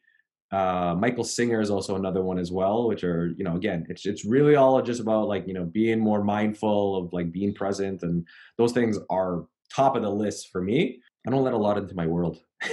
uh, 0.53 0.95
Michael 0.99 1.25
Singer 1.25 1.63
is 1.63 1.71
also 1.71 1.97
another 1.97 2.23
one 2.23 2.39
as 2.39 2.53
well, 2.53 2.87
which 2.87 3.05
are 3.05 3.29
you 3.39 3.45
know 3.45 3.57
again 3.57 3.87
it's 3.89 4.05
it's 4.05 4.27
really 4.27 4.55
all 4.55 4.83
just 4.83 5.01
about 5.01 5.27
like 5.27 5.47
you 5.47 5.55
know 5.55 5.65
being 5.65 5.99
more 5.99 6.23
mindful 6.23 6.97
of 6.97 7.11
like 7.13 7.33
being 7.33 7.55
present 7.55 8.03
and 8.03 8.27
those 8.59 8.73
things 8.73 8.99
are 9.09 9.47
top 9.75 9.97
of 9.97 10.03
the 10.03 10.11
list 10.11 10.51
for 10.53 10.61
me. 10.61 11.01
I 11.27 11.31
don't 11.31 11.43
let 11.43 11.55
a 11.55 11.59
lot 11.59 11.79
into 11.79 11.95
my 11.95 12.07
world. 12.07 12.39
I, 12.63 12.69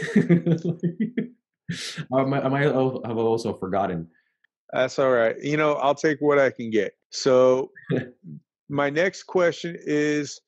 might, 2.09 2.43
I 2.43 2.49
might 2.49 2.63
have 2.63 2.75
also 2.75 3.53
forgotten. 3.53 4.09
That's 4.73 4.99
all 4.99 5.11
right. 5.11 5.41
You 5.41 5.55
know, 5.55 5.75
I'll 5.75 5.95
take 5.95 6.19
what 6.19 6.39
I 6.39 6.49
can 6.49 6.71
get. 6.71 6.93
So, 7.11 7.71
my 8.69 8.89
next 8.89 9.23
question 9.23 9.77
is 9.79 10.39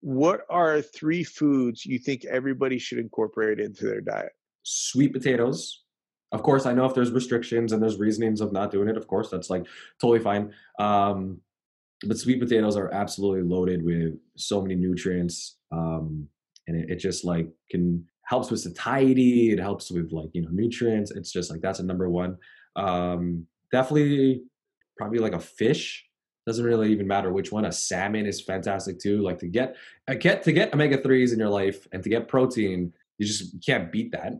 what 0.00 0.42
are 0.50 0.80
three 0.80 1.24
foods 1.24 1.84
you 1.84 1.98
think 1.98 2.24
everybody 2.24 2.78
should 2.78 2.98
incorporate 2.98 3.58
into 3.60 3.86
their 3.86 4.00
diet? 4.00 4.32
Sweet 4.62 5.12
potatoes, 5.12 5.82
of 6.32 6.42
course, 6.42 6.66
I 6.66 6.74
know 6.74 6.84
if 6.84 6.94
there's 6.94 7.10
restrictions 7.10 7.72
and 7.72 7.82
there's 7.82 7.98
reasonings 7.98 8.40
of 8.40 8.52
not 8.52 8.70
doing 8.70 8.88
it, 8.88 8.96
of 8.96 9.06
course, 9.06 9.30
that's 9.30 9.48
like 9.48 9.66
totally 10.00 10.20
fine. 10.20 10.52
Um, 10.78 11.40
but 12.06 12.18
sweet 12.18 12.40
potatoes 12.40 12.76
are 12.76 12.92
absolutely 12.92 13.42
loaded 13.42 13.82
with 13.82 14.18
so 14.36 14.60
many 14.60 14.74
nutrients. 14.74 15.56
Um, 15.72 16.28
and 16.66 16.76
it, 16.76 16.90
it 16.90 16.96
just 16.96 17.24
like 17.24 17.48
can 17.70 18.04
helps 18.24 18.50
with 18.50 18.60
satiety. 18.60 19.52
It 19.52 19.58
helps 19.58 19.90
with 19.90 20.12
like, 20.12 20.28
you 20.34 20.42
know, 20.42 20.50
nutrients. 20.52 21.10
It's 21.12 21.32
just 21.32 21.50
like, 21.50 21.62
that's 21.62 21.78
a 21.78 21.84
number 21.84 22.10
one. 22.10 22.36
Um, 22.76 23.46
definitely 23.72 24.42
probably 24.98 25.18
like 25.18 25.32
a 25.32 25.40
fish 25.40 26.04
doesn't 26.48 26.64
really 26.64 26.90
even 26.90 27.06
matter 27.06 27.32
which 27.32 27.52
one. 27.52 27.66
A 27.66 27.72
salmon 27.72 28.26
is 28.26 28.40
fantastic 28.40 28.98
too. 28.98 29.22
Like 29.22 29.38
to 29.38 29.46
get, 29.46 29.76
uh, 30.08 30.14
get 30.14 30.42
to 30.44 30.52
get 30.52 30.74
omega 30.74 30.98
threes 30.98 31.32
in 31.32 31.38
your 31.38 31.50
life 31.50 31.86
and 31.92 32.02
to 32.02 32.08
get 32.08 32.26
protein, 32.26 32.92
you 33.18 33.26
just 33.26 33.64
can't 33.64 33.92
beat 33.92 34.10
that. 34.12 34.32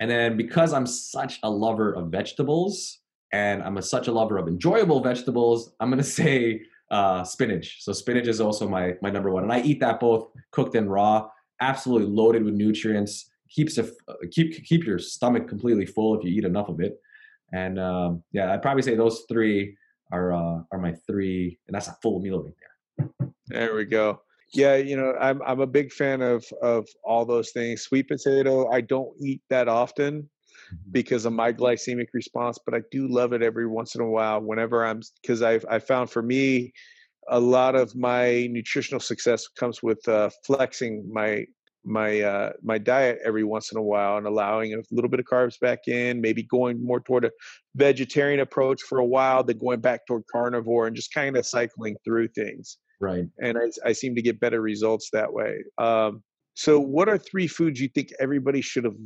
And 0.00 0.10
then 0.10 0.36
because 0.36 0.72
I'm 0.72 0.86
such 0.86 1.38
a 1.42 1.48
lover 1.48 1.92
of 1.92 2.08
vegetables 2.08 2.98
and 3.32 3.62
I'm 3.62 3.78
a, 3.78 3.82
such 3.82 4.08
a 4.08 4.12
lover 4.12 4.36
of 4.36 4.48
enjoyable 4.48 5.00
vegetables, 5.00 5.72
I'm 5.78 5.88
gonna 5.88 6.02
say 6.22 6.62
uh, 6.90 7.24
spinach. 7.24 7.82
So 7.82 7.92
spinach 7.92 8.26
is 8.26 8.40
also 8.40 8.68
my 8.68 8.96
my 9.00 9.10
number 9.10 9.30
one, 9.30 9.44
and 9.44 9.52
I 9.52 9.60
eat 9.60 9.80
that 9.80 10.00
both 10.00 10.28
cooked 10.50 10.74
and 10.74 10.90
raw. 10.90 11.28
Absolutely 11.60 12.08
loaded 12.08 12.44
with 12.44 12.54
nutrients. 12.54 13.30
Keeps 13.48 13.78
a, 13.78 13.88
keep 14.30 14.64
keep 14.64 14.84
your 14.84 14.98
stomach 14.98 15.48
completely 15.48 15.86
full 15.86 16.18
if 16.18 16.24
you 16.24 16.30
eat 16.30 16.44
enough 16.44 16.68
of 16.68 16.80
it. 16.80 17.00
And 17.52 17.78
um, 17.78 18.22
yeah, 18.32 18.52
I'd 18.52 18.62
probably 18.62 18.82
say 18.82 18.94
those 18.94 19.24
three 19.28 19.76
are 20.12 20.32
uh, 20.32 20.62
are 20.70 20.78
my 20.78 20.94
three, 21.06 21.58
and 21.66 21.74
that's 21.74 21.88
a 21.88 21.96
full 22.02 22.20
meal 22.20 22.44
right 22.44 22.54
there. 22.60 23.30
There 23.48 23.74
we 23.74 23.84
go. 23.84 24.20
Yeah, 24.54 24.76
you 24.76 24.96
know, 24.96 25.14
I'm 25.18 25.42
I'm 25.42 25.60
a 25.60 25.66
big 25.66 25.92
fan 25.92 26.20
of 26.20 26.44
of 26.62 26.86
all 27.04 27.24
those 27.24 27.50
things. 27.50 27.82
Sweet 27.82 28.08
potato, 28.08 28.70
I 28.70 28.82
don't 28.82 29.10
eat 29.20 29.42
that 29.48 29.66
often 29.66 30.22
mm-hmm. 30.22 30.90
because 30.92 31.24
of 31.24 31.32
my 31.32 31.52
glycemic 31.52 32.08
response, 32.12 32.58
but 32.64 32.74
I 32.74 32.82
do 32.90 33.08
love 33.08 33.32
it 33.32 33.42
every 33.42 33.66
once 33.66 33.94
in 33.94 34.02
a 34.02 34.08
while 34.08 34.40
whenever 34.40 34.84
I'm 34.84 35.00
because 35.22 35.42
I've 35.42 35.64
I 35.70 35.78
found 35.78 36.10
for 36.10 36.22
me 36.22 36.72
a 37.28 37.40
lot 37.40 37.74
of 37.74 37.94
my 37.96 38.46
nutritional 38.50 39.00
success 39.00 39.48
comes 39.48 39.82
with 39.82 40.06
uh, 40.08 40.28
flexing 40.44 41.08
my 41.10 41.46
my 41.84 42.20
uh, 42.20 42.52
my 42.62 42.78
diet 42.78 43.18
every 43.24 43.44
once 43.44 43.72
in 43.72 43.78
a 43.78 43.82
while 43.82 44.16
and 44.16 44.26
allowing 44.26 44.74
a 44.74 44.82
little 44.90 45.10
bit 45.10 45.20
of 45.20 45.26
carbs 45.26 45.58
back 45.58 45.88
in, 45.88 46.20
maybe 46.20 46.42
going 46.44 46.84
more 46.84 47.00
toward 47.00 47.24
a 47.24 47.30
vegetarian 47.74 48.40
approach 48.40 48.82
for 48.82 48.98
a 48.98 49.04
while, 49.04 49.42
then 49.42 49.58
going 49.58 49.80
back 49.80 50.06
toward 50.06 50.22
carnivore 50.30 50.86
and 50.86 50.96
just 50.96 51.12
kind 51.12 51.36
of 51.36 51.46
cycling 51.46 51.96
through 52.04 52.28
things. 52.28 52.78
Right. 53.00 53.24
And 53.40 53.58
I, 53.58 53.88
I 53.88 53.92
seem 53.92 54.14
to 54.14 54.22
get 54.22 54.38
better 54.38 54.60
results 54.60 55.10
that 55.12 55.32
way. 55.32 55.64
Um, 55.78 56.22
so, 56.54 56.78
what 56.78 57.08
are 57.08 57.18
three 57.18 57.46
foods 57.46 57.80
you 57.80 57.88
think 57.88 58.10
everybody 58.20 58.60
should 58.60 58.84
have 58.84 58.96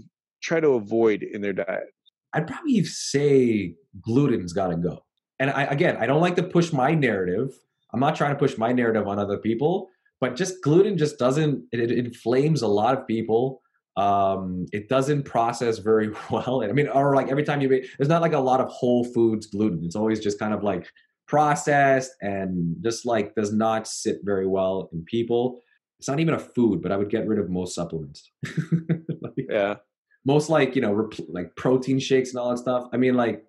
try 0.43 0.61
to 0.61 0.71
avoid 0.71 1.23
in 1.23 1.41
their 1.41 1.53
diet? 1.53 1.93
I'd 2.33 2.47
probably 2.47 2.85
say 2.85 3.75
gluten's 4.03 4.53
got 4.53 4.69
to 4.69 4.77
go. 4.77 5.03
And 5.39 5.51
I, 5.51 5.65
again, 5.65 5.97
I 5.99 6.07
don't 6.07 6.21
like 6.21 6.37
to 6.37 6.43
push 6.43 6.73
my 6.73 6.95
narrative. 6.95 7.53
I'm 7.93 8.01
not 8.01 8.17
trying 8.17 8.33
to 8.33 8.39
push 8.39 8.59
my 8.59 8.73
narrative 8.73 9.07
on 9.07 9.19
other 9.19 9.39
people, 9.39 9.89
but 10.21 10.37
just 10.37 10.63
gluten 10.63 10.97
just 10.97 11.19
doesn't. 11.19 11.65
It, 11.73 11.81
it 11.81 11.99
inflames 11.99 12.63
a 12.63 12.69
lot 12.69 12.97
of 12.97 13.07
people. 13.07 13.63
Um, 13.97 14.67
it 14.73 14.89
doesn't 14.89 15.23
process 15.23 15.79
very 15.79 16.11
well. 16.31 16.63
I 16.63 16.73
mean, 16.73 16.89
or 16.89 17.15
like 17.15 17.29
every 17.29 17.45
time 17.45 17.61
you 17.61 17.69
make, 17.69 17.87
there's 17.99 18.09
not 18.09 18.23
like 18.23 18.33
a 18.33 18.39
lot 18.39 18.61
of 18.61 18.69
whole 18.69 19.05
foods 19.05 19.47
gluten. 19.47 19.85
It's 19.85 19.97
always 19.97 20.21
just 20.21 20.39
kind 20.39 20.55
of 20.55 20.63
like 20.63 20.87
processed 21.27 22.13
and 22.21 22.77
just 22.83 23.05
like 23.05 23.35
does 23.35 23.53
not 23.53 23.87
sit 23.87 24.19
very 24.23 24.47
well 24.47 24.89
in 24.93 25.05
people. 25.05 25.61
It's 25.99 26.09
not 26.09 26.21
even 26.21 26.35
a 26.35 26.39
food, 26.39 26.83
but 26.83 26.93
I 26.93 26.97
would 26.97 27.11
get 27.11 27.27
rid 27.27 27.39
of 27.39 27.49
most 27.49 27.75
supplements. 27.75 28.31
like, 29.21 29.33
yeah. 29.49 29.77
Most 30.25 30.51
like, 30.51 30.75
you 30.75 30.83
know, 30.83 30.93
rep- 30.93 31.29
like 31.29 31.57
protein 31.57 31.99
shakes 31.99 32.31
and 32.31 32.39
all 32.39 32.51
that 32.51 32.59
stuff. 32.59 32.89
I 32.93 32.97
mean, 32.97 33.15
like, 33.15 33.45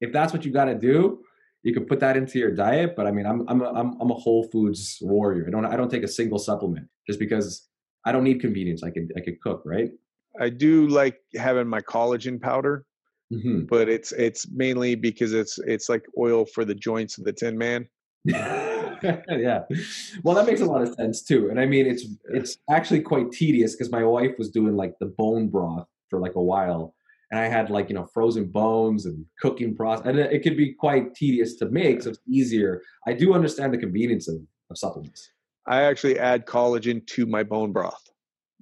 if 0.00 0.12
that's 0.12 0.32
what 0.32 0.44
you 0.44 0.50
got 0.50 0.64
to 0.64 0.74
do, 0.74 1.22
you 1.62 1.72
could 1.72 1.86
put 1.86 2.00
that 2.00 2.16
into 2.16 2.38
your 2.38 2.50
diet. 2.50 2.94
But 2.96 3.06
I 3.06 3.12
mean, 3.12 3.26
I'm, 3.26 3.44
I'm, 3.48 3.62
a, 3.62 3.72
I'm, 3.72 4.00
I'm 4.00 4.10
a 4.10 4.14
whole 4.14 4.48
foods 4.50 4.98
warrior. 5.00 5.44
I 5.46 5.50
don't, 5.50 5.64
I 5.64 5.76
don't 5.76 5.90
take 5.90 6.02
a 6.02 6.08
single 6.08 6.38
supplement 6.38 6.88
just 7.06 7.18
because 7.18 7.68
I 8.04 8.12
don't 8.12 8.24
need 8.24 8.40
convenience. 8.40 8.82
I 8.82 8.90
could, 8.90 9.12
I 9.16 9.20
could 9.20 9.40
cook, 9.40 9.62
right? 9.64 9.90
I 10.40 10.48
do 10.48 10.88
like 10.88 11.20
having 11.36 11.68
my 11.68 11.80
collagen 11.80 12.40
powder 12.40 12.86
mm-hmm. 13.32 13.64
but 13.64 13.88
it's 13.88 14.12
it's 14.12 14.48
mainly 14.50 14.94
because 14.94 15.32
it's 15.32 15.58
it's 15.66 15.88
like 15.88 16.04
oil 16.18 16.44
for 16.44 16.64
the 16.64 16.74
joints 16.74 17.18
of 17.18 17.24
the 17.24 17.32
Tin 17.32 17.56
Man. 17.56 17.88
yeah, 18.24 19.62
well, 20.22 20.36
that 20.36 20.46
makes 20.46 20.60
a 20.60 20.64
lot 20.64 20.82
of 20.82 20.94
sense 20.94 21.22
too. 21.22 21.48
And 21.50 21.58
I 21.58 21.66
mean, 21.66 21.86
it's 21.86 22.06
it's 22.30 22.58
actually 22.70 23.00
quite 23.00 23.32
tedious 23.32 23.74
because 23.74 23.90
my 23.90 24.04
wife 24.04 24.32
was 24.38 24.50
doing 24.50 24.76
like 24.76 24.94
the 25.00 25.06
bone 25.06 25.48
broth 25.48 25.88
for 26.08 26.20
like 26.20 26.34
a 26.34 26.42
while, 26.42 26.94
and 27.32 27.40
I 27.40 27.48
had 27.48 27.70
like 27.70 27.88
you 27.88 27.94
know 27.94 28.06
frozen 28.12 28.44
bones 28.44 29.06
and 29.06 29.24
cooking 29.40 29.74
process, 29.74 30.06
and 30.06 30.18
it, 30.18 30.42
could 30.42 30.56
be 30.56 30.74
quite 30.74 31.14
tedious 31.14 31.56
to 31.56 31.66
make. 31.70 32.02
So 32.02 32.10
it's 32.10 32.20
easier. 32.28 32.82
I 33.06 33.14
do 33.14 33.34
understand 33.34 33.72
the 33.72 33.78
convenience 33.78 34.28
of, 34.28 34.36
of 34.70 34.78
supplements. 34.78 35.30
I 35.66 35.82
actually 35.82 36.18
add 36.18 36.46
collagen 36.46 37.04
to 37.08 37.26
my 37.26 37.42
bone 37.42 37.72
broth. 37.72 38.02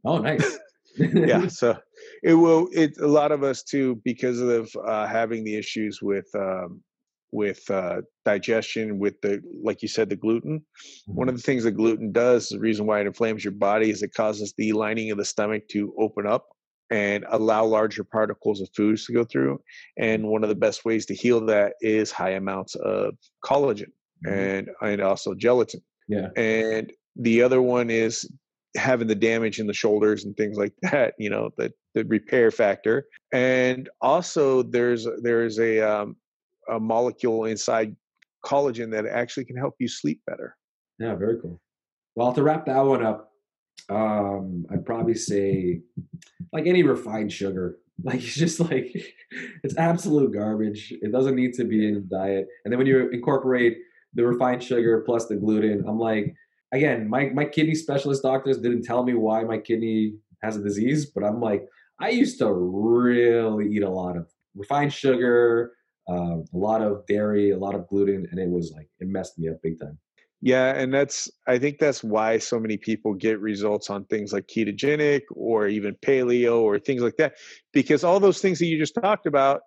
Oh, 0.05 0.19
nice. 0.19 0.59
yeah, 0.97 1.49
so 1.49 1.77
it 2.23 2.35
will. 2.35 2.69
It 2.73 2.97
a 2.99 3.09
lot 3.09 3.33
of 3.33 3.43
us 3.43 3.65
too 3.65 4.01
because 4.05 4.41
of 4.41 4.71
uh, 4.87 5.07
having 5.07 5.45
the 5.45 5.57
issues 5.57 6.01
with 6.01 6.29
um, 6.37 6.81
with 7.33 7.69
uh, 7.71 8.03
digestion, 8.25 9.01
with 9.01 9.21
the 9.21 9.43
like 9.65 9.83
you 9.83 9.89
said, 9.89 10.09
the 10.09 10.17
gluten. 10.17 10.65
One 11.07 11.29
of 11.29 11.33
mm-hmm. 11.33 11.37
the 11.39 11.43
things 11.43 11.65
that 11.65 11.73
gluten 11.73 12.13
does, 12.13 12.49
the 12.49 12.61
reason 12.61 12.87
why 12.87 13.01
it 13.01 13.09
inflames 13.09 13.45
your 13.45 13.53
body, 13.53 13.91
is 13.91 14.05
it 14.05 14.15
causes 14.15 14.55
the 14.57 14.73
lining 14.73 15.11
of 15.11 15.19
the 15.19 15.25
stomach 15.25 15.67
to 15.71 15.93
open 15.99 16.25
up 16.25 16.47
and 16.91 17.25
allow 17.31 17.65
larger 17.65 18.05
particles 18.05 18.61
of 18.61 18.69
foods 18.75 19.07
to 19.07 19.13
go 19.13 19.25
through. 19.25 19.61
And 19.99 20.29
one 20.29 20.43
of 20.43 20.49
the 20.49 20.55
best 20.55 20.85
ways 20.85 21.07
to 21.07 21.15
heal 21.15 21.45
that 21.47 21.75
is 21.81 22.11
high 22.11 22.31
amounts 22.31 22.75
of 22.77 23.15
collagen 23.45 23.93
mm-hmm. 24.27 24.33
and 24.33 24.69
and 24.83 25.01
also 25.01 25.35
gelatin. 25.35 25.83
Yeah. 26.09 26.29
And 26.37 26.93
the 27.17 27.43
other 27.43 27.63
one 27.63 27.91
is 27.91 28.29
having 28.77 29.09
the 29.09 29.15
damage 29.15 29.59
in 29.59 29.67
the 29.67 29.73
shoulders 29.73 30.25
and 30.25 30.37
things 30.37 30.57
like 30.57 30.73
that 30.83 31.15
you 31.19 31.31
know 31.31 31.51
the 31.57 31.73
the 31.95 32.05
repair 32.05 32.51
factor 32.51 33.07
and 33.33 33.89
also 34.01 34.63
there's 34.63 35.07
there's 35.23 35.59
a 35.59 35.81
um, 35.81 36.17
a 36.69 36.79
molecule 36.79 37.47
inside 37.47 37.95
collagen 38.45 38.91
that 38.91 39.07
actually 39.07 39.45
can 39.45 39.57
help 39.57 39.75
you 39.79 39.89
sleep 39.89 40.21
better 40.27 40.57
yeah 40.99 41.15
very 41.15 41.39
cool 41.41 41.61
well 42.15 42.33
to 42.33 42.43
wrap 42.43 42.65
that 42.65 42.81
one 42.81 43.05
up 43.05 43.30
um 43.89 44.67
i'd 44.71 44.85
probably 44.85 45.15
say 45.15 45.81
like 46.53 46.67
any 46.67 46.83
refined 46.83 47.33
sugar. 47.33 47.79
Like 48.03 48.23
it's 48.23 48.35
just 48.35 48.61
like 48.61 48.97
it's 49.63 49.77
absolute 49.77 50.33
garbage. 50.33 50.91
It 51.03 51.13
doesn't 51.13 51.37
need 51.37 51.53
to 51.61 51.65
be 51.65 51.87
in 51.87 51.95
the 51.97 52.01
diet. 52.01 52.49
And 52.65 52.73
then 52.73 52.79
when 52.79 52.87
you 52.87 53.11
incorporate 53.11 53.77
the 54.15 54.25
refined 54.25 54.63
sugar 54.65 55.03
plus 55.05 55.27
the 55.27 55.37
gluten 55.37 55.85
i'm 55.87 55.99
like 55.99 56.35
again, 56.73 57.09
my, 57.09 57.31
my 57.31 57.45
kidney 57.45 57.75
specialist 57.75 58.23
doctors 58.23 58.59
didn't 58.59 58.83
tell 58.83 59.03
me 59.03 59.15
why 59.15 59.43
my 59.43 59.59
kidney 59.59 60.15
has 60.43 60.57
a 60.57 60.63
disease, 60.63 61.07
but 61.07 61.25
I'm 61.25 61.41
like, 61.41 61.67
I 62.01 62.11
used 62.11 62.39
to 62.39 62.53
really 62.53 63.73
eat 63.75 63.83
a 63.83 63.91
lot 63.91 64.17
of 64.17 64.29
refined 64.55 64.93
sugar, 64.93 65.73
uh, 66.09 66.39
a 66.39 66.45
lot 66.53 66.81
of 66.81 67.07
dairy, 67.07 67.51
a 67.51 67.59
lot 67.59 67.75
of 67.75 67.87
gluten, 67.89 68.27
and 68.31 68.41
it 68.41 68.49
was 68.49 68.73
like 68.75 68.89
it 69.01 69.09
messed 69.09 69.39
me 69.39 69.49
up 69.49 69.61
big 69.63 69.79
time. 69.79 69.99
Yeah, 70.43 70.75
and 70.75 70.93
that's 70.93 71.31
I 71.47 71.59
think 71.59 71.79
that's 71.79 72.03
why 72.03 72.39
so 72.39 72.59
many 72.59 72.79
people 72.79 73.13
get 73.13 73.41
results 73.41 73.91
on 73.91 74.05
things 74.07 74.33
like 74.33 74.47
ketogenic 74.47 75.23
or 75.33 75.69
even 75.69 75.95
paleo 75.97 76.61
or 76.61 76.79
things 76.79 77.03
like 77.03 77.17
that 77.19 77.35
because 77.75 78.05
all 78.05 78.21
those 78.21 78.41
things 78.41 78.59
that 78.59 78.67
you 78.67 78.79
just 78.79 78.95
talked 78.95 79.27
about 79.27 79.61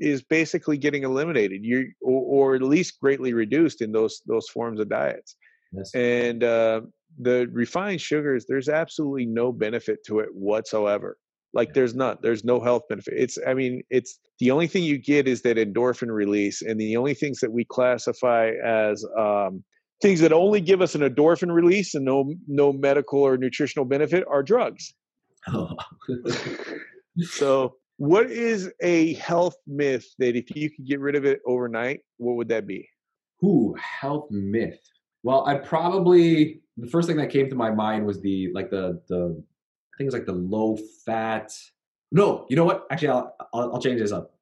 is 0.00 0.22
basically 0.22 0.78
getting 0.78 1.04
eliminated 1.04 1.64
you 1.64 1.92
or, 2.02 2.52
or 2.52 2.54
at 2.56 2.62
least 2.62 3.00
greatly 3.00 3.34
reduced 3.34 3.80
in 3.80 3.92
those 3.92 4.20
those 4.26 4.48
forms 4.48 4.80
of 4.80 4.88
diets. 4.88 5.36
Yes. 5.72 5.94
And 5.94 6.42
uh, 6.42 6.80
the 7.20 7.48
refined 7.52 8.00
sugars 8.00 8.46
there's 8.48 8.68
absolutely 8.68 9.26
no 9.26 9.52
benefit 9.52 10.04
to 10.06 10.18
it 10.18 10.28
whatsoever. 10.34 11.18
Like 11.54 11.72
there's 11.72 11.94
not 11.94 12.20
there's 12.20 12.44
no 12.44 12.58
health 12.58 12.82
benefit. 12.88 13.14
It's 13.16 13.38
I 13.46 13.54
mean 13.54 13.82
it's 13.90 14.18
the 14.40 14.50
only 14.50 14.66
thing 14.66 14.82
you 14.82 14.98
get 14.98 15.28
is 15.28 15.42
that 15.42 15.56
endorphin 15.56 16.10
release 16.10 16.62
and 16.62 16.80
the 16.80 16.96
only 16.96 17.14
things 17.14 17.38
that 17.38 17.52
we 17.52 17.64
classify 17.64 18.50
as 18.64 19.04
um, 19.16 19.62
things 20.02 20.20
that 20.20 20.32
only 20.32 20.60
give 20.60 20.82
us 20.82 20.94
an 20.94 21.02
endorphin 21.02 21.52
release 21.52 21.94
and 21.94 22.04
no 22.04 22.34
no 22.46 22.72
medical 22.72 23.20
or 23.20 23.36
nutritional 23.36 23.84
benefit 23.84 24.24
are 24.28 24.42
drugs. 24.42 24.94
Oh. 25.48 25.76
so, 27.20 27.76
what 27.98 28.30
is 28.30 28.70
a 28.82 29.14
health 29.14 29.56
myth 29.66 30.06
that 30.18 30.36
if 30.36 30.54
you 30.54 30.70
could 30.70 30.86
get 30.86 31.00
rid 31.00 31.14
of 31.14 31.24
it 31.24 31.40
overnight, 31.46 32.00
what 32.18 32.36
would 32.36 32.48
that 32.48 32.66
be? 32.66 32.88
Ooh, 33.44 33.74
health 33.80 34.28
myth. 34.30 34.80
Well, 35.22 35.46
I 35.46 35.56
probably 35.56 36.60
the 36.76 36.88
first 36.88 37.08
thing 37.08 37.16
that 37.16 37.30
came 37.30 37.48
to 37.48 37.56
my 37.56 37.70
mind 37.70 38.06
was 38.06 38.20
the 38.20 38.52
like 38.52 38.70
the 38.70 39.00
the 39.08 39.42
things 39.98 40.12
like 40.12 40.26
the 40.26 40.32
low 40.32 40.78
fat. 41.04 41.52
No, 42.12 42.46
you 42.48 42.56
know 42.56 42.64
what? 42.64 42.86
Actually, 42.90 43.08
I'll 43.08 43.36
I'll, 43.52 43.74
I'll 43.74 43.82
change 43.82 44.00
this 44.00 44.12
up 44.12 44.35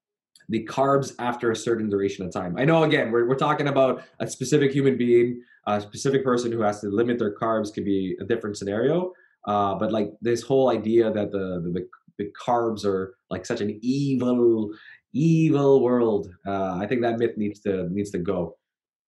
the 0.49 0.64
carbs 0.66 1.12
after 1.18 1.51
a 1.51 1.57
certain 1.57 1.88
duration 1.88 2.24
of 2.24 2.32
time. 2.32 2.57
I 2.59 2.64
know 2.64 2.82
again, 2.82 3.11
we're, 3.11 3.28
we're 3.28 3.34
talking 3.36 3.68
about 3.68 4.03
a 4.20 4.26
specific 4.26 4.72
human 4.72 4.97
being, 4.97 5.42
a 5.66 5.80
specific 5.80 6.24
person 6.24 6.53
who 6.53 6.61
has 6.61 6.80
to 6.80 6.88
limit 6.88 7.18
their 7.18 7.34
carbs 7.34 7.72
could 7.72 7.84
be 7.84 8.16
a 8.20 8.24
different 8.24 8.57
scenario. 8.57 9.12
Uh, 9.47 9.74
but 9.74 9.92
like 9.92 10.11
this 10.22 10.42
whole 10.42 10.70
idea 10.70 11.11
that 11.11 11.30
the, 11.30 11.61
the, 11.72 11.86
the 12.18 12.30
carbs 12.47 12.84
are 12.84 13.16
like 13.30 13.45
such 13.45 13.61
an 13.61 13.78
evil, 13.82 14.70
evil 15.12 15.82
world. 15.82 16.28
Uh, 16.47 16.78
I 16.80 16.86
think 16.86 17.03
that 17.03 17.18
myth 17.18 17.36
needs 17.36 17.61
to 17.61 17.88
needs 17.90 18.11
to 18.11 18.18
go. 18.18 18.57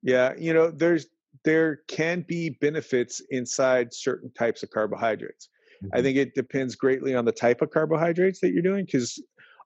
Yeah, 0.03 0.34
you 0.39 0.53
know, 0.53 0.70
there's 0.70 1.07
there 1.45 1.80
can 1.89 2.22
be 2.22 2.51
benefits 2.51 3.22
inside 3.30 3.95
certain 3.95 4.32
types 4.32 4.62
of 4.62 4.70
carbohydrates. 4.70 5.49
Mm-hmm. 5.82 5.97
I 5.97 6.03
think 6.03 6.16
it 6.16 6.34
depends 6.34 6.74
greatly 6.74 7.14
on 7.14 7.24
the 7.24 7.32
type 7.32 7.62
of 7.62 7.70
carbohydrates 7.70 8.41
that 8.41 8.53
you're 8.53 8.62
doing 8.62 8.84
because 8.84 9.22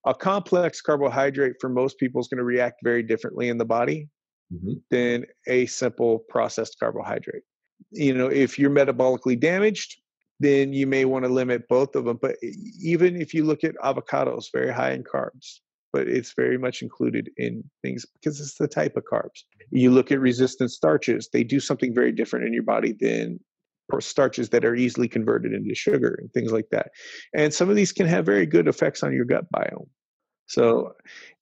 a 0.07 0.15
complex 0.15 0.81
carbohydrate 0.81 1.57
for 1.61 1.69
most 1.69 1.99
people 1.99 2.21
is 2.21 2.29
going 2.29 2.39
to 2.39 2.45
react 2.45 2.81
very 2.83 3.03
differently 3.03 3.49
in 3.49 3.59
the 3.59 3.65
body 3.65 4.09
mm-hmm. 4.53 4.75
than 4.91 5.27
a 5.47 5.67
simple 5.67 6.21
processed 6.29 6.77
carbohydrate. 6.79 7.43
You 7.91 8.15
know, 8.15 8.27
if 8.27 8.59
you're 8.59 8.71
metabolically 8.71 9.39
damaged, 9.39 10.01
then 10.39 10.73
you 10.73 10.87
may 10.87 11.05
want 11.05 11.25
to 11.25 11.31
limit 11.31 11.69
both 11.69 11.95
of 11.95 12.05
them. 12.05 12.19
But 12.21 12.37
even 12.83 13.21
if 13.21 13.35
you 13.35 13.45
look 13.45 13.63
at 13.63 13.75
avocados, 13.77 14.47
very 14.53 14.73
high 14.73 14.93
in 14.93 15.05
carbs, 15.05 15.61
but 15.93 16.09
it's 16.09 16.33
very 16.35 16.57
much 16.57 16.83
included 16.83 17.31
in 17.37 17.65
things 17.83 18.07
because 18.15 18.41
it's 18.41 18.55
the 18.55 18.69
type 18.69 18.97
of 18.97 19.05
carbs. 19.11 19.43
You 19.71 19.91
look 19.91 20.11
at 20.11 20.21
resistant 20.21 20.71
starches, 20.71 21.29
they 21.33 21.45
do 21.45 21.61
something 21.61 21.95
very 21.95 22.13
different 22.13 22.47
in 22.47 22.53
your 22.53 22.63
body 22.63 22.97
than 22.99 23.41
starches 23.99 24.51
that 24.51 24.65
are 24.65 24.75
easily 24.75 25.09
converted 25.09 25.55
into 25.55 25.75
sugar 25.75 26.19
and 26.21 26.31
things 26.33 26.53
like 26.53 26.69
that. 26.71 26.91
And 27.35 27.55
some 27.55 27.71
of 27.71 27.77
these 27.77 27.93
can 27.93 28.07
have 28.07 28.27
very 28.27 28.45
good 28.45 28.69
effects 28.69 29.03
on 29.03 29.15
your 29.15 29.25
gut 29.25 29.47
biome. 29.51 29.89
So, 30.47 30.95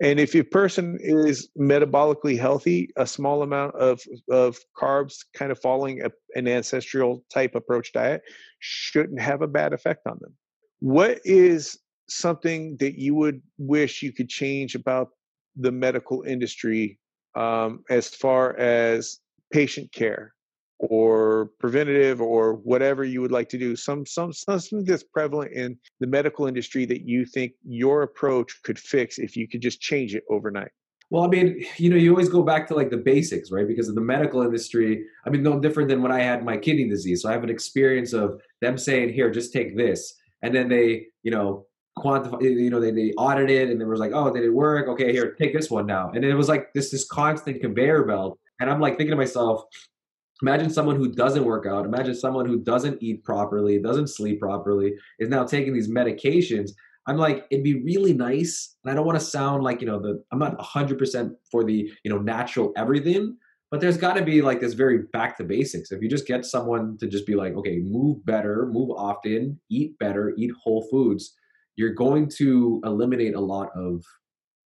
and 0.03 0.21
if 0.21 0.35
your 0.35 0.45
person 0.45 0.99
is 1.01 1.49
metabolically 1.59 2.39
healthy, 2.39 2.91
a 2.97 3.07
small 3.07 3.43
amount 3.43 3.75
of, 3.75 4.03
of 4.31 4.59
carbs 4.77 5.25
kind 5.35 5.51
of 5.51 5.59
following 5.59 6.03
a, 6.03 6.11
an 6.35 6.47
ancestral 6.47 7.25
type 7.33 7.55
approach 7.55 7.93
diet 7.95 8.21
shouldn't 8.59 9.19
have 9.19 9.41
a 9.41 9.47
bad 9.47 9.73
effect 9.73 10.07
on 10.07 10.19
them. 10.21 10.35
What 10.81 11.21
is 11.25 11.79
something 12.11 12.77
that 12.81 12.99
you 12.99 13.15
would 13.15 13.41
wish 13.57 14.03
you 14.03 14.13
could 14.13 14.29
change 14.29 14.75
about 14.75 15.09
the 15.57 15.73
medical 15.73 16.23
industry 16.23 16.99
um, 17.35 17.85
as 17.89 18.09
far 18.09 18.59
as 18.59 19.21
patient 19.51 19.91
care 19.93 20.35
or 20.79 21.51
preventative 21.59 22.21
or 22.21 22.55
whatever 22.55 23.05
you 23.05 23.21
would 23.21 23.33
like 23.33 23.49
to 23.49 23.59
do 23.59 23.75
some 23.75 24.07
some 24.07 24.33
something 24.45 24.85
that's 24.85 25.03
prevalent 25.03 25.53
in 25.53 25.77
the 26.01 26.07
medical 26.07 26.47
industry 26.47 26.85
that 26.85 27.03
you 27.03 27.25
think 27.25 27.53
your 27.65 28.03
approach 28.03 28.63
could 28.63 28.79
fix 28.79 29.19
if 29.19 29.37
you 29.37 29.49
could 29.49 29.61
just 29.61 29.81
change 29.81 30.15
it 30.15 30.25
overnight 30.31 30.71
well, 31.11 31.25
I 31.25 31.29
mean, 31.29 31.65
you 31.77 31.91
know, 31.91 31.97
you 31.97 32.11
always 32.11 32.29
go 32.29 32.43
back 32.43 32.67
to 32.69 32.75
like 32.75 32.91
the 32.91 32.97
basics, 32.97 33.51
right? 33.51 33.67
Because 33.67 33.89
of 33.89 33.95
the 33.95 34.01
medical 34.01 34.43
industry, 34.43 35.07
I 35.25 35.31
mean, 35.31 35.43
no 35.43 35.59
different 35.59 35.89
than 35.89 36.03
when 36.03 36.13
I 36.13 36.21
had 36.21 36.45
my 36.45 36.57
kidney 36.57 36.89
disease. 36.89 37.23
So 37.23 37.29
I 37.29 37.33
have 37.33 37.45
an 37.45 37.51
experience 37.51 38.13
of 38.13 38.41
them 38.61 38.77
saying, 38.79 39.13
here, 39.13 39.31
just 39.31 39.53
take 39.53 39.77
this. 39.77 40.15
And 40.43 40.55
then 40.55 40.69
they, 40.69 41.07
you 41.23 41.31
know, 41.31 41.67
quantify, 41.97 42.43
you 42.43 42.71
know, 42.71 42.81
they, 42.81 42.93
they 42.93 43.13
audited 43.13 43.71
and 43.71 43.81
they 43.81 43.85
was 43.85 44.01
like, 44.01 44.13
oh, 44.15 44.33
did 44.33 44.45
it 44.45 44.51
work? 44.51 44.89
Okay, 44.89 45.13
here, 45.13 45.35
take 45.35 45.53
this 45.53 45.71
one 45.71 45.87
now. 45.87 46.11
And 46.15 46.25
it 46.25 46.35
was 46.35 46.49
like 46.49 46.73
this, 46.75 46.91
this 46.91 47.07
constant 47.07 47.61
conveyor 47.61 48.05
belt. 48.05 48.39
And 48.61 48.71
I'm 48.71 48.81
like 48.81 48.97
thinking 48.97 49.13
to 49.13 49.17
myself, 49.17 49.65
Imagine 50.43 50.71
someone 50.71 50.97
who 50.97 51.13
doesn't 51.13 51.45
work 51.45 51.67
out. 51.67 51.85
Imagine 51.85 52.15
someone 52.15 52.47
who 52.47 52.61
doesn't 52.61 53.03
eat 53.03 53.25
properly, 53.25 53.79
doesn't 53.81 54.09
sleep 54.09 54.41
properly, 54.41 54.95
is 55.19 55.29
now 55.29 55.45
taking 55.45 55.73
these 55.73 55.89
medications. 55.89 56.71
I'm 57.07 57.17
like, 57.17 57.47
it'd 57.51 57.65
be 57.65 57.83
really 57.83 58.13
nice. 58.13 58.77
And 58.85 58.93
I 58.93 58.95
don't 58.95 59.07
want 59.07 59.19
to 59.19 59.25
sound 59.25 59.65
like, 59.65 59.81
you 59.81 59.87
know, 59.87 59.99
the 59.99 60.23
I'm 60.31 60.39
not 60.39 60.59
100% 60.59 61.31
for 61.51 61.65
the, 61.65 61.91
you 62.05 62.11
know, 62.11 62.19
natural 62.19 62.73
everything, 62.77 63.37
but 63.71 63.81
there's 63.81 63.97
got 63.97 64.15
to 64.15 64.25
be 64.25 64.43
like 64.43 64.61
this 64.61 64.75
very 64.75 65.05
back 65.13 65.37
to 65.39 65.45
basics. 65.45 65.91
If 65.91 66.03
you 66.03 66.09
just 66.09 66.27
get 66.27 66.45
someone 66.45 66.97
to 66.99 67.07
just 67.07 67.27
be 67.27 67.35
like, 67.35 67.55
okay, 67.55 67.79
move 67.83 68.25
better, 68.25 68.67
move 68.71 68.91
often, 68.91 69.59
eat 69.71 69.99
better, 69.99 70.35
eat 70.37 70.53
whole 70.63 70.87
foods, 70.91 71.35
you're 71.77 71.95
going 71.95 72.29
to 72.37 72.81
eliminate 72.85 73.35
a 73.35 73.41
lot 73.41 73.71
of 73.75 74.05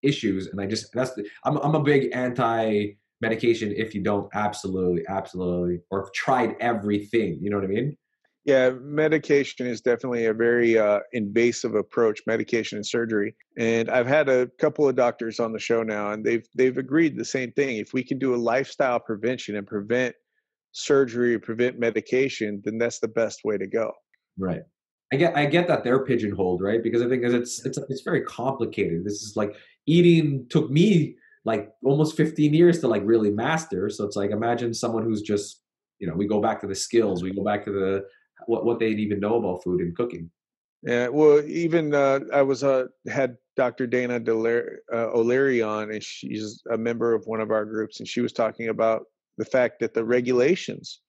issues. 0.03 0.47
And 0.47 0.59
I 0.59 0.65
just, 0.65 0.91
that's 0.93 1.13
the, 1.13 1.25
I'm, 1.45 1.57
I'm 1.57 1.75
a 1.75 1.83
big 1.83 2.09
anti 2.13 2.93
medication 3.23 3.73
if 3.75 3.95
you 3.95 4.03
don't 4.03 4.29
absolutely, 4.35 5.03
absolutely, 5.07 5.79
or 5.89 6.09
tried 6.13 6.55
everything. 6.59 7.39
You 7.41 7.49
know 7.49 7.57
what 7.57 7.65
I 7.65 7.73
mean? 7.77 7.97
Yeah, 8.45 8.71
medication 8.81 9.65
is 9.65 9.79
definitely 9.79 10.25
a 10.25 10.33
very 10.33 10.77
uh, 10.77 10.99
invasive 11.13 11.75
approach, 11.75 12.19
medication 12.27 12.77
and 12.77 12.85
surgery. 12.85 13.33
And 13.57 13.89
I've 13.89 14.05
had 14.05 14.27
a 14.27 14.49
couple 14.59 14.87
of 14.87 14.97
doctors 14.97 15.39
on 15.39 15.53
the 15.53 15.59
show 15.59 15.81
now, 15.81 16.11
and 16.11 16.25
they've 16.25 16.45
they've 16.57 16.77
agreed 16.77 17.17
the 17.17 17.25
same 17.25 17.53
thing. 17.53 17.77
If 17.77 17.93
we 17.93 18.03
can 18.03 18.19
do 18.19 18.35
a 18.35 18.41
lifestyle 18.53 18.99
prevention 18.99 19.55
and 19.55 19.65
prevent 19.65 20.13
surgery, 20.73 21.39
prevent 21.39 21.79
medication, 21.79 22.61
then 22.65 22.77
that's 22.77 22.99
the 22.99 23.07
best 23.07 23.39
way 23.45 23.57
to 23.57 23.67
go. 23.67 23.93
Right. 24.37 24.63
I 25.13 25.15
get 25.15 25.37
I 25.37 25.45
get 25.45 25.67
that 25.69 25.85
they're 25.85 26.03
pigeonholed, 26.03 26.61
right? 26.61 26.83
Because 26.83 27.01
I 27.01 27.07
think 27.07 27.23
it's 27.23 27.65
it's 27.65 27.77
it's 27.87 28.01
very 28.01 28.23
complicated. 28.23 29.05
This 29.05 29.21
is 29.21 29.37
like 29.37 29.55
eating 29.85 30.47
took 30.49 30.69
me 30.69 31.15
like 31.45 31.71
almost 31.83 32.15
15 32.15 32.53
years 32.53 32.79
to 32.79 32.87
like 32.87 33.01
really 33.05 33.29
master. 33.29 33.89
So 33.89 34.05
it's 34.05 34.15
like 34.15 34.31
imagine 34.31 34.73
someone 34.73 35.03
who's 35.03 35.21
just, 35.21 35.61
you 35.99 36.07
know, 36.07 36.13
we 36.13 36.27
go 36.27 36.41
back 36.41 36.61
to 36.61 36.67
the 36.67 36.75
skills, 36.75 37.23
we 37.23 37.33
go 37.33 37.43
back 37.43 37.65
to 37.65 37.71
the 37.71 38.05
what 38.45 38.65
what 38.65 38.79
they'd 38.79 38.99
even 38.99 39.19
know 39.19 39.35
about 39.35 39.63
food 39.63 39.81
and 39.81 39.95
cooking. 39.95 40.29
Yeah, 40.83 41.07
well, 41.07 41.41
even 41.45 41.93
uh, 41.93 42.19
I 42.33 42.41
was 42.41 42.63
uh, 42.63 42.87
had 43.07 43.37
Dr. 43.55 43.87
Dana 43.87 44.15
uh, 44.15 45.11
O'Leary 45.13 45.61
on, 45.61 45.91
and 45.91 46.03
she's 46.03 46.61
a 46.71 46.77
member 46.77 47.13
of 47.13 47.25
one 47.25 47.39
of 47.39 47.51
our 47.51 47.63
groups, 47.63 47.99
and 47.99 48.07
she 48.07 48.19
was 48.19 48.33
talking 48.33 48.67
about 48.67 49.05
the 49.37 49.45
fact 49.45 49.79
that 49.79 49.93
the 49.93 50.03
regulations 50.03 50.99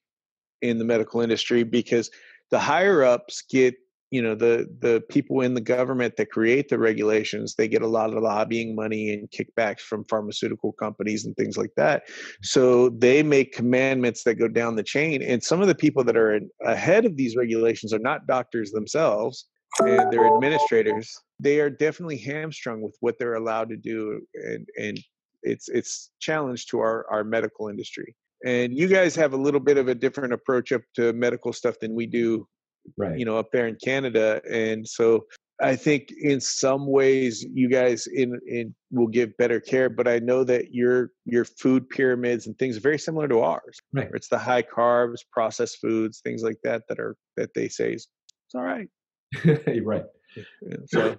in 0.62 0.78
the 0.78 0.84
medical 0.84 1.20
industry, 1.22 1.64
because 1.64 2.08
the 2.52 2.58
higher 2.58 3.02
ups 3.02 3.42
get 3.50 3.74
you 4.14 4.22
know 4.22 4.36
the 4.36 4.68
the 4.78 5.02
people 5.08 5.40
in 5.40 5.54
the 5.54 5.60
government 5.60 6.14
that 6.16 6.30
create 6.30 6.68
the 6.68 6.78
regulations 6.78 7.56
they 7.56 7.66
get 7.66 7.82
a 7.82 7.94
lot 7.98 8.14
of 8.14 8.22
lobbying 8.22 8.72
money 8.72 9.12
and 9.12 9.28
kickbacks 9.32 9.80
from 9.80 10.04
pharmaceutical 10.04 10.72
companies 10.72 11.26
and 11.26 11.36
things 11.36 11.56
like 11.56 11.72
that. 11.76 12.04
So 12.40 12.90
they 12.90 13.24
make 13.24 13.52
commandments 13.52 14.22
that 14.22 14.36
go 14.36 14.46
down 14.46 14.76
the 14.76 14.84
chain 14.84 15.20
and 15.20 15.42
some 15.42 15.60
of 15.60 15.66
the 15.66 15.74
people 15.74 16.04
that 16.04 16.16
are 16.16 16.40
ahead 16.64 17.04
of 17.04 17.16
these 17.16 17.34
regulations 17.34 17.92
are 17.92 17.98
not 18.10 18.28
doctors 18.28 18.70
themselves 18.70 19.46
and 19.80 20.12
they're 20.12 20.32
administrators. 20.32 21.12
They 21.40 21.58
are 21.58 21.70
definitely 21.70 22.18
hamstrung 22.18 22.82
with 22.82 22.96
what 23.00 23.16
they're 23.18 23.34
allowed 23.34 23.68
to 23.70 23.76
do 23.76 24.20
and 24.34 24.68
and 24.78 24.96
it's 25.42 25.68
it's 25.68 26.10
challenge 26.20 26.66
to 26.66 26.78
our 26.78 27.04
our 27.10 27.24
medical 27.24 27.66
industry. 27.66 28.14
And 28.46 28.78
you 28.78 28.86
guys 28.86 29.16
have 29.16 29.32
a 29.32 29.42
little 29.46 29.64
bit 29.68 29.76
of 29.76 29.88
a 29.88 29.94
different 29.94 30.34
approach 30.34 30.70
up 30.70 30.82
to 30.94 31.12
medical 31.14 31.52
stuff 31.52 31.80
than 31.80 31.94
we 31.96 32.06
do 32.06 32.46
right. 32.96 33.18
you 33.18 33.24
know, 33.24 33.36
up 33.36 33.50
there 33.52 33.66
in 33.66 33.76
Canada. 33.82 34.40
And 34.50 34.86
so 34.86 35.24
I 35.62 35.76
think 35.76 36.12
in 36.20 36.40
some 36.40 36.86
ways 36.86 37.46
you 37.52 37.68
guys 37.68 38.06
in, 38.08 38.40
in 38.46 38.74
will 38.90 39.06
give 39.06 39.36
better 39.36 39.60
care, 39.60 39.88
but 39.88 40.08
I 40.08 40.18
know 40.18 40.42
that 40.44 40.74
your 40.74 41.10
your 41.24 41.44
food 41.44 41.88
pyramids 41.88 42.46
and 42.46 42.58
things 42.58 42.76
are 42.76 42.80
very 42.80 42.98
similar 42.98 43.28
to 43.28 43.40
ours. 43.40 43.78
Right. 43.92 44.10
It's 44.14 44.28
the 44.28 44.38
high 44.38 44.62
carbs, 44.62 45.18
processed 45.32 45.78
foods, 45.80 46.20
things 46.20 46.42
like 46.42 46.58
that 46.64 46.82
that 46.88 46.98
are 46.98 47.16
that 47.36 47.54
they 47.54 47.68
say 47.68 47.94
is 47.94 48.08
it's 48.46 48.54
all 48.54 48.62
right. 48.62 48.88
right. 49.84 50.04
So 50.86 51.16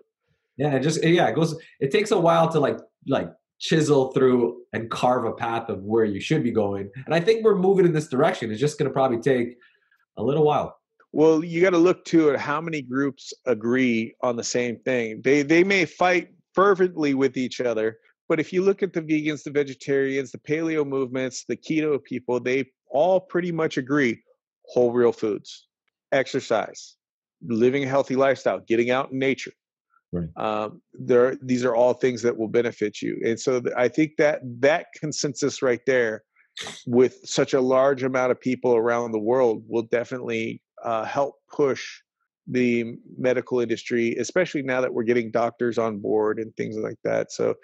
yeah, 0.57 0.75
it 0.75 0.81
just 0.81 1.03
yeah, 1.03 1.27
it 1.27 1.35
goes. 1.35 1.57
It 1.79 1.91
takes 1.91 2.11
a 2.11 2.19
while 2.19 2.49
to 2.49 2.59
like 2.59 2.77
like 3.07 3.29
chisel 3.59 4.11
through 4.11 4.61
and 4.73 4.89
carve 4.89 5.25
a 5.25 5.31
path 5.31 5.69
of 5.69 5.81
where 5.83 6.05
you 6.05 6.19
should 6.19 6.43
be 6.43 6.51
going. 6.51 6.89
And 7.05 7.15
I 7.15 7.19
think 7.19 7.43
we're 7.43 7.55
moving 7.55 7.85
in 7.85 7.93
this 7.93 8.07
direction. 8.07 8.51
It's 8.51 8.59
just 8.59 8.77
going 8.77 8.89
to 8.89 8.93
probably 8.93 9.19
take 9.19 9.57
a 10.17 10.23
little 10.23 10.43
while. 10.43 10.77
Well, 11.15 11.45
you 11.45 11.61
got 11.61 11.69
to 11.69 11.77
look 11.77 12.03
to 12.05 12.31
it 12.31 12.39
how 12.41 12.59
many 12.59 12.81
groups 12.81 13.33
agree 13.45 14.13
on 14.21 14.35
the 14.35 14.43
same 14.43 14.77
thing. 14.79 15.21
They 15.23 15.43
they 15.43 15.63
may 15.63 15.85
fight 15.85 16.27
fervently 16.53 17.13
with 17.13 17.37
each 17.37 17.61
other, 17.61 17.99
but 18.27 18.41
if 18.41 18.51
you 18.51 18.61
look 18.61 18.83
at 18.83 18.91
the 18.91 19.01
vegans, 19.01 19.43
the 19.43 19.51
vegetarians, 19.51 20.31
the 20.31 20.39
paleo 20.39 20.85
movements, 20.85 21.45
the 21.47 21.55
keto 21.55 22.03
people, 22.03 22.41
they 22.41 22.65
all 22.91 23.21
pretty 23.21 23.53
much 23.53 23.77
agree 23.77 24.21
whole 24.65 24.91
real 24.91 25.13
foods, 25.13 25.67
exercise, 26.11 26.97
living 27.47 27.85
a 27.85 27.87
healthy 27.87 28.17
lifestyle, 28.17 28.59
getting 28.67 28.91
out 28.91 29.13
in 29.13 29.17
nature. 29.17 29.53
Right. 30.11 30.27
Um, 30.35 30.81
there, 30.93 31.37
these 31.41 31.63
are 31.63 31.77
all 31.77 31.93
things 31.93 32.23
that 32.23 32.37
will 32.37 32.49
benefit 32.49 33.01
you, 33.01 33.21
and 33.25 33.39
so 33.39 33.61
th- 33.61 33.73
I 33.77 33.87
think 33.87 34.17
that 34.17 34.41
that 34.59 34.87
consensus 34.99 35.61
right 35.61 35.81
there, 35.87 36.25
with 36.85 37.19
such 37.23 37.53
a 37.53 37.61
large 37.61 38.03
amount 38.03 38.33
of 38.33 38.41
people 38.41 38.75
around 38.75 39.13
the 39.13 39.19
world, 39.19 39.63
will 39.69 39.83
definitely 39.83 40.61
uh, 40.85 41.03
help 41.03 41.35
push 41.51 42.01
the 42.47 42.97
medical 43.17 43.59
industry, 43.59 44.15
especially 44.17 44.61
now 44.61 44.79
that 44.79 44.93
we're 44.93 45.03
getting 45.03 45.31
doctors 45.31 45.77
on 45.79 45.97
board 45.97 46.37
and 46.39 46.55
things 46.55 46.77
like 46.77 46.97
that. 47.03 47.31
So 47.31 47.55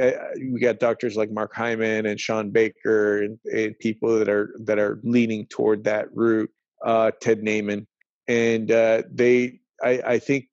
uh, 0.00 0.10
we 0.38 0.60
got 0.60 0.78
doctors 0.78 1.16
like 1.16 1.32
Mark 1.32 1.52
Hyman 1.52 2.06
and 2.06 2.18
Shawn 2.18 2.50
Baker 2.50 3.22
and, 3.24 3.38
and 3.52 3.76
people 3.80 4.16
that 4.18 4.28
are 4.28 4.54
that 4.60 4.78
are 4.78 5.00
leaning 5.02 5.46
toward 5.46 5.84
that 5.84 6.06
route. 6.14 6.50
Uh, 6.82 7.10
Ted 7.20 7.42
Naiman, 7.42 7.86
and 8.26 8.70
uh, 8.70 9.02
they, 9.12 9.60
I, 9.82 10.00
I 10.06 10.18
think 10.18 10.48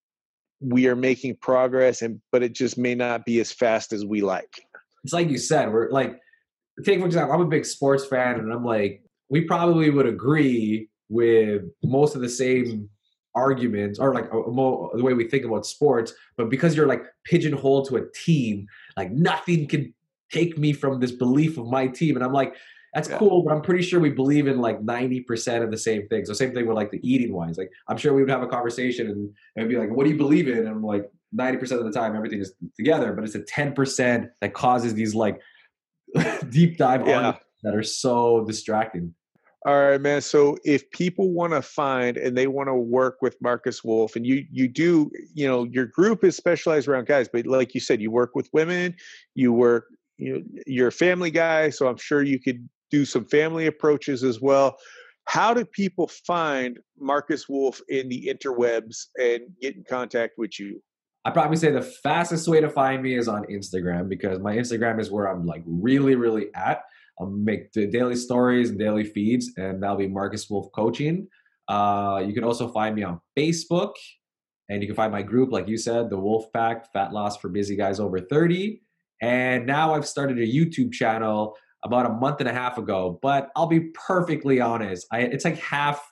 we 0.60 0.88
are 0.88 0.96
making 0.96 1.38
progress, 1.38 2.02
and 2.02 2.20
but 2.34 2.44
it 2.44 2.54
just 2.54 2.78
may 2.78 2.96
not 2.96 3.26
be 3.26 3.40
as 3.40 3.54
fast 3.54 3.94
as 3.94 4.06
we 4.06 4.22
like. 4.22 4.60
It's 5.06 5.14
like 5.14 5.30
you 5.30 5.38
said, 5.38 5.72
we're 5.72 5.90
like, 5.90 6.20
take 6.84 7.00
for 7.00 7.06
example, 7.06 7.34
I'm 7.34 7.42
a 7.42 7.48
big 7.48 7.66
sports 7.66 8.06
fan, 8.06 8.40
and 8.40 8.52
I'm 8.52 8.66
like, 8.66 9.04
we 9.30 9.42
probably 9.42 9.90
would 9.90 10.06
agree 10.06 10.90
with 11.10 11.64
most 11.84 12.16
of 12.16 12.22
the 12.22 12.30
same 12.30 12.90
arguments 13.36 14.00
or 14.00 14.14
like 14.14 14.26
uh, 14.26 14.98
the 14.98 15.04
way 15.04 15.14
we 15.14 15.28
think 15.28 15.46
about 15.46 15.66
sports 15.66 16.12
but 16.38 16.50
because 16.50 16.76
you're 16.76 16.88
like 16.88 17.04
pigeonholed 17.24 17.88
to 17.88 17.96
a 17.96 18.12
team 18.12 18.68
like 18.98 19.12
nothing 19.12 19.68
can 19.68 19.94
take 20.32 20.58
me 20.58 20.74
from 20.74 21.00
this 21.00 21.12
belief 21.12 21.58
of 21.58 21.68
my 21.68 21.88
team. 21.88 22.16
And 22.16 22.26
i'm 22.26 22.34
like 22.34 22.56
that's 22.94 23.10
yeah. 23.10 23.18
cool 23.18 23.44
but 23.44 23.54
i'm 23.54 23.62
pretty 23.62 23.84
sure 23.84 24.00
we 24.00 24.10
believe 24.10 24.48
in 24.48 24.60
like 24.60 24.82
90% 24.82 25.64
of 25.64 25.72
the 25.72 25.78
same 25.78 26.08
things 26.08 26.28
so 26.28 26.34
same 26.34 26.54
thing 26.54 26.66
with 26.66 26.76
like 26.76 26.92
the 26.92 27.00
eating 27.08 27.34
wise. 27.34 27.58
Like 27.58 27.72
i'm 27.88 27.98
sure 27.98 28.14
we 28.14 28.22
would 28.22 28.32
have 28.32 28.44
a 28.44 28.48
conversation 28.48 29.08
and, 29.08 29.30
and 29.56 29.70
be 29.70 29.78
like 29.78 29.90
what 29.90 30.06
do 30.06 30.10
you 30.10 30.18
believe 30.18 30.48
in? 30.48 30.60
And 30.60 30.70
i'm 30.70 30.84
like 30.84 31.10
90% 31.38 31.62
of 31.74 31.84
the 31.84 31.92
time 31.92 32.16
everything 32.16 32.40
is 32.40 32.54
together 32.76 33.14
but 33.14 33.24
it's 33.24 33.36
a 33.36 33.42
10% 33.42 34.30
that 34.42 34.54
causes 34.54 34.94
these 34.94 35.14
like 35.14 35.40
deep 36.50 36.78
dive 36.78 37.06
yeah. 37.06 37.36
that 37.64 37.76
are 37.76 37.84
so 37.84 38.46
distracting 38.46 39.14
all 39.68 39.82
right, 39.82 40.00
man. 40.00 40.22
So 40.22 40.58
if 40.64 40.90
people 40.92 41.34
want 41.34 41.52
to 41.52 41.62
find 41.62 42.16
and 42.16 42.38
they 42.38 42.48
want 42.48 42.70
to 42.70 42.74
work 42.74 43.18
with 43.22 43.36
Markus 43.42 43.84
Wolf, 43.84 44.16
and 44.16 44.26
you 44.26 44.46
you 44.50 44.70
do, 44.70 45.12
you 45.34 45.46
know, 45.46 45.66
your 45.66 45.88
group 45.88 46.24
is 46.24 46.38
specialized 46.38 46.88
around 46.88 47.06
guys, 47.06 47.28
but 47.28 47.46
like 47.46 47.76
you 47.76 47.82
said, 47.82 48.02
you 48.02 48.10
work 48.10 48.34
with 48.34 48.50
women, 48.54 48.96
you 49.36 49.52
work, 49.52 49.88
you 50.16 50.36
know, 50.36 50.42
you're 50.66 50.88
a 50.88 50.92
family 50.92 51.30
guy, 51.30 51.70
so 51.70 51.90
I'm 51.90 51.98
sure 51.98 52.24
you 52.24 52.40
could 52.40 52.68
do 52.92 53.04
some 53.04 53.26
family 53.26 53.66
approaches 53.66 54.24
as 54.24 54.40
well. 54.40 54.78
How 55.26 55.54
do 55.54 55.66
people 55.66 56.08
find 56.08 56.80
Markus 56.98 57.50
Wolf 57.50 57.82
in 57.90 58.08
the 58.08 58.34
interwebs 58.34 59.08
and 59.18 59.42
get 59.62 59.76
in 59.76 59.84
contact 59.84 60.36
with 60.38 60.58
you? 60.58 60.82
I'd 61.26 61.34
probably 61.34 61.58
say 61.58 61.72
the 61.72 61.82
fastest 61.82 62.48
way 62.48 62.62
to 62.62 62.70
find 62.70 63.04
me 63.04 63.18
is 63.18 63.28
on 63.28 63.44
Instagram 63.48 64.08
because 64.08 64.40
my 64.40 64.56
Instagram 64.56 65.02
is 65.02 65.12
where 65.12 65.26
I'm 65.28 65.46
like 65.46 65.64
really, 65.66 66.16
really 66.16 66.56
at. 66.56 66.84
I'll 67.20 67.28
make 67.28 67.72
the 67.74 67.88
daily 67.88 68.16
stories 68.16 68.70
and 68.70 68.80
daily 68.80 69.04
feeds, 69.04 69.52
and 69.58 69.82
that'll 69.82 69.98
be 69.98 70.08
Markus 70.08 70.50
Wolf 70.50 70.68
Coaching. 70.74 71.28
Uh, 71.68 72.24
you 72.26 72.34
can 72.34 72.44
also 72.44 72.68
find 72.70 72.96
me 72.96 73.04
on 73.04 73.20
Facebook, 73.38 73.94
and 74.70 74.82
you 74.82 74.88
can 74.88 74.96
find 74.96 75.12
my 75.12 75.22
group, 75.22 75.52
like 75.52 75.68
you 75.68 75.78
said, 75.78 76.10
the 76.10 76.18
Wolf 76.18 76.46
Pack 76.54 76.92
Fat 76.94 77.14
Loss 77.14 77.38
for 77.38 77.50
Busy 77.50 77.76
Guys 77.76 78.00
Over 78.00 78.20
30. 78.20 78.82
And 79.22 79.66
now 79.66 79.96
I've 79.96 80.08
started 80.08 80.38
a 80.38 80.46
YouTube 80.46 80.92
channel 80.92 81.56
about 81.84 82.06
a 82.06 82.10
month 82.10 82.40
and 82.40 82.50
a 82.50 82.54
half 82.54 82.78
ago. 82.78 83.20
But 83.22 83.50
I'll 83.56 83.68
be 83.68 83.92
perfectly 83.94 84.62
honest, 84.62 85.08
I, 85.12 85.22
it's 85.22 85.46
like 85.46 85.58
half 85.58 86.06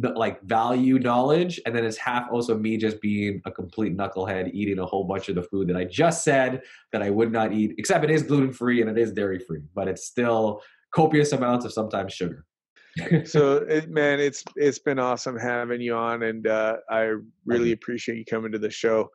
like 0.00 0.42
value 0.42 0.98
knowledge 0.98 1.60
and 1.64 1.74
then 1.74 1.84
it's 1.84 1.96
half 1.96 2.28
also 2.30 2.56
me 2.56 2.76
just 2.76 3.00
being 3.00 3.40
a 3.46 3.50
complete 3.50 3.96
knucklehead 3.96 4.52
eating 4.52 4.78
a 4.78 4.86
whole 4.86 5.04
bunch 5.04 5.28
of 5.28 5.34
the 5.34 5.42
food 5.42 5.68
that 5.68 5.76
i 5.76 5.84
just 5.84 6.22
said 6.24 6.60
that 6.92 7.02
i 7.02 7.10
would 7.10 7.32
not 7.32 7.52
eat 7.52 7.74
except 7.78 8.04
it 8.04 8.10
is 8.10 8.22
gluten 8.22 8.52
free 8.52 8.80
and 8.80 8.90
it 8.90 8.98
is 8.98 9.12
dairy 9.12 9.38
free 9.38 9.62
but 9.74 9.88
it's 9.88 10.04
still 10.04 10.60
copious 10.96 11.32
amounts 11.32 11.64
of 11.66 11.72
sometimes 11.72 12.12
sugar. 12.12 12.44
So 13.26 13.56
it, 13.56 13.90
man 13.90 14.20
it's 14.20 14.42
it's 14.56 14.78
been 14.78 14.98
awesome 14.98 15.38
having 15.38 15.82
you 15.82 15.94
on 15.94 16.22
and 16.22 16.46
uh, 16.46 16.78
i 16.88 17.12
really 17.44 17.72
appreciate 17.72 18.16
you 18.16 18.24
coming 18.24 18.50
to 18.52 18.58
the 18.58 18.70
show 18.70 19.10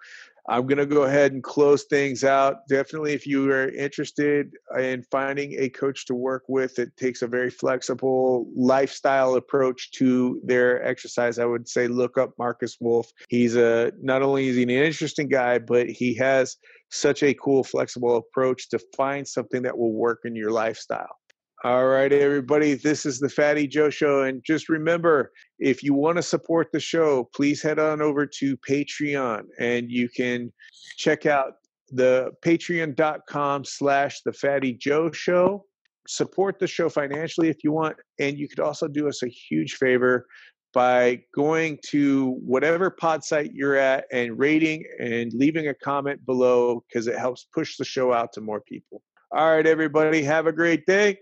I'm 0.50 0.66
going 0.66 0.78
to 0.78 0.86
go 0.86 1.04
ahead 1.04 1.34
and 1.34 1.44
close 1.44 1.84
things 1.86 2.24
out. 2.24 2.68
Definitely, 2.68 3.14
if 3.14 3.28
you 3.28 3.52
are 3.52 3.70
interested 3.70 4.54
in 4.78 5.04
finding 5.12 5.56
a 5.60 5.70
coach 5.70 6.06
to 6.08 6.16
work 6.16 6.44
with 6.48 6.76
that 6.76 6.96
takes 6.98 7.22
a 7.22 7.28
very 7.28 7.50
flexible 7.50 8.48
lifestyle 8.56 9.36
approach 9.36 9.92
to 9.92 10.42
their 10.44 10.84
exercise, 10.84 11.39
I 11.39 11.46
would 11.46 11.68
say 11.68 11.88
look 11.88 12.18
up 12.18 12.32
Markus 12.38 12.78
Wolf. 12.80 13.12
He's 13.30 13.56
a 13.56 13.92
not 14.02 14.24
only 14.24 14.50
is 14.50 14.56
he 14.56 14.64
an 14.64 14.70
interesting 14.70 15.28
guy, 15.28 15.60
but 15.60 15.88
he 15.89 16.16
has 16.16 16.58
such 16.89 17.24
a 17.24 17.34
cool, 17.34 17.64
flexible 17.64 18.18
approach 18.18 18.70
to 18.70 18.80
find 18.98 19.28
something 19.28 19.62
that 19.62 19.78
will 19.78 19.94
work 19.94 20.20
in 20.26 20.36
your 20.36 20.52
lifestyle. 20.52 21.21
All 21.64 21.86
right, 21.86 22.12
everybody. 22.12 22.74
This 22.74 23.05
is 23.05 23.20
the 23.20 23.30
Fatty 23.30 23.68
Joe 23.68 23.91
Show. 23.91 24.24
And 24.24 24.43
just 24.43 24.68
remember 24.68 25.32
if 25.59 25.84
you 25.84 25.93
want 25.93 26.16
to 26.16 26.24
support 26.24 26.72
the 26.72 26.80
show, 26.80 27.30
please 27.36 27.62
head 27.62 27.78
on 27.78 28.01
over 28.01 28.26
to 28.26 28.57
Patreon 28.57 29.43
and 29.59 29.91
you 29.91 30.09
can 30.09 30.51
check 30.97 31.28
out 31.28 31.57
the 31.91 32.32
patreon.com 32.43 33.66
slash 33.66 34.22
the 34.22 34.34
Fatty 34.34 34.74
Joe 34.74 35.12
Show. 35.12 35.66
Support 36.07 36.57
the 36.57 36.66
show 36.66 36.89
financially 36.89 37.49
if 37.49 37.64
you 37.64 37.72
want. 37.72 37.95
And 38.20 38.39
you 38.39 38.49
could 38.49 38.59
also 38.59 38.88
do 38.88 39.07
us 39.07 39.22
a 39.22 39.28
huge 39.28 39.76
favor 39.76 40.26
by 40.74 41.22
going 41.36 41.78
to 41.89 42.39
whatever 42.43 42.89
pod 42.89 43.24
site 43.24 43.51
you're 43.53 43.76
at 43.76 44.05
and 44.12 44.39
rating 44.39 44.84
and 44.99 45.32
leaving 45.32 45.68
a 45.68 45.76
comment 45.76 46.26
below 46.26 46.84
because 46.88 47.05
it 47.05 47.20
helps 47.20 47.45
push 47.53 47.78
the 47.78 47.86
show 47.86 48.12
out 48.12 48.34
to 48.34 48.41
more 48.41 48.62
people. 48.62 49.03
All 49.32 49.55
right, 49.55 49.68
everybody. 49.68 50.24
Have 50.24 50.47
a 50.47 50.51
great 50.51 50.88
day. 50.88 51.20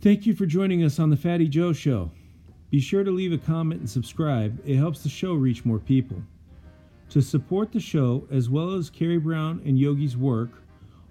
Thank 0.00 0.26
you 0.26 0.34
for 0.34 0.46
joining 0.46 0.84
us 0.84 0.98
on 0.98 1.10
the 1.10 1.16
Fatty 1.16 1.48
Joe 1.48 1.72
Show. 1.72 2.10
Be 2.70 2.80
sure 2.80 3.02
to 3.02 3.10
leave 3.10 3.32
a 3.32 3.38
comment 3.38 3.80
and 3.80 3.90
subscribe, 3.90 4.60
it 4.64 4.76
helps 4.76 5.02
the 5.02 5.08
show 5.08 5.34
reach 5.34 5.64
more 5.64 5.78
people. 5.78 6.22
To 7.10 7.22
support 7.22 7.72
the 7.72 7.80
show, 7.80 8.26
as 8.30 8.50
well 8.50 8.74
as 8.74 8.90
Carrie 8.90 9.18
Brown 9.18 9.62
and 9.64 9.78
Yogi's 9.78 10.16
work 10.16 10.50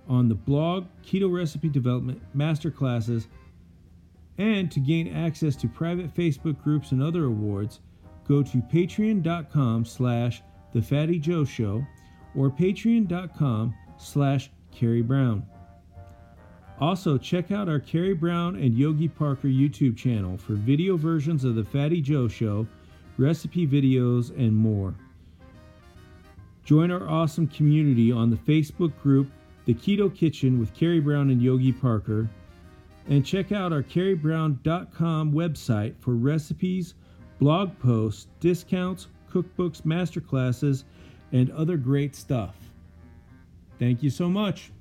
on 0.07 0.27
the 0.27 0.35
blog, 0.35 0.85
keto 1.03 1.33
recipe 1.33 1.69
development, 1.69 2.21
masterclasses, 2.37 3.27
and 4.37 4.69
to 4.71 4.79
gain 4.79 5.13
access 5.15 5.55
to 5.55 5.67
private 5.67 6.13
Facebook 6.13 6.61
groups 6.61 6.91
and 6.91 7.01
other 7.01 7.25
awards, 7.25 7.79
go 8.27 8.43
to 8.43 8.57
patreon.com 8.57 9.85
slash 9.85 10.43
the 10.73 10.81
Fatty 10.81 11.17
Joe 11.17 11.45
Show 11.45 11.85
or 12.35 12.49
patreon.com 12.49 13.73
slash 13.97 14.51
Carrie 14.71 15.01
Brown. 15.01 15.45
Also, 16.81 17.17
check 17.17 17.51
out 17.51 17.69
our 17.69 17.79
Carrie 17.79 18.13
Brown 18.13 18.55
and 18.57 18.77
Yogi 18.77 19.07
Parker 19.07 19.47
YouTube 19.47 19.95
channel 19.95 20.37
for 20.37 20.53
video 20.53 20.97
versions 20.97 21.45
of 21.45 21.55
The 21.55 21.63
Fatty 21.63 22.01
Joe 22.01 22.27
Show, 22.27 22.67
recipe 23.17 23.65
videos, 23.65 24.35
and 24.37 24.53
more. 24.53 24.93
Join 26.65 26.91
our 26.91 27.07
awesome 27.07 27.47
community 27.47 28.11
on 28.11 28.29
the 28.29 28.35
Facebook 28.35 28.91
group 29.01 29.29
The 29.65 29.73
Keto 29.73 30.13
Kitchen 30.13 30.59
with 30.59 30.73
Carrie 30.73 30.99
Brown 30.99 31.29
and 31.29 31.41
Yogi 31.41 31.71
Parker, 31.71 32.27
and 33.07 33.25
check 33.25 33.53
out 33.53 33.71
our 33.71 33.83
carriebrown.com 33.83 35.31
website 35.31 35.93
for 35.99 36.15
recipes, 36.15 36.95
blog 37.39 37.77
posts, 37.79 38.27
discounts, 38.41 39.07
cookbooks, 39.31 39.83
masterclasses, 39.83 40.83
and 41.31 41.51
other 41.51 41.77
great 41.77 42.15
stuff. 42.15 42.55
Thank 43.79 44.03
you 44.03 44.09
so 44.09 44.29
much. 44.29 44.71